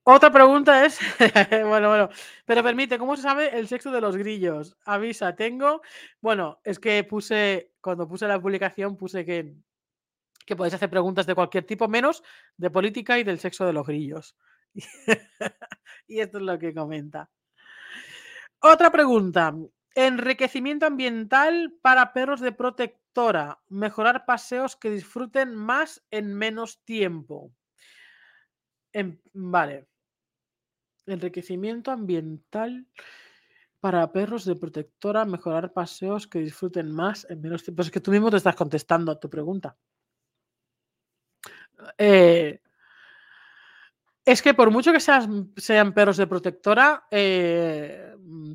otra 0.08 0.30
pregunta 0.30 0.84
es, 0.86 1.00
bueno, 1.66 1.88
bueno, 1.88 2.08
pero 2.44 2.62
permite, 2.62 2.96
¿cómo 2.98 3.16
se 3.16 3.22
sabe 3.22 3.58
el 3.58 3.66
sexo 3.66 3.90
de 3.90 4.00
los 4.00 4.16
grillos? 4.16 4.76
Avisa, 4.84 5.34
tengo, 5.34 5.82
bueno, 6.20 6.60
es 6.62 6.78
que 6.78 7.02
puse, 7.02 7.72
cuando 7.80 8.06
puse 8.06 8.28
la 8.28 8.40
publicación, 8.40 8.96
puse 8.96 9.24
que, 9.24 9.56
que 10.46 10.56
podéis 10.56 10.74
hacer 10.74 10.88
preguntas 10.88 11.26
de 11.26 11.34
cualquier 11.34 11.64
tipo, 11.64 11.88
menos 11.88 12.22
de 12.56 12.70
política 12.70 13.18
y 13.18 13.24
del 13.24 13.38
sexo 13.38 13.66
de 13.66 13.72
los 13.72 13.86
grillos. 13.86 14.36
y 16.06 16.20
esto 16.20 16.38
es 16.38 16.44
lo 16.44 16.58
que 16.58 16.72
comenta. 16.72 17.30
Otra 18.60 18.90
pregunta, 18.90 19.54
enriquecimiento 19.94 20.86
ambiental 20.86 21.74
para 21.82 22.12
perros 22.12 22.40
de 22.40 22.52
protectora, 22.52 23.60
mejorar 23.68 24.24
paseos 24.24 24.76
que 24.76 24.90
disfruten 24.90 25.54
más 25.54 26.02
en 26.10 26.34
menos 26.34 26.82
tiempo. 26.84 27.52
En, 28.92 29.20
vale 29.34 29.86
enriquecimiento 31.06 31.90
ambiental 31.90 32.86
para 33.80 34.10
perros 34.12 34.44
de 34.44 34.56
protectora, 34.56 35.24
mejorar 35.24 35.72
paseos 35.72 36.26
que 36.26 36.40
disfruten 36.40 36.90
más 36.90 37.26
en 37.30 37.40
menos 37.40 37.62
tiempo. 37.62 37.82
Es 37.82 37.90
que 37.90 38.00
tú 38.00 38.10
mismo 38.10 38.30
te 38.30 38.38
estás 38.38 38.56
contestando 38.56 39.12
a 39.12 39.20
tu 39.20 39.30
pregunta. 39.30 39.76
Eh, 41.98 42.60
es 44.24 44.42
que 44.42 44.54
por 44.54 44.70
mucho 44.72 44.92
que 44.92 44.98
sean 45.00 45.92
perros 45.94 46.16
de 46.16 46.26
protectora, 46.26 47.06
eh, 47.12 48.12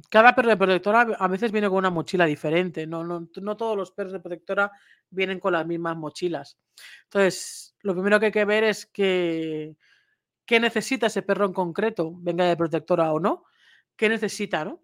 cada 0.10 0.36
perro 0.36 0.50
de 0.50 0.58
protectora 0.58 1.02
a 1.18 1.28
veces 1.30 1.52
viene 1.52 1.70
con 1.70 1.78
una 1.78 1.90
mochila 1.90 2.26
diferente. 2.26 2.86
No, 2.86 3.06
no, 3.06 3.30
no, 3.42 3.58
todos 3.58 3.78
los 3.78 3.92
perros 3.92 4.12
de 4.12 4.20
protectora 4.20 4.70
vienen 5.10 5.40
con 5.40 5.54
las 5.54 5.66
mismas 5.66 5.96
mochilas. 5.96 6.58
Entonces, 7.06 7.74
lo 7.84 7.94
primero 7.94 8.20
que 8.20 8.28
hay 8.28 8.32
que 8.34 8.46
ver 8.46 8.66
es 8.66 8.86
que 8.86 9.78
qué 10.46 10.60
necesita 10.60 11.08
ese 11.08 11.22
perro 11.22 11.46
en 11.46 11.54
concreto, 11.54 12.14
venga 12.18 12.46
de 12.46 12.58
protectora 12.58 13.14
o 13.14 13.20
no, 13.20 13.46
qué 13.96 14.10
necesita, 14.10 14.66
¿no? 14.66 14.82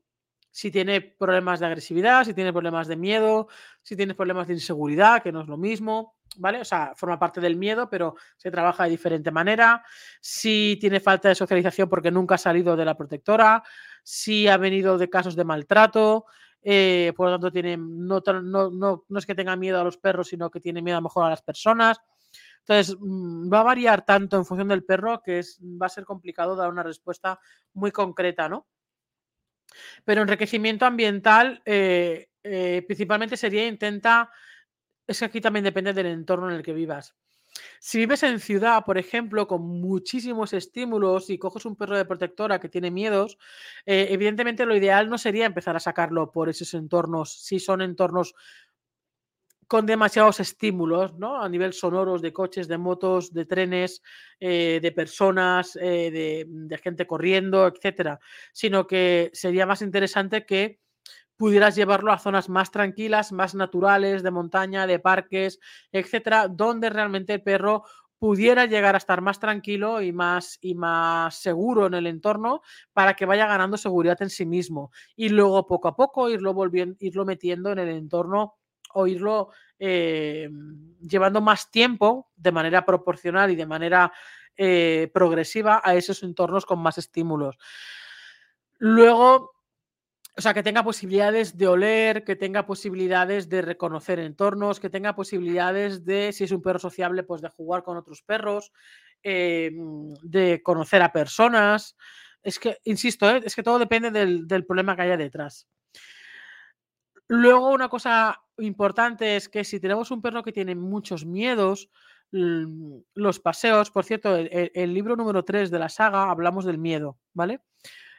Si 0.51 0.71
tiene 0.71 1.01
problemas 1.01 1.59
de 1.59 1.67
agresividad, 1.67 2.23
si 2.23 2.33
tiene 2.33 2.51
problemas 2.51 2.87
de 2.87 2.95
miedo, 2.95 3.47
si 3.81 3.95
tiene 3.95 4.15
problemas 4.15 4.47
de 4.47 4.53
inseguridad, 4.53 5.21
que 5.21 5.31
no 5.31 5.41
es 5.41 5.47
lo 5.47 5.57
mismo, 5.57 6.15
¿vale? 6.37 6.61
O 6.61 6.65
sea, 6.65 6.93
forma 6.95 7.19
parte 7.19 7.41
del 7.41 7.55
miedo, 7.55 7.89
pero 7.89 8.15
se 8.37 8.51
trabaja 8.51 8.83
de 8.83 8.91
diferente 8.91 9.31
manera. 9.31 9.83
Si 10.21 10.77
tiene 10.79 10.99
falta 10.99 11.29
de 11.29 11.35
socialización 11.35 11.89
porque 11.89 12.11
nunca 12.11 12.35
ha 12.35 12.39
salido 12.39 12.75
de 12.75 12.85
la 12.85 12.97
protectora, 12.97 13.63
si 14.03 14.47
ha 14.47 14.57
venido 14.57 14.97
de 14.97 15.09
casos 15.09 15.35
de 15.35 15.43
maltrato, 15.45 16.25
eh, 16.61 17.13
por 17.15 17.27
lo 17.27 17.33
tanto 17.33 17.51
tiene, 17.51 17.77
no, 17.77 18.21
no, 18.25 18.69
no, 18.71 19.05
no, 19.07 19.19
es 19.19 19.25
que 19.25 19.35
tenga 19.35 19.55
miedo 19.55 19.79
a 19.79 19.83
los 19.83 19.97
perros, 19.97 20.29
sino 20.29 20.49
que 20.49 20.59
tiene 20.59 20.81
miedo 20.81 20.97
a 20.97 21.01
lo 21.01 21.05
mejor 21.05 21.25
a 21.25 21.29
las 21.29 21.41
personas. 21.41 21.99
Entonces, 22.59 22.97
mm, 22.99 23.51
va 23.51 23.61
a 23.61 23.63
variar 23.63 24.05
tanto 24.05 24.37
en 24.37 24.45
función 24.45 24.67
del 24.67 24.83
perro 24.83 25.21
que 25.23 25.39
es, 25.39 25.59
va 25.61 25.85
a 25.85 25.89
ser 25.89 26.05
complicado 26.05 26.55
dar 26.55 26.69
una 26.69 26.83
respuesta 26.83 27.39
muy 27.73 27.91
concreta, 27.91 28.49
¿no? 28.49 28.67
Pero 30.05 30.21
enriquecimiento 30.21 30.85
ambiental, 30.85 31.61
eh, 31.65 32.29
eh, 32.43 32.83
principalmente 32.85 33.37
sería 33.37 33.67
intenta, 33.67 34.31
es 35.05 35.19
que 35.19 35.25
aquí 35.25 35.41
también 35.41 35.63
depende 35.63 35.93
del 35.93 36.07
entorno 36.07 36.49
en 36.49 36.55
el 36.55 36.63
que 36.63 36.73
vivas. 36.73 37.15
Si 37.79 37.97
vives 37.97 38.23
en 38.23 38.39
ciudad, 38.39 38.83
por 38.85 38.97
ejemplo, 38.97 39.47
con 39.47 39.61
muchísimos 39.61 40.53
estímulos 40.53 41.29
y 41.29 41.37
coges 41.37 41.65
un 41.65 41.75
perro 41.75 41.97
de 41.97 42.05
protectora 42.05 42.59
que 42.59 42.69
tiene 42.69 42.91
miedos, 42.91 43.37
eh, 43.85 44.07
evidentemente 44.09 44.65
lo 44.65 44.75
ideal 44.75 45.09
no 45.09 45.17
sería 45.17 45.45
empezar 45.45 45.75
a 45.75 45.79
sacarlo 45.79 46.31
por 46.31 46.49
esos 46.49 46.73
entornos, 46.73 47.33
si 47.33 47.59
son 47.59 47.81
entornos 47.81 48.35
con 49.67 49.85
demasiados 49.85 50.39
estímulos, 50.39 51.17
¿no? 51.17 51.41
A 51.41 51.49
nivel 51.49 51.73
sonoros, 51.73 52.21
de 52.21 52.31
coches, 52.31 52.67
de 52.67 52.77
motos, 52.77 53.33
de 53.33 53.45
trenes, 53.45 54.01
eh, 54.39 54.79
de 54.81 54.91
personas, 54.93 55.77
eh, 55.81 56.45
de, 56.47 56.77
gente 56.77 57.05
corriendo, 57.05 57.67
etcétera. 57.67 58.19
Sino 58.53 58.87
que 58.87 59.29
sería 59.33 59.65
más 59.65 59.81
interesante 59.81 60.45
que 60.45 60.79
pudieras 61.35 61.75
llevarlo 61.75 62.11
a 62.11 62.17
zonas 62.17 62.49
más 62.49 62.71
tranquilas, 62.71 63.31
más 63.31 63.53
naturales, 63.55 64.23
de 64.23 64.31
montaña, 64.31 64.87
de 64.87 64.99
parques, 64.99 65.59
etcétera, 65.91 66.47
donde 66.47 66.89
realmente 66.89 67.33
el 67.33 67.43
perro 67.43 67.83
pudiera 68.19 68.65
llegar 68.65 68.95
a 68.95 68.97
estar 68.97 69.21
más 69.21 69.39
tranquilo 69.39 70.01
y 70.01 70.11
más, 70.11 70.57
y 70.61 70.73
más 70.73 71.35
seguro 71.35 71.85
en 71.85 71.93
el 71.93 72.07
entorno 72.07 72.61
para 72.93 73.15
que 73.15 73.25
vaya 73.25 73.45
ganando 73.45 73.77
seguridad 73.77 74.19
en 74.21 74.29
sí 74.29 74.45
mismo. 74.45 74.91
Y 75.15 75.29
luego 75.29 75.67
poco 75.67 75.89
a 75.89 75.95
poco 75.95 76.29
irlo 76.29 76.53
volviendo, 76.53 76.95
irlo 76.99 77.25
metiendo 77.25 77.71
en 77.71 77.79
el 77.79 77.89
entorno 77.89 78.55
o 78.93 79.07
irlo 79.07 79.49
eh, 79.79 80.49
llevando 81.01 81.41
más 81.41 81.69
tiempo 81.71 82.31
de 82.35 82.51
manera 82.51 82.85
proporcional 82.85 83.51
y 83.51 83.55
de 83.55 83.65
manera 83.65 84.11
eh, 84.55 85.11
progresiva 85.13 85.81
a 85.83 85.93
esos 85.95 86.23
entornos 86.23 86.65
con 86.65 86.79
más 86.79 86.97
estímulos. 86.97 87.57
Luego, 88.79 89.53
o 90.35 90.41
sea, 90.41 90.53
que 90.53 90.63
tenga 90.63 90.83
posibilidades 90.83 91.57
de 91.57 91.67
oler, 91.67 92.23
que 92.23 92.35
tenga 92.35 92.65
posibilidades 92.65 93.49
de 93.49 93.61
reconocer 93.61 94.19
entornos, 94.19 94.79
que 94.79 94.89
tenga 94.89 95.15
posibilidades 95.15 96.05
de, 96.05 96.31
si 96.33 96.43
es 96.43 96.51
un 96.51 96.61
perro 96.61 96.79
sociable, 96.79 97.23
pues 97.23 97.41
de 97.41 97.49
jugar 97.49 97.83
con 97.83 97.97
otros 97.97 98.23
perros, 98.23 98.71
eh, 99.21 99.71
de 100.23 100.61
conocer 100.63 101.01
a 101.03 101.11
personas. 101.11 101.95
Es 102.41 102.59
que, 102.59 102.77
insisto, 102.83 103.29
es 103.29 103.55
que 103.55 103.63
todo 103.63 103.77
depende 103.77 104.09
del, 104.09 104.47
del 104.47 104.65
problema 104.65 104.95
que 104.95 105.03
haya 105.03 105.17
detrás. 105.17 105.67
Luego, 107.27 107.69
una 107.69 107.89
cosa 107.89 108.41
importante 108.57 109.35
es 109.35 109.49
que 109.49 109.63
si 109.63 109.79
tenemos 109.79 110.11
un 110.11 110.21
perro 110.21 110.43
que 110.43 110.53
tiene 110.53 110.75
muchos 110.75 111.25
miedos, 111.25 111.89
los 112.31 113.39
paseos, 113.39 113.91
por 113.91 114.03
cierto, 114.03 114.35
el, 114.35 114.93
libro 114.93 115.15
número 115.15 115.43
3 115.43 115.71
de 115.71 115.79
la 115.79 115.89
saga 115.89 116.29
hablamos 116.29 116.65
del 116.65 116.77
miedo, 116.77 117.17
¿vale? 117.33 117.61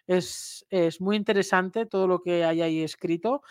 Es, 0.07 0.67
muy 1.01 1.17
interesante 1.17 1.87
todo 1.87 2.07
lo 2.07 2.23
que 2.23 2.45
hay 2.45 2.63
ahí 2.63 2.83
escrito 2.83 3.43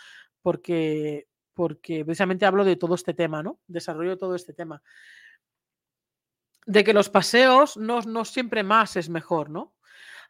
porque, 0.42 1.28
porque 1.54 2.04
precisamente 2.04 2.46
hablo 2.46 2.64
de 2.64 2.76
todo 2.76 2.94
este 2.94 3.14
tema, 3.14 3.42
¿no? 3.42 3.60
Desarrollo 3.66 4.18
todo 4.18 4.34
este 4.34 4.52
tema. 4.52 4.82
De 6.66 6.84
que 6.84 6.92
los 6.92 7.08
paseos 7.08 7.76
no, 7.76 8.00
no 8.02 8.24
siempre 8.24 8.62
más 8.62 8.96
es 8.96 9.08
mejor, 9.08 9.50
¿no? 9.50 9.74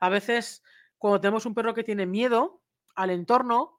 A 0.00 0.08
veces 0.08 0.62
cuando 0.98 1.20
tenemos 1.20 1.46
un 1.46 1.54
perro 1.54 1.74
que 1.74 1.84
tiene 1.84 2.06
miedo 2.06 2.60
al 2.94 3.10
entorno, 3.10 3.77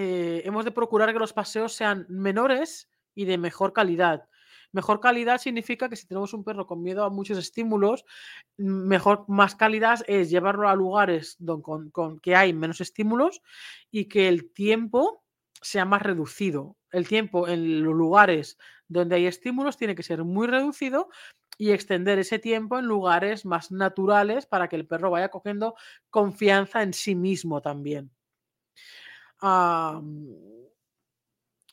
eh, 0.00 0.42
hemos 0.44 0.64
de 0.64 0.70
procurar 0.70 1.12
que 1.12 1.18
los 1.18 1.32
paseos 1.32 1.72
sean 1.72 2.06
menores 2.08 2.88
y 3.16 3.24
de 3.24 3.36
mejor 3.36 3.72
calidad. 3.72 4.28
Mejor 4.70 5.00
calidad 5.00 5.38
significa 5.38 5.88
que 5.88 5.96
si 5.96 6.06
tenemos 6.06 6.32
un 6.34 6.44
perro 6.44 6.68
con 6.68 6.84
miedo 6.84 7.02
a 7.02 7.10
muchos 7.10 7.36
estímulos, 7.36 8.04
mejor, 8.56 9.24
más 9.26 9.56
calidad 9.56 10.04
es 10.06 10.30
llevarlo 10.30 10.68
a 10.68 10.76
lugares 10.76 11.36
con, 11.64 11.90
con, 11.90 12.20
que 12.20 12.36
hay 12.36 12.52
menos 12.52 12.80
estímulos 12.80 13.42
y 13.90 14.04
que 14.04 14.28
el 14.28 14.52
tiempo 14.52 15.24
sea 15.60 15.84
más 15.84 16.02
reducido. 16.02 16.76
El 16.92 17.08
tiempo 17.08 17.48
en 17.48 17.82
los 17.82 17.92
lugares 17.92 18.56
donde 18.86 19.16
hay 19.16 19.26
estímulos 19.26 19.78
tiene 19.78 19.96
que 19.96 20.04
ser 20.04 20.22
muy 20.22 20.46
reducido 20.46 21.08
y 21.56 21.72
extender 21.72 22.20
ese 22.20 22.38
tiempo 22.38 22.78
en 22.78 22.84
lugares 22.84 23.44
más 23.44 23.72
naturales 23.72 24.46
para 24.46 24.68
que 24.68 24.76
el 24.76 24.86
perro 24.86 25.10
vaya 25.10 25.28
cogiendo 25.28 25.74
confianza 26.08 26.84
en 26.84 26.92
sí 26.92 27.16
mismo 27.16 27.60
también 27.62 28.12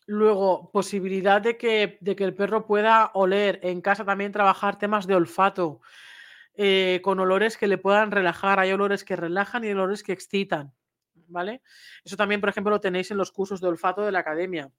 luego, 0.07 0.71
posibilidad 0.71 1.41
de 1.41 1.57
que, 1.57 1.97
de 2.01 2.15
que 2.15 2.23
el 2.23 2.35
perro 2.35 2.65
pueda 2.65 3.11
oler. 3.13 3.59
En 3.63 3.81
casa 3.81 4.05
también 4.05 4.31
trabajar 4.31 4.77
temas 4.77 5.07
de 5.07 5.15
olfato. 5.15 5.81
Eh, 6.57 7.01
con 7.03 7.19
olores 7.19 7.57
que 7.57 7.67
le 7.67 7.77
puedan 7.77 8.11
relajar. 8.11 8.59
Hay 8.59 8.71
olores 8.71 9.03
que 9.03 9.15
relajan 9.15 9.63
y 9.65 9.71
olores 9.71 10.03
que 10.03 10.13
excitan. 10.13 10.73
¿Vale? 11.27 11.61
Eso 12.03 12.15
también, 12.15 12.39
por 12.39 12.49
ejemplo, 12.49 12.71
lo 12.71 12.79
tenéis 12.79 13.11
en 13.11 13.17
los 13.17 13.31
cursos 13.31 13.59
de 13.59 13.67
olfato 13.67 14.03
de 14.03 14.11
la 14.11 14.19
academia. 14.19 14.71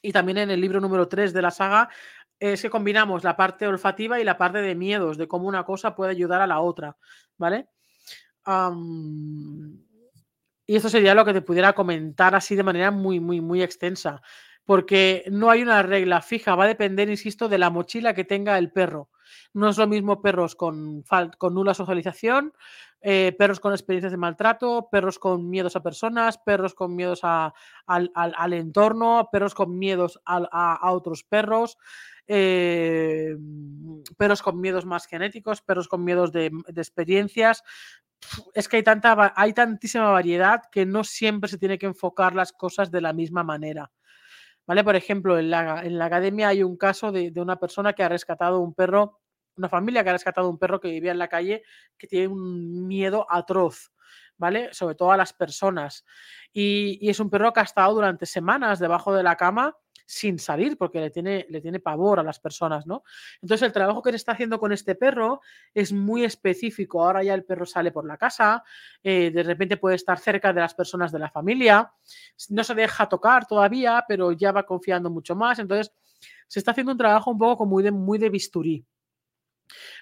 Y 0.00 0.12
también 0.12 0.38
en 0.38 0.50
el 0.50 0.60
libro 0.60 0.80
número 0.80 1.08
3 1.08 1.32
de 1.32 1.42
la 1.42 1.50
saga 1.50 1.88
es 2.38 2.62
que 2.62 2.70
combinamos 2.70 3.24
la 3.24 3.36
parte 3.36 3.66
olfativa 3.66 4.20
y 4.20 4.24
la 4.24 4.38
parte 4.38 4.58
de 4.58 4.74
miedos, 4.74 5.16
de 5.16 5.26
cómo 5.26 5.48
una 5.48 5.64
cosa 5.64 5.96
puede 5.96 6.12
ayudar 6.12 6.40
a 6.40 6.46
la 6.46 6.60
otra. 6.60 6.96
¿Vale? 7.36 7.68
Y 10.66 10.76
esto 10.76 10.88
sería 10.88 11.14
lo 11.14 11.24
que 11.24 11.32
te 11.32 11.42
pudiera 11.42 11.74
comentar 11.74 12.34
así 12.34 12.56
de 12.56 12.62
manera 12.62 12.90
muy, 12.90 13.20
muy, 13.20 13.40
muy 13.40 13.62
extensa, 13.62 14.20
porque 14.64 15.24
no 15.30 15.48
hay 15.50 15.62
una 15.62 15.82
regla 15.82 16.20
fija, 16.22 16.56
va 16.56 16.64
a 16.64 16.68
depender, 16.68 17.08
insisto, 17.08 17.48
de 17.48 17.58
la 17.58 17.70
mochila 17.70 18.14
que 18.14 18.24
tenga 18.24 18.58
el 18.58 18.72
perro. 18.72 19.08
No 19.54 19.68
es 19.68 19.78
lo 19.78 19.86
mismo 19.86 20.20
perros 20.20 20.56
con, 20.56 21.04
con 21.38 21.54
nula 21.54 21.72
socialización, 21.72 22.52
eh, 23.08 23.34
perros 23.38 23.60
con 23.60 23.72
experiencias 23.72 24.10
de 24.10 24.18
maltrato, 24.18 24.88
perros 24.90 25.18
con 25.18 25.48
miedos 25.48 25.76
a 25.76 25.82
personas, 25.82 26.38
perros 26.38 26.74
con 26.74 26.96
miedos 26.96 27.20
al, 27.22 28.52
entorno, 28.52 29.28
perros 29.30 29.54
con 29.54 29.78
miedos 29.78 30.20
a, 30.24 30.90
otros 30.90 31.22
perros, 31.22 31.78
eh, 32.26 33.36
perros 34.16 34.42
con 34.42 34.60
miedos 34.60 34.84
más 34.84 35.06
genéticos, 35.06 35.62
perros 35.62 35.88
con 35.88 36.04
miedos 36.04 36.32
de, 36.32 36.50
experiencias 36.76 37.62
es 38.54 38.68
que 38.68 38.78
hay, 38.78 38.82
tanta, 38.82 39.34
hay 39.36 39.52
tantísima 39.52 40.10
variedad 40.10 40.62
que 40.72 40.86
no 40.86 41.04
siempre 41.04 41.48
se 41.48 41.58
tiene 41.58 41.78
que 41.78 41.86
enfocar 41.86 42.34
las 42.34 42.52
cosas 42.52 42.90
de 42.90 43.00
la 43.00 43.12
misma 43.12 43.44
manera. 43.44 43.92
¿Vale? 44.66 44.82
Por 44.82 44.96
ejemplo, 44.96 45.38
en 45.38 45.50
la, 45.50 45.82
en 45.84 45.98
la 45.98 46.06
academia 46.06 46.48
hay 46.48 46.62
un 46.62 46.76
caso 46.76 47.12
de, 47.12 47.32
una 47.36 47.56
persona 47.56 47.92
que 47.92 48.02
ha 48.02 48.08
rescatado 48.08 48.60
un 48.60 48.74
perro, 48.74 49.20
una 49.56 49.68
familia 49.68 50.02
que 50.02 50.10
ha 50.10 50.14
rescatado 50.14 50.50
un 50.50 50.58
perro 50.58 50.80
que 50.80 50.90
vivía 50.90 51.12
en 51.12 51.18
la 51.18 51.28
calle 51.28 51.62
que 51.96 52.08
tiene 52.08 52.28
un 52.28 52.86
miedo 52.86 53.26
atroz. 53.30 53.92
¿Vale? 54.38 54.74
Sobre 54.74 54.96
todo 54.96 55.12
a 55.12 55.16
las 55.16 55.32
personas. 55.32 56.04
Y, 56.52 56.98
y 57.00 57.08
es 57.08 57.20
un 57.20 57.30
perro 57.30 57.52
que 57.52 57.60
ha 57.60 57.62
estado 57.62 57.94
durante 57.94 58.26
semanas 58.26 58.78
debajo 58.78 59.14
de 59.14 59.22
la 59.22 59.36
cama 59.36 59.76
sin 60.06 60.38
salir 60.38 60.78
porque 60.78 61.00
le 61.00 61.10
tiene, 61.10 61.46
le 61.50 61.60
tiene 61.60 61.80
pavor 61.80 62.20
a 62.20 62.22
las 62.22 62.38
personas, 62.38 62.86
¿no? 62.86 63.02
Entonces 63.42 63.66
el 63.66 63.72
trabajo 63.72 64.00
que 64.00 64.10
se 64.10 64.16
está 64.16 64.32
haciendo 64.32 64.58
con 64.58 64.72
este 64.72 64.94
perro 64.94 65.40
es 65.74 65.92
muy 65.92 66.24
específico. 66.24 67.04
Ahora 67.04 67.24
ya 67.24 67.34
el 67.34 67.44
perro 67.44 67.66
sale 67.66 67.90
por 67.90 68.06
la 68.06 68.16
casa, 68.16 68.62
eh, 69.02 69.30
de 69.32 69.42
repente 69.42 69.76
puede 69.76 69.96
estar 69.96 70.18
cerca 70.18 70.52
de 70.52 70.60
las 70.60 70.74
personas 70.74 71.10
de 71.10 71.18
la 71.18 71.28
familia, 71.28 71.92
no 72.50 72.64
se 72.64 72.74
deja 72.74 73.08
tocar 73.08 73.46
todavía, 73.46 74.04
pero 74.06 74.32
ya 74.32 74.52
va 74.52 74.64
confiando 74.64 75.10
mucho 75.10 75.34
más. 75.34 75.58
Entonces 75.58 75.92
se 76.46 76.60
está 76.60 76.70
haciendo 76.70 76.92
un 76.92 76.98
trabajo 76.98 77.32
un 77.32 77.38
poco 77.38 77.56
como 77.58 77.72
muy 77.72 77.82
de, 77.82 77.90
muy 77.90 78.18
de 78.18 78.30
bisturí. 78.30 78.86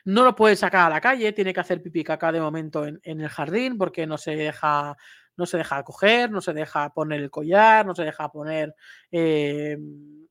No 0.05 0.24
lo 0.24 0.36
puede 0.36 0.57
sacar 0.57 0.86
a 0.86 0.94
la 0.94 1.00
calle, 1.00 1.32
tiene 1.32 1.55
que 1.55 1.61
hacer 1.61 1.82
pipí 1.82 2.05
caca 2.05 2.30
de 2.30 2.40
momento 2.40 2.84
en, 2.84 3.00
en 3.02 3.22
el 3.22 3.30
jardín 3.30 3.78
porque 3.78 4.07
no 4.07 4.18
se 4.18 4.36
deja 4.36 4.94
no 5.37 5.47
se 5.47 5.59
deja 5.59 5.82
coger, 5.82 6.30
no 6.30 6.41
se 6.41 6.53
deja 6.53 6.93
poner 6.93 7.20
el 7.20 7.30
collar, 7.30 7.87
no 7.87 7.95
se 7.95 8.05
deja 8.05 8.30
poner 8.30 8.74
eh, 9.11 9.76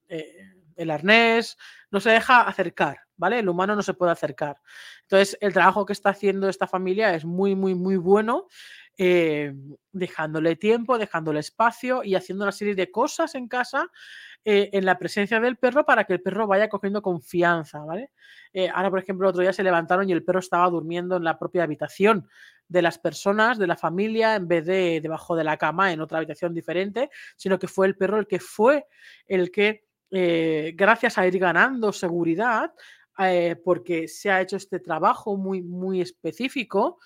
eh, 0.07 0.35
el 0.75 0.89
arnés, 0.89 1.57
no 1.91 1.99
se 1.99 2.11
deja 2.11 2.41
acercar, 2.41 2.99
¿vale? 3.17 3.39
El 3.39 3.49
humano 3.49 3.75
no 3.75 3.83
se 3.83 3.93
puede 3.93 4.11
acercar. 4.11 4.57
Entonces, 5.01 5.37
el 5.41 5.53
trabajo 5.53 5.85
que 5.85 5.93
está 5.93 6.09
haciendo 6.09 6.49
esta 6.49 6.67
familia 6.67 7.13
es 7.13 7.25
muy, 7.25 7.55
muy, 7.55 7.75
muy 7.75 7.97
bueno, 7.97 8.47
eh, 8.97 9.53
dejándole 9.91 10.55
tiempo, 10.55 10.97
dejándole 10.97 11.39
espacio 11.39 12.03
y 12.03 12.15
haciendo 12.15 12.45
una 12.45 12.51
serie 12.51 12.75
de 12.75 12.91
cosas 12.91 13.35
en 13.35 13.47
casa 13.47 13.89
en 14.45 14.83
la 14.83 14.99
presencia 14.99 15.39
del 15.39 15.55
perro 15.55 15.85
para 15.85 16.03
que 16.03 16.11
el 16.11 16.21
perro 16.21 16.47
vaya 16.47 16.67
cogiendo 16.67 17.01
confianza, 17.01 17.79
¿vale? 17.79 18.11
ahora, 18.73 18.89
por 18.89 18.99
ejemplo, 18.99 19.29
otro 19.29 19.41
día 19.41 19.53
se 19.53 19.63
levantaron 19.63 20.09
y 20.09 20.11
el 20.11 20.25
perro 20.25 20.39
estaba 20.39 20.69
durmiendo 20.69 21.15
en 21.15 21.23
la 21.23 21.39
propia 21.39 21.63
habitación 21.63 22.27
de 22.67 22.81
las 22.81 22.97
personas, 22.99 23.57
de 23.57 23.67
la 23.67 23.75
familia, 23.77 24.35
en 24.35 24.47
vez 24.47 24.65
de 24.65 24.99
debajo 25.01 25.35
de 25.35 25.43
la 25.43 25.57
cama 25.57 25.91
en 25.91 26.01
otra 26.01 26.17
habitación 26.17 26.53
diferente, 26.53 27.09
sino 27.35 27.59
que 27.59 27.67
fue 27.67 27.87
el 27.87 27.95
perro 27.95 28.19
el 28.19 28.27
que 28.27 28.39
fue 28.39 28.85
el 29.27 29.51
que, 29.51 29.85
eh, 30.11 30.73
gracias 30.75 31.17
a 31.17 31.27
ir 31.27 31.37
ganando 31.39 31.91
seguridad, 31.91 32.71
eh, 33.19 33.55
porque 33.63 34.07
se 34.07 34.31
ha 34.31 34.41
hecho 34.41 34.57
este 34.57 34.79
trabajo 34.79 35.37
muy, 35.37 35.61
muy 35.61 36.01
específico, 36.01 36.99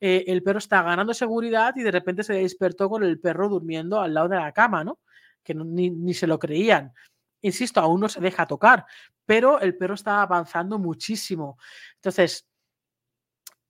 eh, 0.00 0.24
el 0.26 0.42
perro 0.42 0.58
está 0.58 0.82
ganando 0.82 1.14
seguridad 1.14 1.74
y 1.76 1.82
de 1.82 1.90
repente 1.90 2.22
se 2.22 2.34
despertó 2.34 2.90
con 2.90 3.02
el 3.04 3.18
perro 3.20 3.48
durmiendo 3.48 4.00
al 4.00 4.12
lado 4.12 4.28
de 4.28 4.36
la 4.36 4.52
cama, 4.52 4.84
¿no? 4.84 5.00
Que 5.42 5.54
ni, 5.54 5.90
ni 5.90 6.12
se 6.14 6.26
lo 6.26 6.38
creían. 6.38 6.92
Insisto, 7.42 7.80
aún 7.80 8.00
no 8.00 8.08
se 8.08 8.20
deja 8.20 8.46
tocar, 8.46 8.84
pero 9.26 9.60
el 9.60 9.76
perro 9.76 9.94
está 9.94 10.22
avanzando 10.22 10.78
muchísimo. 10.78 11.58
Entonces, 11.96 12.48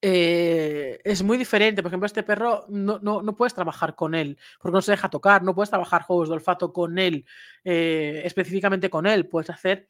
eh, 0.07 1.01
es 1.03 1.23
muy 1.23 1.39
diferente. 1.39 1.83
Por 1.83 1.89
ejemplo, 1.89 2.05
este 2.05 2.23
perro 2.23 2.67
no, 2.69 2.99
no, 3.01 3.37
puedes 3.37 3.55
trabajar 3.55 3.95
con 3.95 4.15
él 4.15 4.39
porque 4.61 4.75
no 4.75 4.83
se 4.83 4.91
deja 4.93 5.09
tocar, 5.09 5.43
no 5.43 5.55
puedes 5.55 5.71
trabajar 5.71 6.03
juegos 6.03 6.29
de 6.29 6.35
olfato 6.35 6.75
con 6.75 6.99
él, 6.99 7.25
eh, 7.65 8.21
específicamente 8.23 8.91
con 8.91 9.07
él. 9.07 9.27
Puedes 9.27 9.49
hacer 9.49 9.89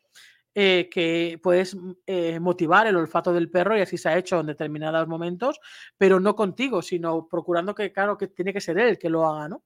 eh, 0.55 0.89
que 0.89 1.41
puedes 1.43 1.75
mm, 1.75 2.41
motivar 2.41 2.87
el 2.87 2.95
olfato 2.95 3.33
del 3.33 3.51
perro 3.51 3.77
y 3.77 3.81
así 3.81 3.99
se 3.99 4.09
ha 4.09 4.17
hecho 4.17 4.39
en 4.39 4.47
determinados 4.47 5.09
momentos, 5.09 5.59
pero 5.99 6.21
no 6.21 6.37
contigo, 6.37 6.81
sino 6.81 7.27
procurando 7.27 7.75
que, 7.75 7.91
claro, 7.91 8.17
que 8.17 8.29
tiene 8.29 8.53
que 8.53 8.61
ser 8.61 8.79
él 8.79 9.01
que 9.01 9.11
lo 9.11 9.27
haga, 9.27 9.49
¿no? 9.49 9.65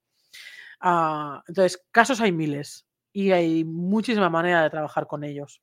Ah, 0.80 1.42
entonces, 1.46 1.84
casos 1.90 2.22
hay 2.22 2.32
miles 2.32 2.86
y 3.12 3.32
hay 3.32 3.64
muchísima 3.64 4.30
manera 4.30 4.62
de 4.62 4.70
trabajar 4.70 5.06
con 5.06 5.24
ellos. 5.24 5.60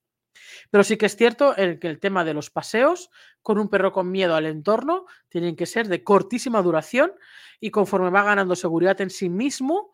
Pero 0.70 0.84
sí 0.84 0.96
que 0.96 1.06
es 1.06 1.16
cierto 1.16 1.54
que 1.54 1.88
el 1.88 2.00
tema 2.00 2.24
de 2.24 2.34
los 2.34 2.50
paseos 2.50 3.10
con 3.42 3.58
un 3.58 3.68
perro 3.68 3.92
con 3.92 4.10
miedo 4.10 4.34
al 4.34 4.46
entorno 4.46 5.06
tienen 5.28 5.56
que 5.56 5.66
ser 5.66 5.88
de 5.88 6.02
cortísima 6.02 6.62
duración 6.62 7.12
y 7.60 7.70
conforme 7.70 8.10
va 8.10 8.22
ganando 8.22 8.56
seguridad 8.56 9.00
en 9.00 9.10
sí 9.10 9.28
mismo 9.28 9.92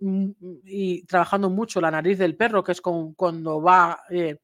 mm, 0.00 0.30
y 0.64 1.04
trabajando 1.06 1.50
mucho 1.50 1.80
la 1.80 1.90
nariz 1.90 2.18
del 2.18 2.36
perro, 2.36 2.64
que 2.64 2.72
es 2.72 2.80
cuando 2.80 3.62
va 3.62 4.02
eh, 4.10 4.38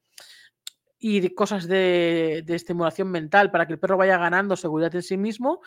y 0.99 1.35
cosas 1.35 1.69
de, 1.69 2.43
de, 2.45 2.55
estimulación 2.55 3.09
mental 3.09 3.51
para 3.51 3.67
que 3.67 3.75
el 3.75 3.79
perro 3.79 3.97
vaya 3.97 4.19
ganando 4.19 4.57
seguridad 4.57 4.95
en 4.95 5.03
sí 5.03 5.17
mismo, 5.17 5.61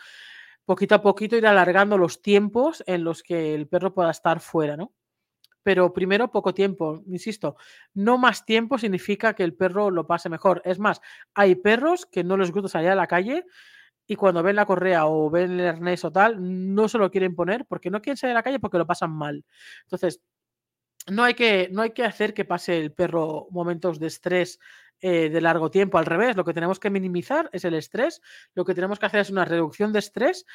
poquito 0.64 0.94
a 0.94 1.02
poquito 1.02 1.36
ir 1.36 1.46
alargando 1.46 1.96
los 1.96 2.22
tiempos 2.22 2.84
en 2.86 3.04
los 3.04 3.22
que 3.22 3.54
el 3.54 3.66
perro 3.66 3.94
pueda 3.94 4.10
estar 4.10 4.40
fuera, 4.40 4.76
¿no? 4.76 4.92
Pero 5.62 5.92
primero 5.92 6.30
poco 6.30 6.54
tiempo, 6.54 7.02
insisto, 7.06 7.56
no 7.94 8.18
más 8.18 8.44
tiempo 8.44 8.78
significa 8.78 9.34
que 9.34 9.44
el 9.44 9.54
perro 9.54 9.90
lo 9.90 10.06
pase 10.06 10.28
mejor. 10.28 10.62
Es 10.64 10.78
más, 10.78 11.00
hay 11.34 11.54
perros 11.54 12.06
que 12.06 12.24
no 12.24 12.36
les 12.36 12.50
gusta 12.50 12.68
salir 12.68 12.90
a 12.90 12.94
la 12.94 13.06
calle 13.06 13.44
y 14.06 14.16
cuando 14.16 14.42
ven 14.42 14.56
la 14.56 14.66
correa 14.66 15.06
o 15.06 15.30
ven 15.30 15.60
el 15.60 15.66
arnés 15.66 16.04
o 16.04 16.12
tal, 16.12 16.36
no 16.74 16.88
se 16.88 16.98
lo 16.98 17.10
quieren 17.10 17.34
poner 17.34 17.66
porque 17.66 17.90
no 17.90 18.02
quieren 18.02 18.16
salir 18.16 18.32
a 18.32 18.38
la 18.40 18.42
calle 18.42 18.58
porque 18.58 18.78
lo 18.78 18.86
pasan 18.86 19.12
mal. 19.12 19.44
Entonces, 19.84 20.20
no 21.10 21.24
hay 21.24 21.34
que, 21.34 21.68
no 21.72 21.82
hay 21.82 21.90
que 21.90 22.04
hacer 22.04 22.34
que 22.34 22.44
pase 22.44 22.78
el 22.78 22.92
perro 22.92 23.48
momentos 23.50 23.98
de 23.98 24.06
estrés 24.06 24.58
eh, 25.00 25.30
de 25.30 25.40
largo 25.40 25.70
tiempo. 25.70 25.98
Al 25.98 26.06
revés, 26.06 26.36
lo 26.36 26.44
que 26.44 26.54
tenemos 26.54 26.78
que 26.78 26.90
minimizar 26.90 27.50
es 27.52 27.64
el 27.64 27.74
estrés. 27.74 28.20
Lo 28.54 28.64
que 28.64 28.74
tenemos 28.74 28.98
que 28.98 29.06
hacer 29.06 29.20
es 29.20 29.30
una 29.30 29.44
reducción 29.44 29.92
de 29.92 29.98
estrés 29.98 30.46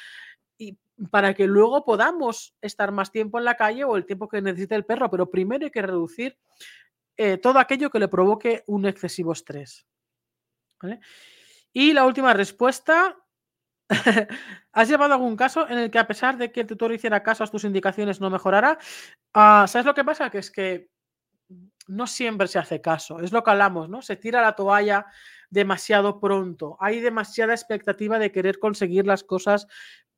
y 0.58 0.76
para 1.10 1.32
que 1.32 1.46
luego 1.46 1.84
podamos 1.84 2.54
estar 2.60 2.90
más 2.92 3.12
tiempo 3.12 3.38
en 3.38 3.44
la 3.44 3.56
calle 3.56 3.84
o 3.84 3.96
el 3.96 4.04
tiempo 4.04 4.28
que 4.28 4.42
necesite 4.42 4.74
el 4.74 4.84
perro, 4.84 5.10
pero 5.10 5.30
primero 5.30 5.64
hay 5.64 5.70
que 5.70 5.82
reducir 5.82 6.36
eh, 7.16 7.38
todo 7.38 7.58
aquello 7.58 7.90
que 7.90 8.00
le 8.00 8.08
provoque 8.08 8.64
un 8.66 8.86
excesivo 8.86 9.32
estrés. 9.32 9.86
Y 11.72 11.92
la 11.92 12.04
última 12.04 12.34
respuesta. 12.34 13.16
¿Has 14.72 14.88
llevado 14.88 15.14
algún 15.14 15.34
caso 15.34 15.66
en 15.68 15.78
el 15.78 15.90
que 15.90 15.98
a 15.98 16.06
pesar 16.06 16.36
de 16.36 16.52
que 16.52 16.60
el 16.60 16.66
tutor 16.66 16.92
hiciera 16.92 17.22
caso 17.22 17.42
a 17.42 17.46
tus 17.46 17.64
indicaciones 17.64 18.20
no 18.20 18.28
mejorara? 18.28 18.78
Ah, 19.32 19.64
¿Sabes 19.66 19.86
lo 19.86 19.94
que 19.94 20.04
pasa? 20.04 20.30
Que 20.30 20.38
es 20.38 20.50
que 20.50 20.90
no 21.86 22.06
siempre 22.06 22.48
se 22.48 22.58
hace 22.58 22.80
caso. 22.80 23.20
Es 23.20 23.32
lo 23.32 23.42
que 23.42 23.50
hablamos, 23.50 23.88
¿no? 23.88 24.02
Se 24.02 24.16
tira 24.16 24.42
la 24.42 24.54
toalla 24.54 25.06
demasiado 25.50 26.20
pronto. 26.20 26.76
Hay 26.80 27.00
demasiada 27.00 27.54
expectativa 27.54 28.18
de 28.18 28.30
querer 28.30 28.58
conseguir 28.58 29.06
las 29.06 29.24
cosas 29.24 29.66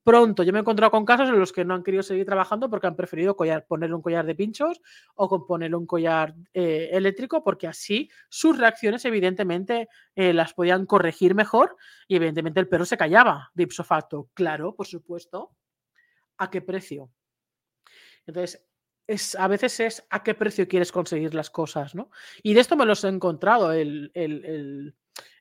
pronto. 0.03 0.43
Yo 0.43 0.53
me 0.53 0.59
he 0.59 0.63
encontrado 0.63 0.91
con 0.91 1.05
casos 1.05 1.29
en 1.29 1.39
los 1.39 1.53
que 1.53 1.65
no 1.65 1.75
han 1.75 1.83
querido 1.83 2.03
seguir 2.03 2.27
trabajando 2.27 2.71
porque 2.71 2.87
han 2.87 2.97
preferido 2.97 3.37
collar, 3.37 3.67
ponerle 3.67 3.95
un 3.97 4.03
collar 4.03 4.27
de 4.27 4.35
pinchos 4.35 4.81
o 5.15 5.47
ponerle 5.47 5.77
un 5.77 5.87
collar 5.87 6.35
eh, 6.53 6.91
eléctrico 6.93 7.43
porque 7.43 7.67
así 7.67 8.11
sus 8.29 8.59
reacciones 8.59 9.05
evidentemente 9.05 9.89
eh, 10.15 10.33
las 10.33 10.55
podían 10.55 10.87
corregir 10.87 11.35
mejor 11.35 11.77
y 12.09 12.17
evidentemente 12.17 12.61
el 12.61 12.69
perro 12.69 12.85
se 12.85 12.97
callaba 12.97 13.51
de 13.55 13.65
ipso 13.65 13.85
facto. 13.85 14.29
Claro, 14.35 14.75
por 14.75 14.87
supuesto. 14.87 15.53
¿A 16.39 16.51
qué 16.51 16.63
precio? 16.63 17.11
Entonces, 18.27 18.67
es, 19.07 19.35
a 19.35 19.47
veces 19.49 19.81
es 19.81 20.07
a 20.09 20.23
qué 20.23 20.35
precio 20.35 20.67
quieres 20.69 20.93
conseguir 20.93 21.35
las 21.35 21.51
cosas, 21.51 21.95
¿no? 21.95 22.11
Y 22.43 22.55
de 22.55 22.61
esto 22.61 22.77
me 22.77 22.87
los 22.87 23.05
he 23.05 23.09
encontrado, 23.09 23.73
el, 23.73 24.11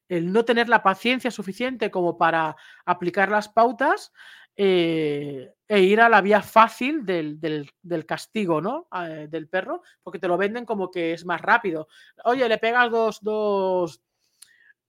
el 0.09 0.33
no 0.33 0.43
tener 0.43 0.67
la 0.67 0.83
paciencia 0.83 1.31
suficiente 1.31 1.91
como 1.91 2.17
para 2.17 2.55
aplicar 2.85 3.29
las 3.29 3.47
pautas 3.47 4.11
eh, 4.61 5.55
e 5.69 5.79
ir 5.79 6.01
a 6.01 6.09
la 6.09 6.19
vía 6.19 6.41
fácil 6.41 7.05
del, 7.05 8.05
castigo, 8.05 8.59
¿no? 8.59 8.89
Eh, 8.93 9.29
del 9.29 9.47
perro, 9.47 9.83
porque 10.03 10.19
te 10.19 10.27
lo 10.27 10.37
venden 10.37 10.65
como 10.65 10.91
que 10.91 11.13
es 11.13 11.23
más 11.25 11.39
rápido. 11.39 11.87
Oye, 12.25 12.49
le 12.49 12.57
pegas 12.57 12.91
dos, 12.91 13.19
dos, 13.21 14.01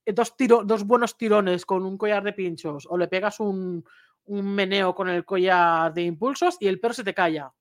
eh, 0.05 0.11
dos, 0.11 0.35
dos 0.65 0.83
buenos 0.83 1.17
tirones 1.17 1.65
con 1.65 1.85
un 1.85 1.97
collar 1.97 2.21
de 2.21 2.33
pinchos 2.33 2.85
o 2.89 2.97
le 2.97 3.07
pegas 3.07 3.39
un, 3.39 3.85
meneo 4.25 4.93
con 4.93 5.07
el 5.07 5.23
collar 5.23 5.93
de 5.93 6.01
impulsos 6.01 6.57
y 6.59 6.67
el 6.67 6.81
perro 6.81 6.93
se 6.93 7.05
te 7.05 7.13
calla. 7.13 7.53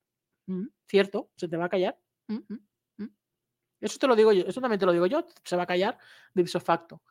Mm, 0.47 0.67
cierto, 0.89 1.31
se 1.37 1.47
te 1.47 1.57
va 1.57 1.67
a 1.67 1.69
callar. 1.69 1.97
Mm, 2.27 2.55
mm, 2.99 3.09
eso 3.83 3.99
te 4.01 4.09
lo 4.09 4.17
digo 4.17 4.33
yo, 4.33 4.47
eso 4.49 4.61
también 4.61 4.81
te 4.81 4.87
lo 4.87 4.93
digo 4.93 5.07
yo, 5.07 5.29
se 5.45 5.55
va 5.55 5.63
a 5.63 5.67
callar 5.67 5.97
de 6.35 6.45
facto. 6.45 7.03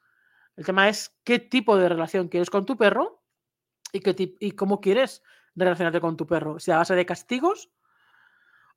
El 0.57 0.65
tema 0.65 0.89
es 0.89 1.17
qué 1.23 1.39
tipo 1.39 1.77
de 1.77 1.87
relación 1.87 2.27
quieres 2.27 2.49
con 2.49 2.65
tu 2.65 2.75
perro 2.75 3.18
y, 3.91 3.99
qué 4.01 4.35
y 4.39 4.51
cómo 4.51 4.81
quieres 4.81 5.23
relacionarte 5.55 6.01
con 6.01 6.17
tu 6.17 6.25
perro. 6.27 6.59
Si 6.59 6.71
a 6.71 6.77
base 6.77 6.95
de 6.95 7.05
castigos 7.05 7.69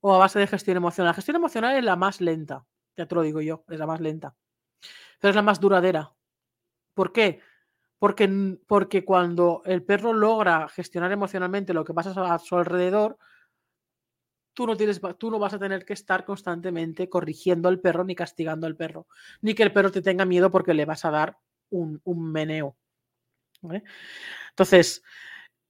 o 0.02 0.14
a 0.14 0.18
base 0.18 0.38
de 0.38 0.46
gestión 0.46 0.76
emocional. 0.76 1.10
La 1.10 1.14
gestión 1.14 1.36
emocional 1.36 1.76
es 1.76 1.84
la 1.84 1.96
más 1.96 2.20
lenta, 2.20 2.66
ya 2.96 3.06
te 3.06 3.14
lo 3.14 3.22
digo 3.22 3.40
yo, 3.40 3.64
es 3.68 3.78
la 3.78 3.86
más 3.86 4.00
lenta. 4.00 4.36
Pero 5.20 5.30
es 5.30 5.36
la 5.36 5.42
más 5.42 5.60
duradera. 5.60 6.12
¿Por 6.92 7.12
qué? 7.12 7.40
Porque, 7.98 8.58
porque 8.66 9.04
cuando 9.04 9.62
el 9.64 9.84
perro 9.84 10.12
logra 10.12 10.68
gestionar 10.68 11.12
emocionalmente 11.12 11.72
lo 11.72 11.84
que 11.84 11.94
pasa 11.94 12.34
a 12.34 12.38
su 12.40 12.56
alrededor, 12.56 13.16
tú 14.54 14.66
no, 14.66 14.76
tienes, 14.76 15.00
tú 15.18 15.30
no 15.30 15.38
vas 15.38 15.54
a 15.54 15.58
tener 15.60 15.84
que 15.84 15.92
estar 15.92 16.24
constantemente 16.24 17.08
corrigiendo 17.08 17.68
al 17.68 17.78
perro 17.78 18.02
ni 18.02 18.16
castigando 18.16 18.66
al 18.66 18.76
perro, 18.76 19.06
ni 19.40 19.54
que 19.54 19.62
el 19.62 19.72
perro 19.72 19.92
te 19.92 20.02
tenga 20.02 20.24
miedo 20.24 20.50
porque 20.50 20.74
le 20.74 20.84
vas 20.84 21.04
a 21.04 21.12
dar 21.12 21.38
un, 21.70 22.00
un 22.02 22.32
meneo. 22.32 22.76
Entonces, 24.50 25.02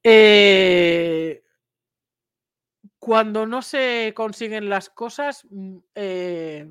eh, 0.03 1.43
cuando 2.99 3.47
no 3.47 3.62
se 3.62 4.12
consiguen 4.14 4.68
las 4.68 4.90
cosas, 4.90 5.47
mm, 5.51 5.76
eh, 5.95 6.70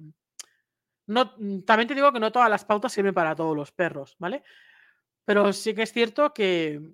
no, 1.08 1.34
mm, 1.38 1.62
también 1.62 1.88
te 1.88 1.96
digo 1.96 2.12
que 2.12 2.20
no 2.20 2.32
todas 2.32 2.50
las 2.50 2.66
pautas 2.66 2.94
sirven 2.94 3.14
para 3.14 3.36
todos 3.36 3.56
los 3.56 3.72
perros, 3.72 4.16
¿vale? 4.20 4.44
Pero 5.26 5.54
sí 5.54 5.74
que 5.74 5.84
es 5.84 5.92
cierto 5.94 6.34
que, 6.34 6.94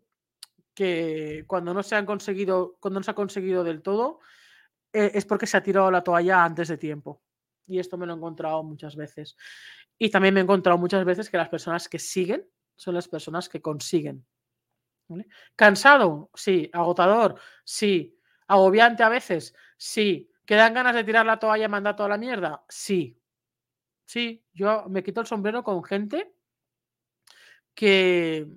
que 0.74 1.44
cuando 1.48 1.74
no 1.74 1.84
se 1.84 1.96
han 1.96 2.06
conseguido, 2.06 2.78
cuando 2.80 3.00
no 3.00 3.04
se 3.04 3.12
ha 3.12 3.16
conseguido 3.16 3.64
del 3.64 3.82
todo, 3.82 4.20
eh, 4.94 5.12
es 5.14 5.26
porque 5.26 5.48
se 5.48 5.58
ha 5.58 5.64
tirado 5.64 5.92
la 5.92 6.04
toalla 6.04 6.44
antes 6.44 6.68
de 6.68 6.78
tiempo. 6.78 7.22
Y 7.68 7.80
esto 7.80 7.98
me 7.98 8.06
lo 8.06 8.14
he 8.14 8.18
encontrado 8.18 8.64
muchas 8.64 8.96
veces. 8.96 9.38
Y 9.98 10.10
también 10.10 10.34
me 10.34 10.40
he 10.40 10.44
encontrado 10.44 10.78
muchas 10.78 11.04
veces 11.06 11.30
que 11.30 11.38
las 11.38 11.50
personas 11.50 11.90
que 11.90 12.00
siguen 12.00 12.48
son 12.78 12.96
las 12.96 13.10
personas 13.10 13.50
que 13.50 13.62
consiguen. 13.62 14.26
¿Cansado? 15.56 16.30
Sí. 16.34 16.70
¿Agotador? 16.74 17.40
Sí. 17.64 18.18
¿Agobiante 18.48 19.04
a 19.04 19.10
veces? 19.10 19.54
Sí. 19.78 20.32
¿Quedan 20.46 20.74
ganas 20.74 20.96
de 20.96 21.04
tirar 21.04 21.26
la 21.26 21.40
toalla 21.40 21.66
y 21.66 21.70
mandar 21.70 21.96
toda 21.96 22.10
la 22.10 22.18
mierda? 22.18 22.64
Sí. 22.70 23.20
Sí, 24.06 24.46
yo 24.54 24.86
me 24.88 25.04
quito 25.04 25.20
el 25.20 25.28
sombrero 25.28 25.64
con 25.64 25.84
gente 25.84 26.34
que, 27.76 28.48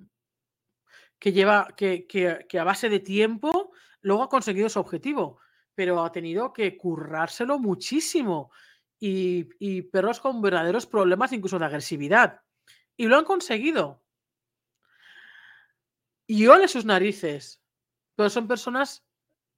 que 1.19 1.33
lleva, 1.33 1.67
que, 1.75 2.07
que, 2.07 2.59
a 2.59 2.63
base 2.63 2.87
de 2.87 3.01
tiempo 3.01 3.73
luego 3.99 4.23
ha 4.23 4.29
conseguido 4.29 4.69
su 4.69 4.79
objetivo, 4.79 5.39
pero 5.75 6.03
ha 6.03 6.11
tenido 6.11 6.53
que 6.53 6.77
currárselo 6.77 7.59
muchísimo. 7.59 8.51
Y, 8.97 9.49
y 9.59 9.81
perros 9.81 10.19
con 10.19 10.41
verdaderos 10.41 10.85
problemas, 10.85 11.33
incluso 11.33 11.59
de 11.59 11.65
agresividad. 11.65 12.41
Y 12.95 13.07
lo 13.07 13.17
han 13.17 13.25
conseguido. 13.25 14.01
Y 16.31 16.47
ole 16.47 16.69
sus 16.69 16.85
narices. 16.85 17.61
Pero 18.15 18.29
son 18.29 18.47
personas 18.47 19.03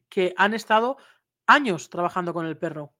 que 0.09 0.33
han 0.37 0.55
estado 0.55 0.97
años 1.45 1.87
trabajando 1.91 2.33
con 2.33 2.47
el 2.47 2.57
perro. 2.57 2.95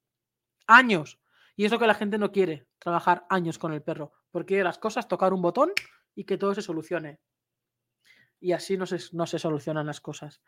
Años. 0.67 1.19
Y 1.55 1.65
es 1.65 1.71
lo 1.71 1.79
que 1.79 1.87
la 1.87 1.95
gente 1.95 2.19
no 2.19 2.31
quiere, 2.31 2.67
trabajar 2.77 3.25
años 3.31 3.57
con 3.57 3.73
el 3.73 3.81
perro. 3.81 4.13
Porque 4.29 4.63
las 4.63 4.77
cosas, 4.77 5.07
tocar 5.07 5.33
un 5.33 5.41
botón 5.41 5.71
y 6.13 6.23
que 6.23 6.37
todo 6.37 6.53
se 6.53 6.61
solucione. 6.61 7.19
Y 8.39 8.51
así 8.51 8.77
no 8.77 8.85
se, 8.85 8.99
no 9.11 9.25
se 9.25 9.39
solucionan 9.39 9.87
las 9.87 10.01
cosas. 10.01 10.43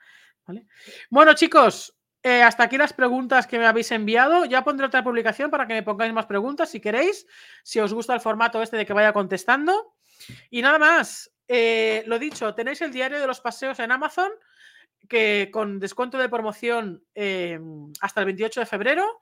¿vale? 0.46 0.68
Bueno, 1.10 1.34
chicos, 1.34 1.98
eh, 2.22 2.44
hasta 2.44 2.66
aquí 2.66 2.78
las 2.78 2.94
preguntas 2.94 3.48
que 3.48 3.58
me 3.58 3.66
habéis 3.66 3.90
enviado. 3.92 4.46
Ya 4.46 4.64
pondré 4.64 4.86
otra 4.86 5.04
publicación 5.04 5.50
para 5.50 5.66
que 5.66 5.74
me 5.74 5.82
pongáis 5.82 6.14
más 6.14 6.28
preguntas 6.28 6.70
si 6.70 6.80
queréis. 6.80 7.26
Si 7.64 7.80
os 7.80 7.92
gusta 7.92 8.14
el 8.14 8.22
formato 8.22 8.62
este 8.62 8.78
de 8.78 8.86
que 8.86 8.94
vaya 8.94 9.14
contestando. 9.14 9.96
Y 10.52 10.62
nada 10.62 10.78
más. 10.78 11.35
Eh, 11.48 12.04
lo 12.08 12.18
dicho, 12.18 12.54
tenéis 12.56 12.82
el 12.82 12.92
diario 12.92 13.20
de 13.20 13.28
los 13.28 13.42
paseos 13.42 13.80
en 13.80 13.92
Amazon. 13.92 14.32
que 15.08 15.50
con 15.54 15.80
descuento 15.80 16.18
de 16.18 16.30
promoción 16.30 17.04
eh, 17.14 17.60
hasta 18.02 18.22
el 18.22 18.26
28 18.26 18.62
de 18.62 18.66
febrero. 18.66 19.22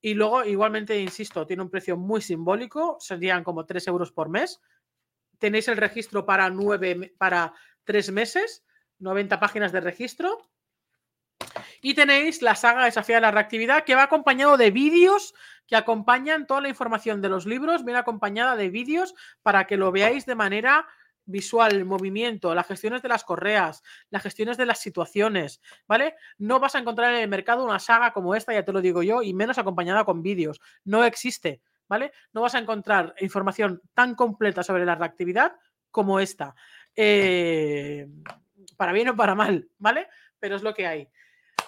Y 0.00 0.14
luego, 0.14 0.44
igualmente, 0.44 0.98
insisto, 0.98 1.46
tiene 1.46 1.62
un 1.62 1.70
precio 1.70 1.96
muy 1.98 2.22
simbólico, 2.22 2.96
serían 2.98 3.44
como 3.44 3.66
3 3.66 3.88
euros 3.88 4.12
por 4.12 4.30
mes. 4.30 4.60
Tenéis 5.38 5.68
el 5.68 5.76
registro 5.76 6.24
para, 6.24 6.48
nueve, 6.48 7.14
para 7.18 7.52
3 7.84 8.10
meses, 8.12 8.64
90 9.00 9.38
páginas 9.38 9.72
de 9.72 9.80
registro. 9.80 10.38
Y 11.82 11.94
tenéis 11.94 12.42
la 12.42 12.54
saga 12.54 12.84
Desafía 12.84 13.20
la 13.20 13.30
Reactividad, 13.30 13.84
que 13.84 13.94
va 13.94 14.04
acompañado 14.04 14.56
de 14.56 14.70
vídeos 14.70 15.34
que 15.68 15.76
acompañan 15.76 16.46
toda 16.46 16.62
la 16.62 16.70
información 16.70 17.20
de 17.20 17.28
los 17.28 17.44
libros, 17.44 17.84
viene 17.84 18.00
acompañada 18.00 18.56
de 18.56 18.70
vídeos 18.70 19.14
para 19.42 19.66
que 19.66 19.76
lo 19.76 19.92
veáis 19.92 20.24
de 20.24 20.34
manera 20.34 20.88
visual, 21.28 21.84
movimiento, 21.84 22.54
las 22.54 22.66
gestiones 22.66 23.02
de 23.02 23.08
las 23.08 23.22
correas, 23.22 23.82
las 24.10 24.22
gestiones 24.22 24.56
de 24.56 24.66
las 24.66 24.80
situaciones, 24.80 25.60
¿vale? 25.86 26.16
No 26.38 26.58
vas 26.58 26.74
a 26.74 26.78
encontrar 26.78 27.14
en 27.14 27.20
el 27.20 27.28
mercado 27.28 27.64
una 27.64 27.78
saga 27.78 28.12
como 28.12 28.34
esta, 28.34 28.52
ya 28.52 28.64
te 28.64 28.72
lo 28.72 28.80
digo 28.80 29.02
yo, 29.02 29.22
y 29.22 29.34
menos 29.34 29.58
acompañada 29.58 30.04
con 30.04 30.22
vídeos. 30.22 30.60
No 30.84 31.04
existe, 31.04 31.60
¿vale? 31.86 32.12
No 32.32 32.40
vas 32.40 32.54
a 32.54 32.58
encontrar 32.58 33.14
información 33.20 33.82
tan 33.94 34.14
completa 34.14 34.62
sobre 34.62 34.84
la 34.84 34.94
reactividad 34.94 35.52
como 35.90 36.18
esta. 36.18 36.54
Eh, 36.96 38.08
para 38.76 38.92
bien 38.92 39.10
o 39.10 39.16
para 39.16 39.34
mal, 39.34 39.68
¿vale? 39.78 40.08
Pero 40.38 40.56
es 40.56 40.62
lo 40.62 40.74
que 40.74 40.86
hay. 40.86 41.08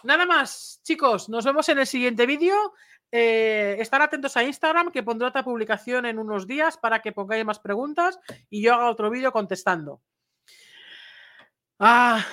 Nada 0.03 0.25
más, 0.25 0.81
chicos, 0.83 1.29
nos 1.29 1.45
vemos 1.45 1.69
en 1.69 1.79
el 1.79 1.87
siguiente 1.87 2.25
vídeo. 2.25 2.55
Eh, 3.13 3.77
estar 3.81 4.01
atentos 4.03 4.37
a 4.37 4.45
Instagram, 4.45 4.91
que 4.93 5.03
pondré 5.03 5.27
otra 5.27 5.43
publicación 5.43 6.07
en 6.07 6.19
unos 6.19 6.47
días 6.47 6.77
para 6.77 7.01
que 7.01 7.13
pongáis 7.13 7.45
más 7.45 7.59
preguntas 7.59 8.21
y 8.49 8.63
yo 8.63 8.75
haga 8.75 8.91
otro 8.91 9.11
vídeo 9.11 9.33
contestando. 9.33 10.01
Ah, 11.79 12.25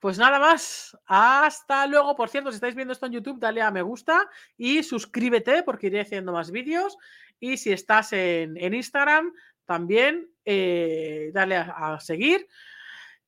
pues 0.00 0.18
nada 0.18 0.38
más. 0.38 0.96
Hasta 1.06 1.86
luego. 1.86 2.14
Por 2.14 2.28
cierto, 2.28 2.50
si 2.50 2.56
estáis 2.56 2.74
viendo 2.74 2.92
esto 2.92 3.06
en 3.06 3.12
YouTube, 3.12 3.38
dale 3.38 3.62
a 3.62 3.70
me 3.70 3.82
gusta 3.82 4.28
y 4.56 4.82
suscríbete 4.82 5.62
porque 5.62 5.86
iré 5.86 6.00
haciendo 6.00 6.32
más 6.32 6.50
vídeos. 6.50 6.98
Y 7.40 7.56
si 7.56 7.72
estás 7.72 8.12
en, 8.12 8.56
Instagram, 8.74 9.32
también 9.64 10.28
eh, 10.44 11.30
dale 11.32 11.56
a, 11.56 11.98
seguir. 12.00 12.48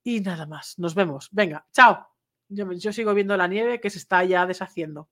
Y 0.02 0.20
nada 0.20 0.46
más. 0.46 0.78
Nos 0.78 0.94
vemos. 0.94 1.28
Venga, 1.30 1.66
chao. 1.72 2.08
yo 2.48 2.92
sigo 2.92 3.14
viendo 3.14 3.36
la 3.36 3.46
nieve 3.46 3.80
que 3.80 3.90
se 3.90 3.98
está 3.98 4.24
ya 4.24 4.44
deshaciendo. 4.44 5.08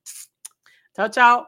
Chao, 0.93 1.09
chao. 1.09 1.37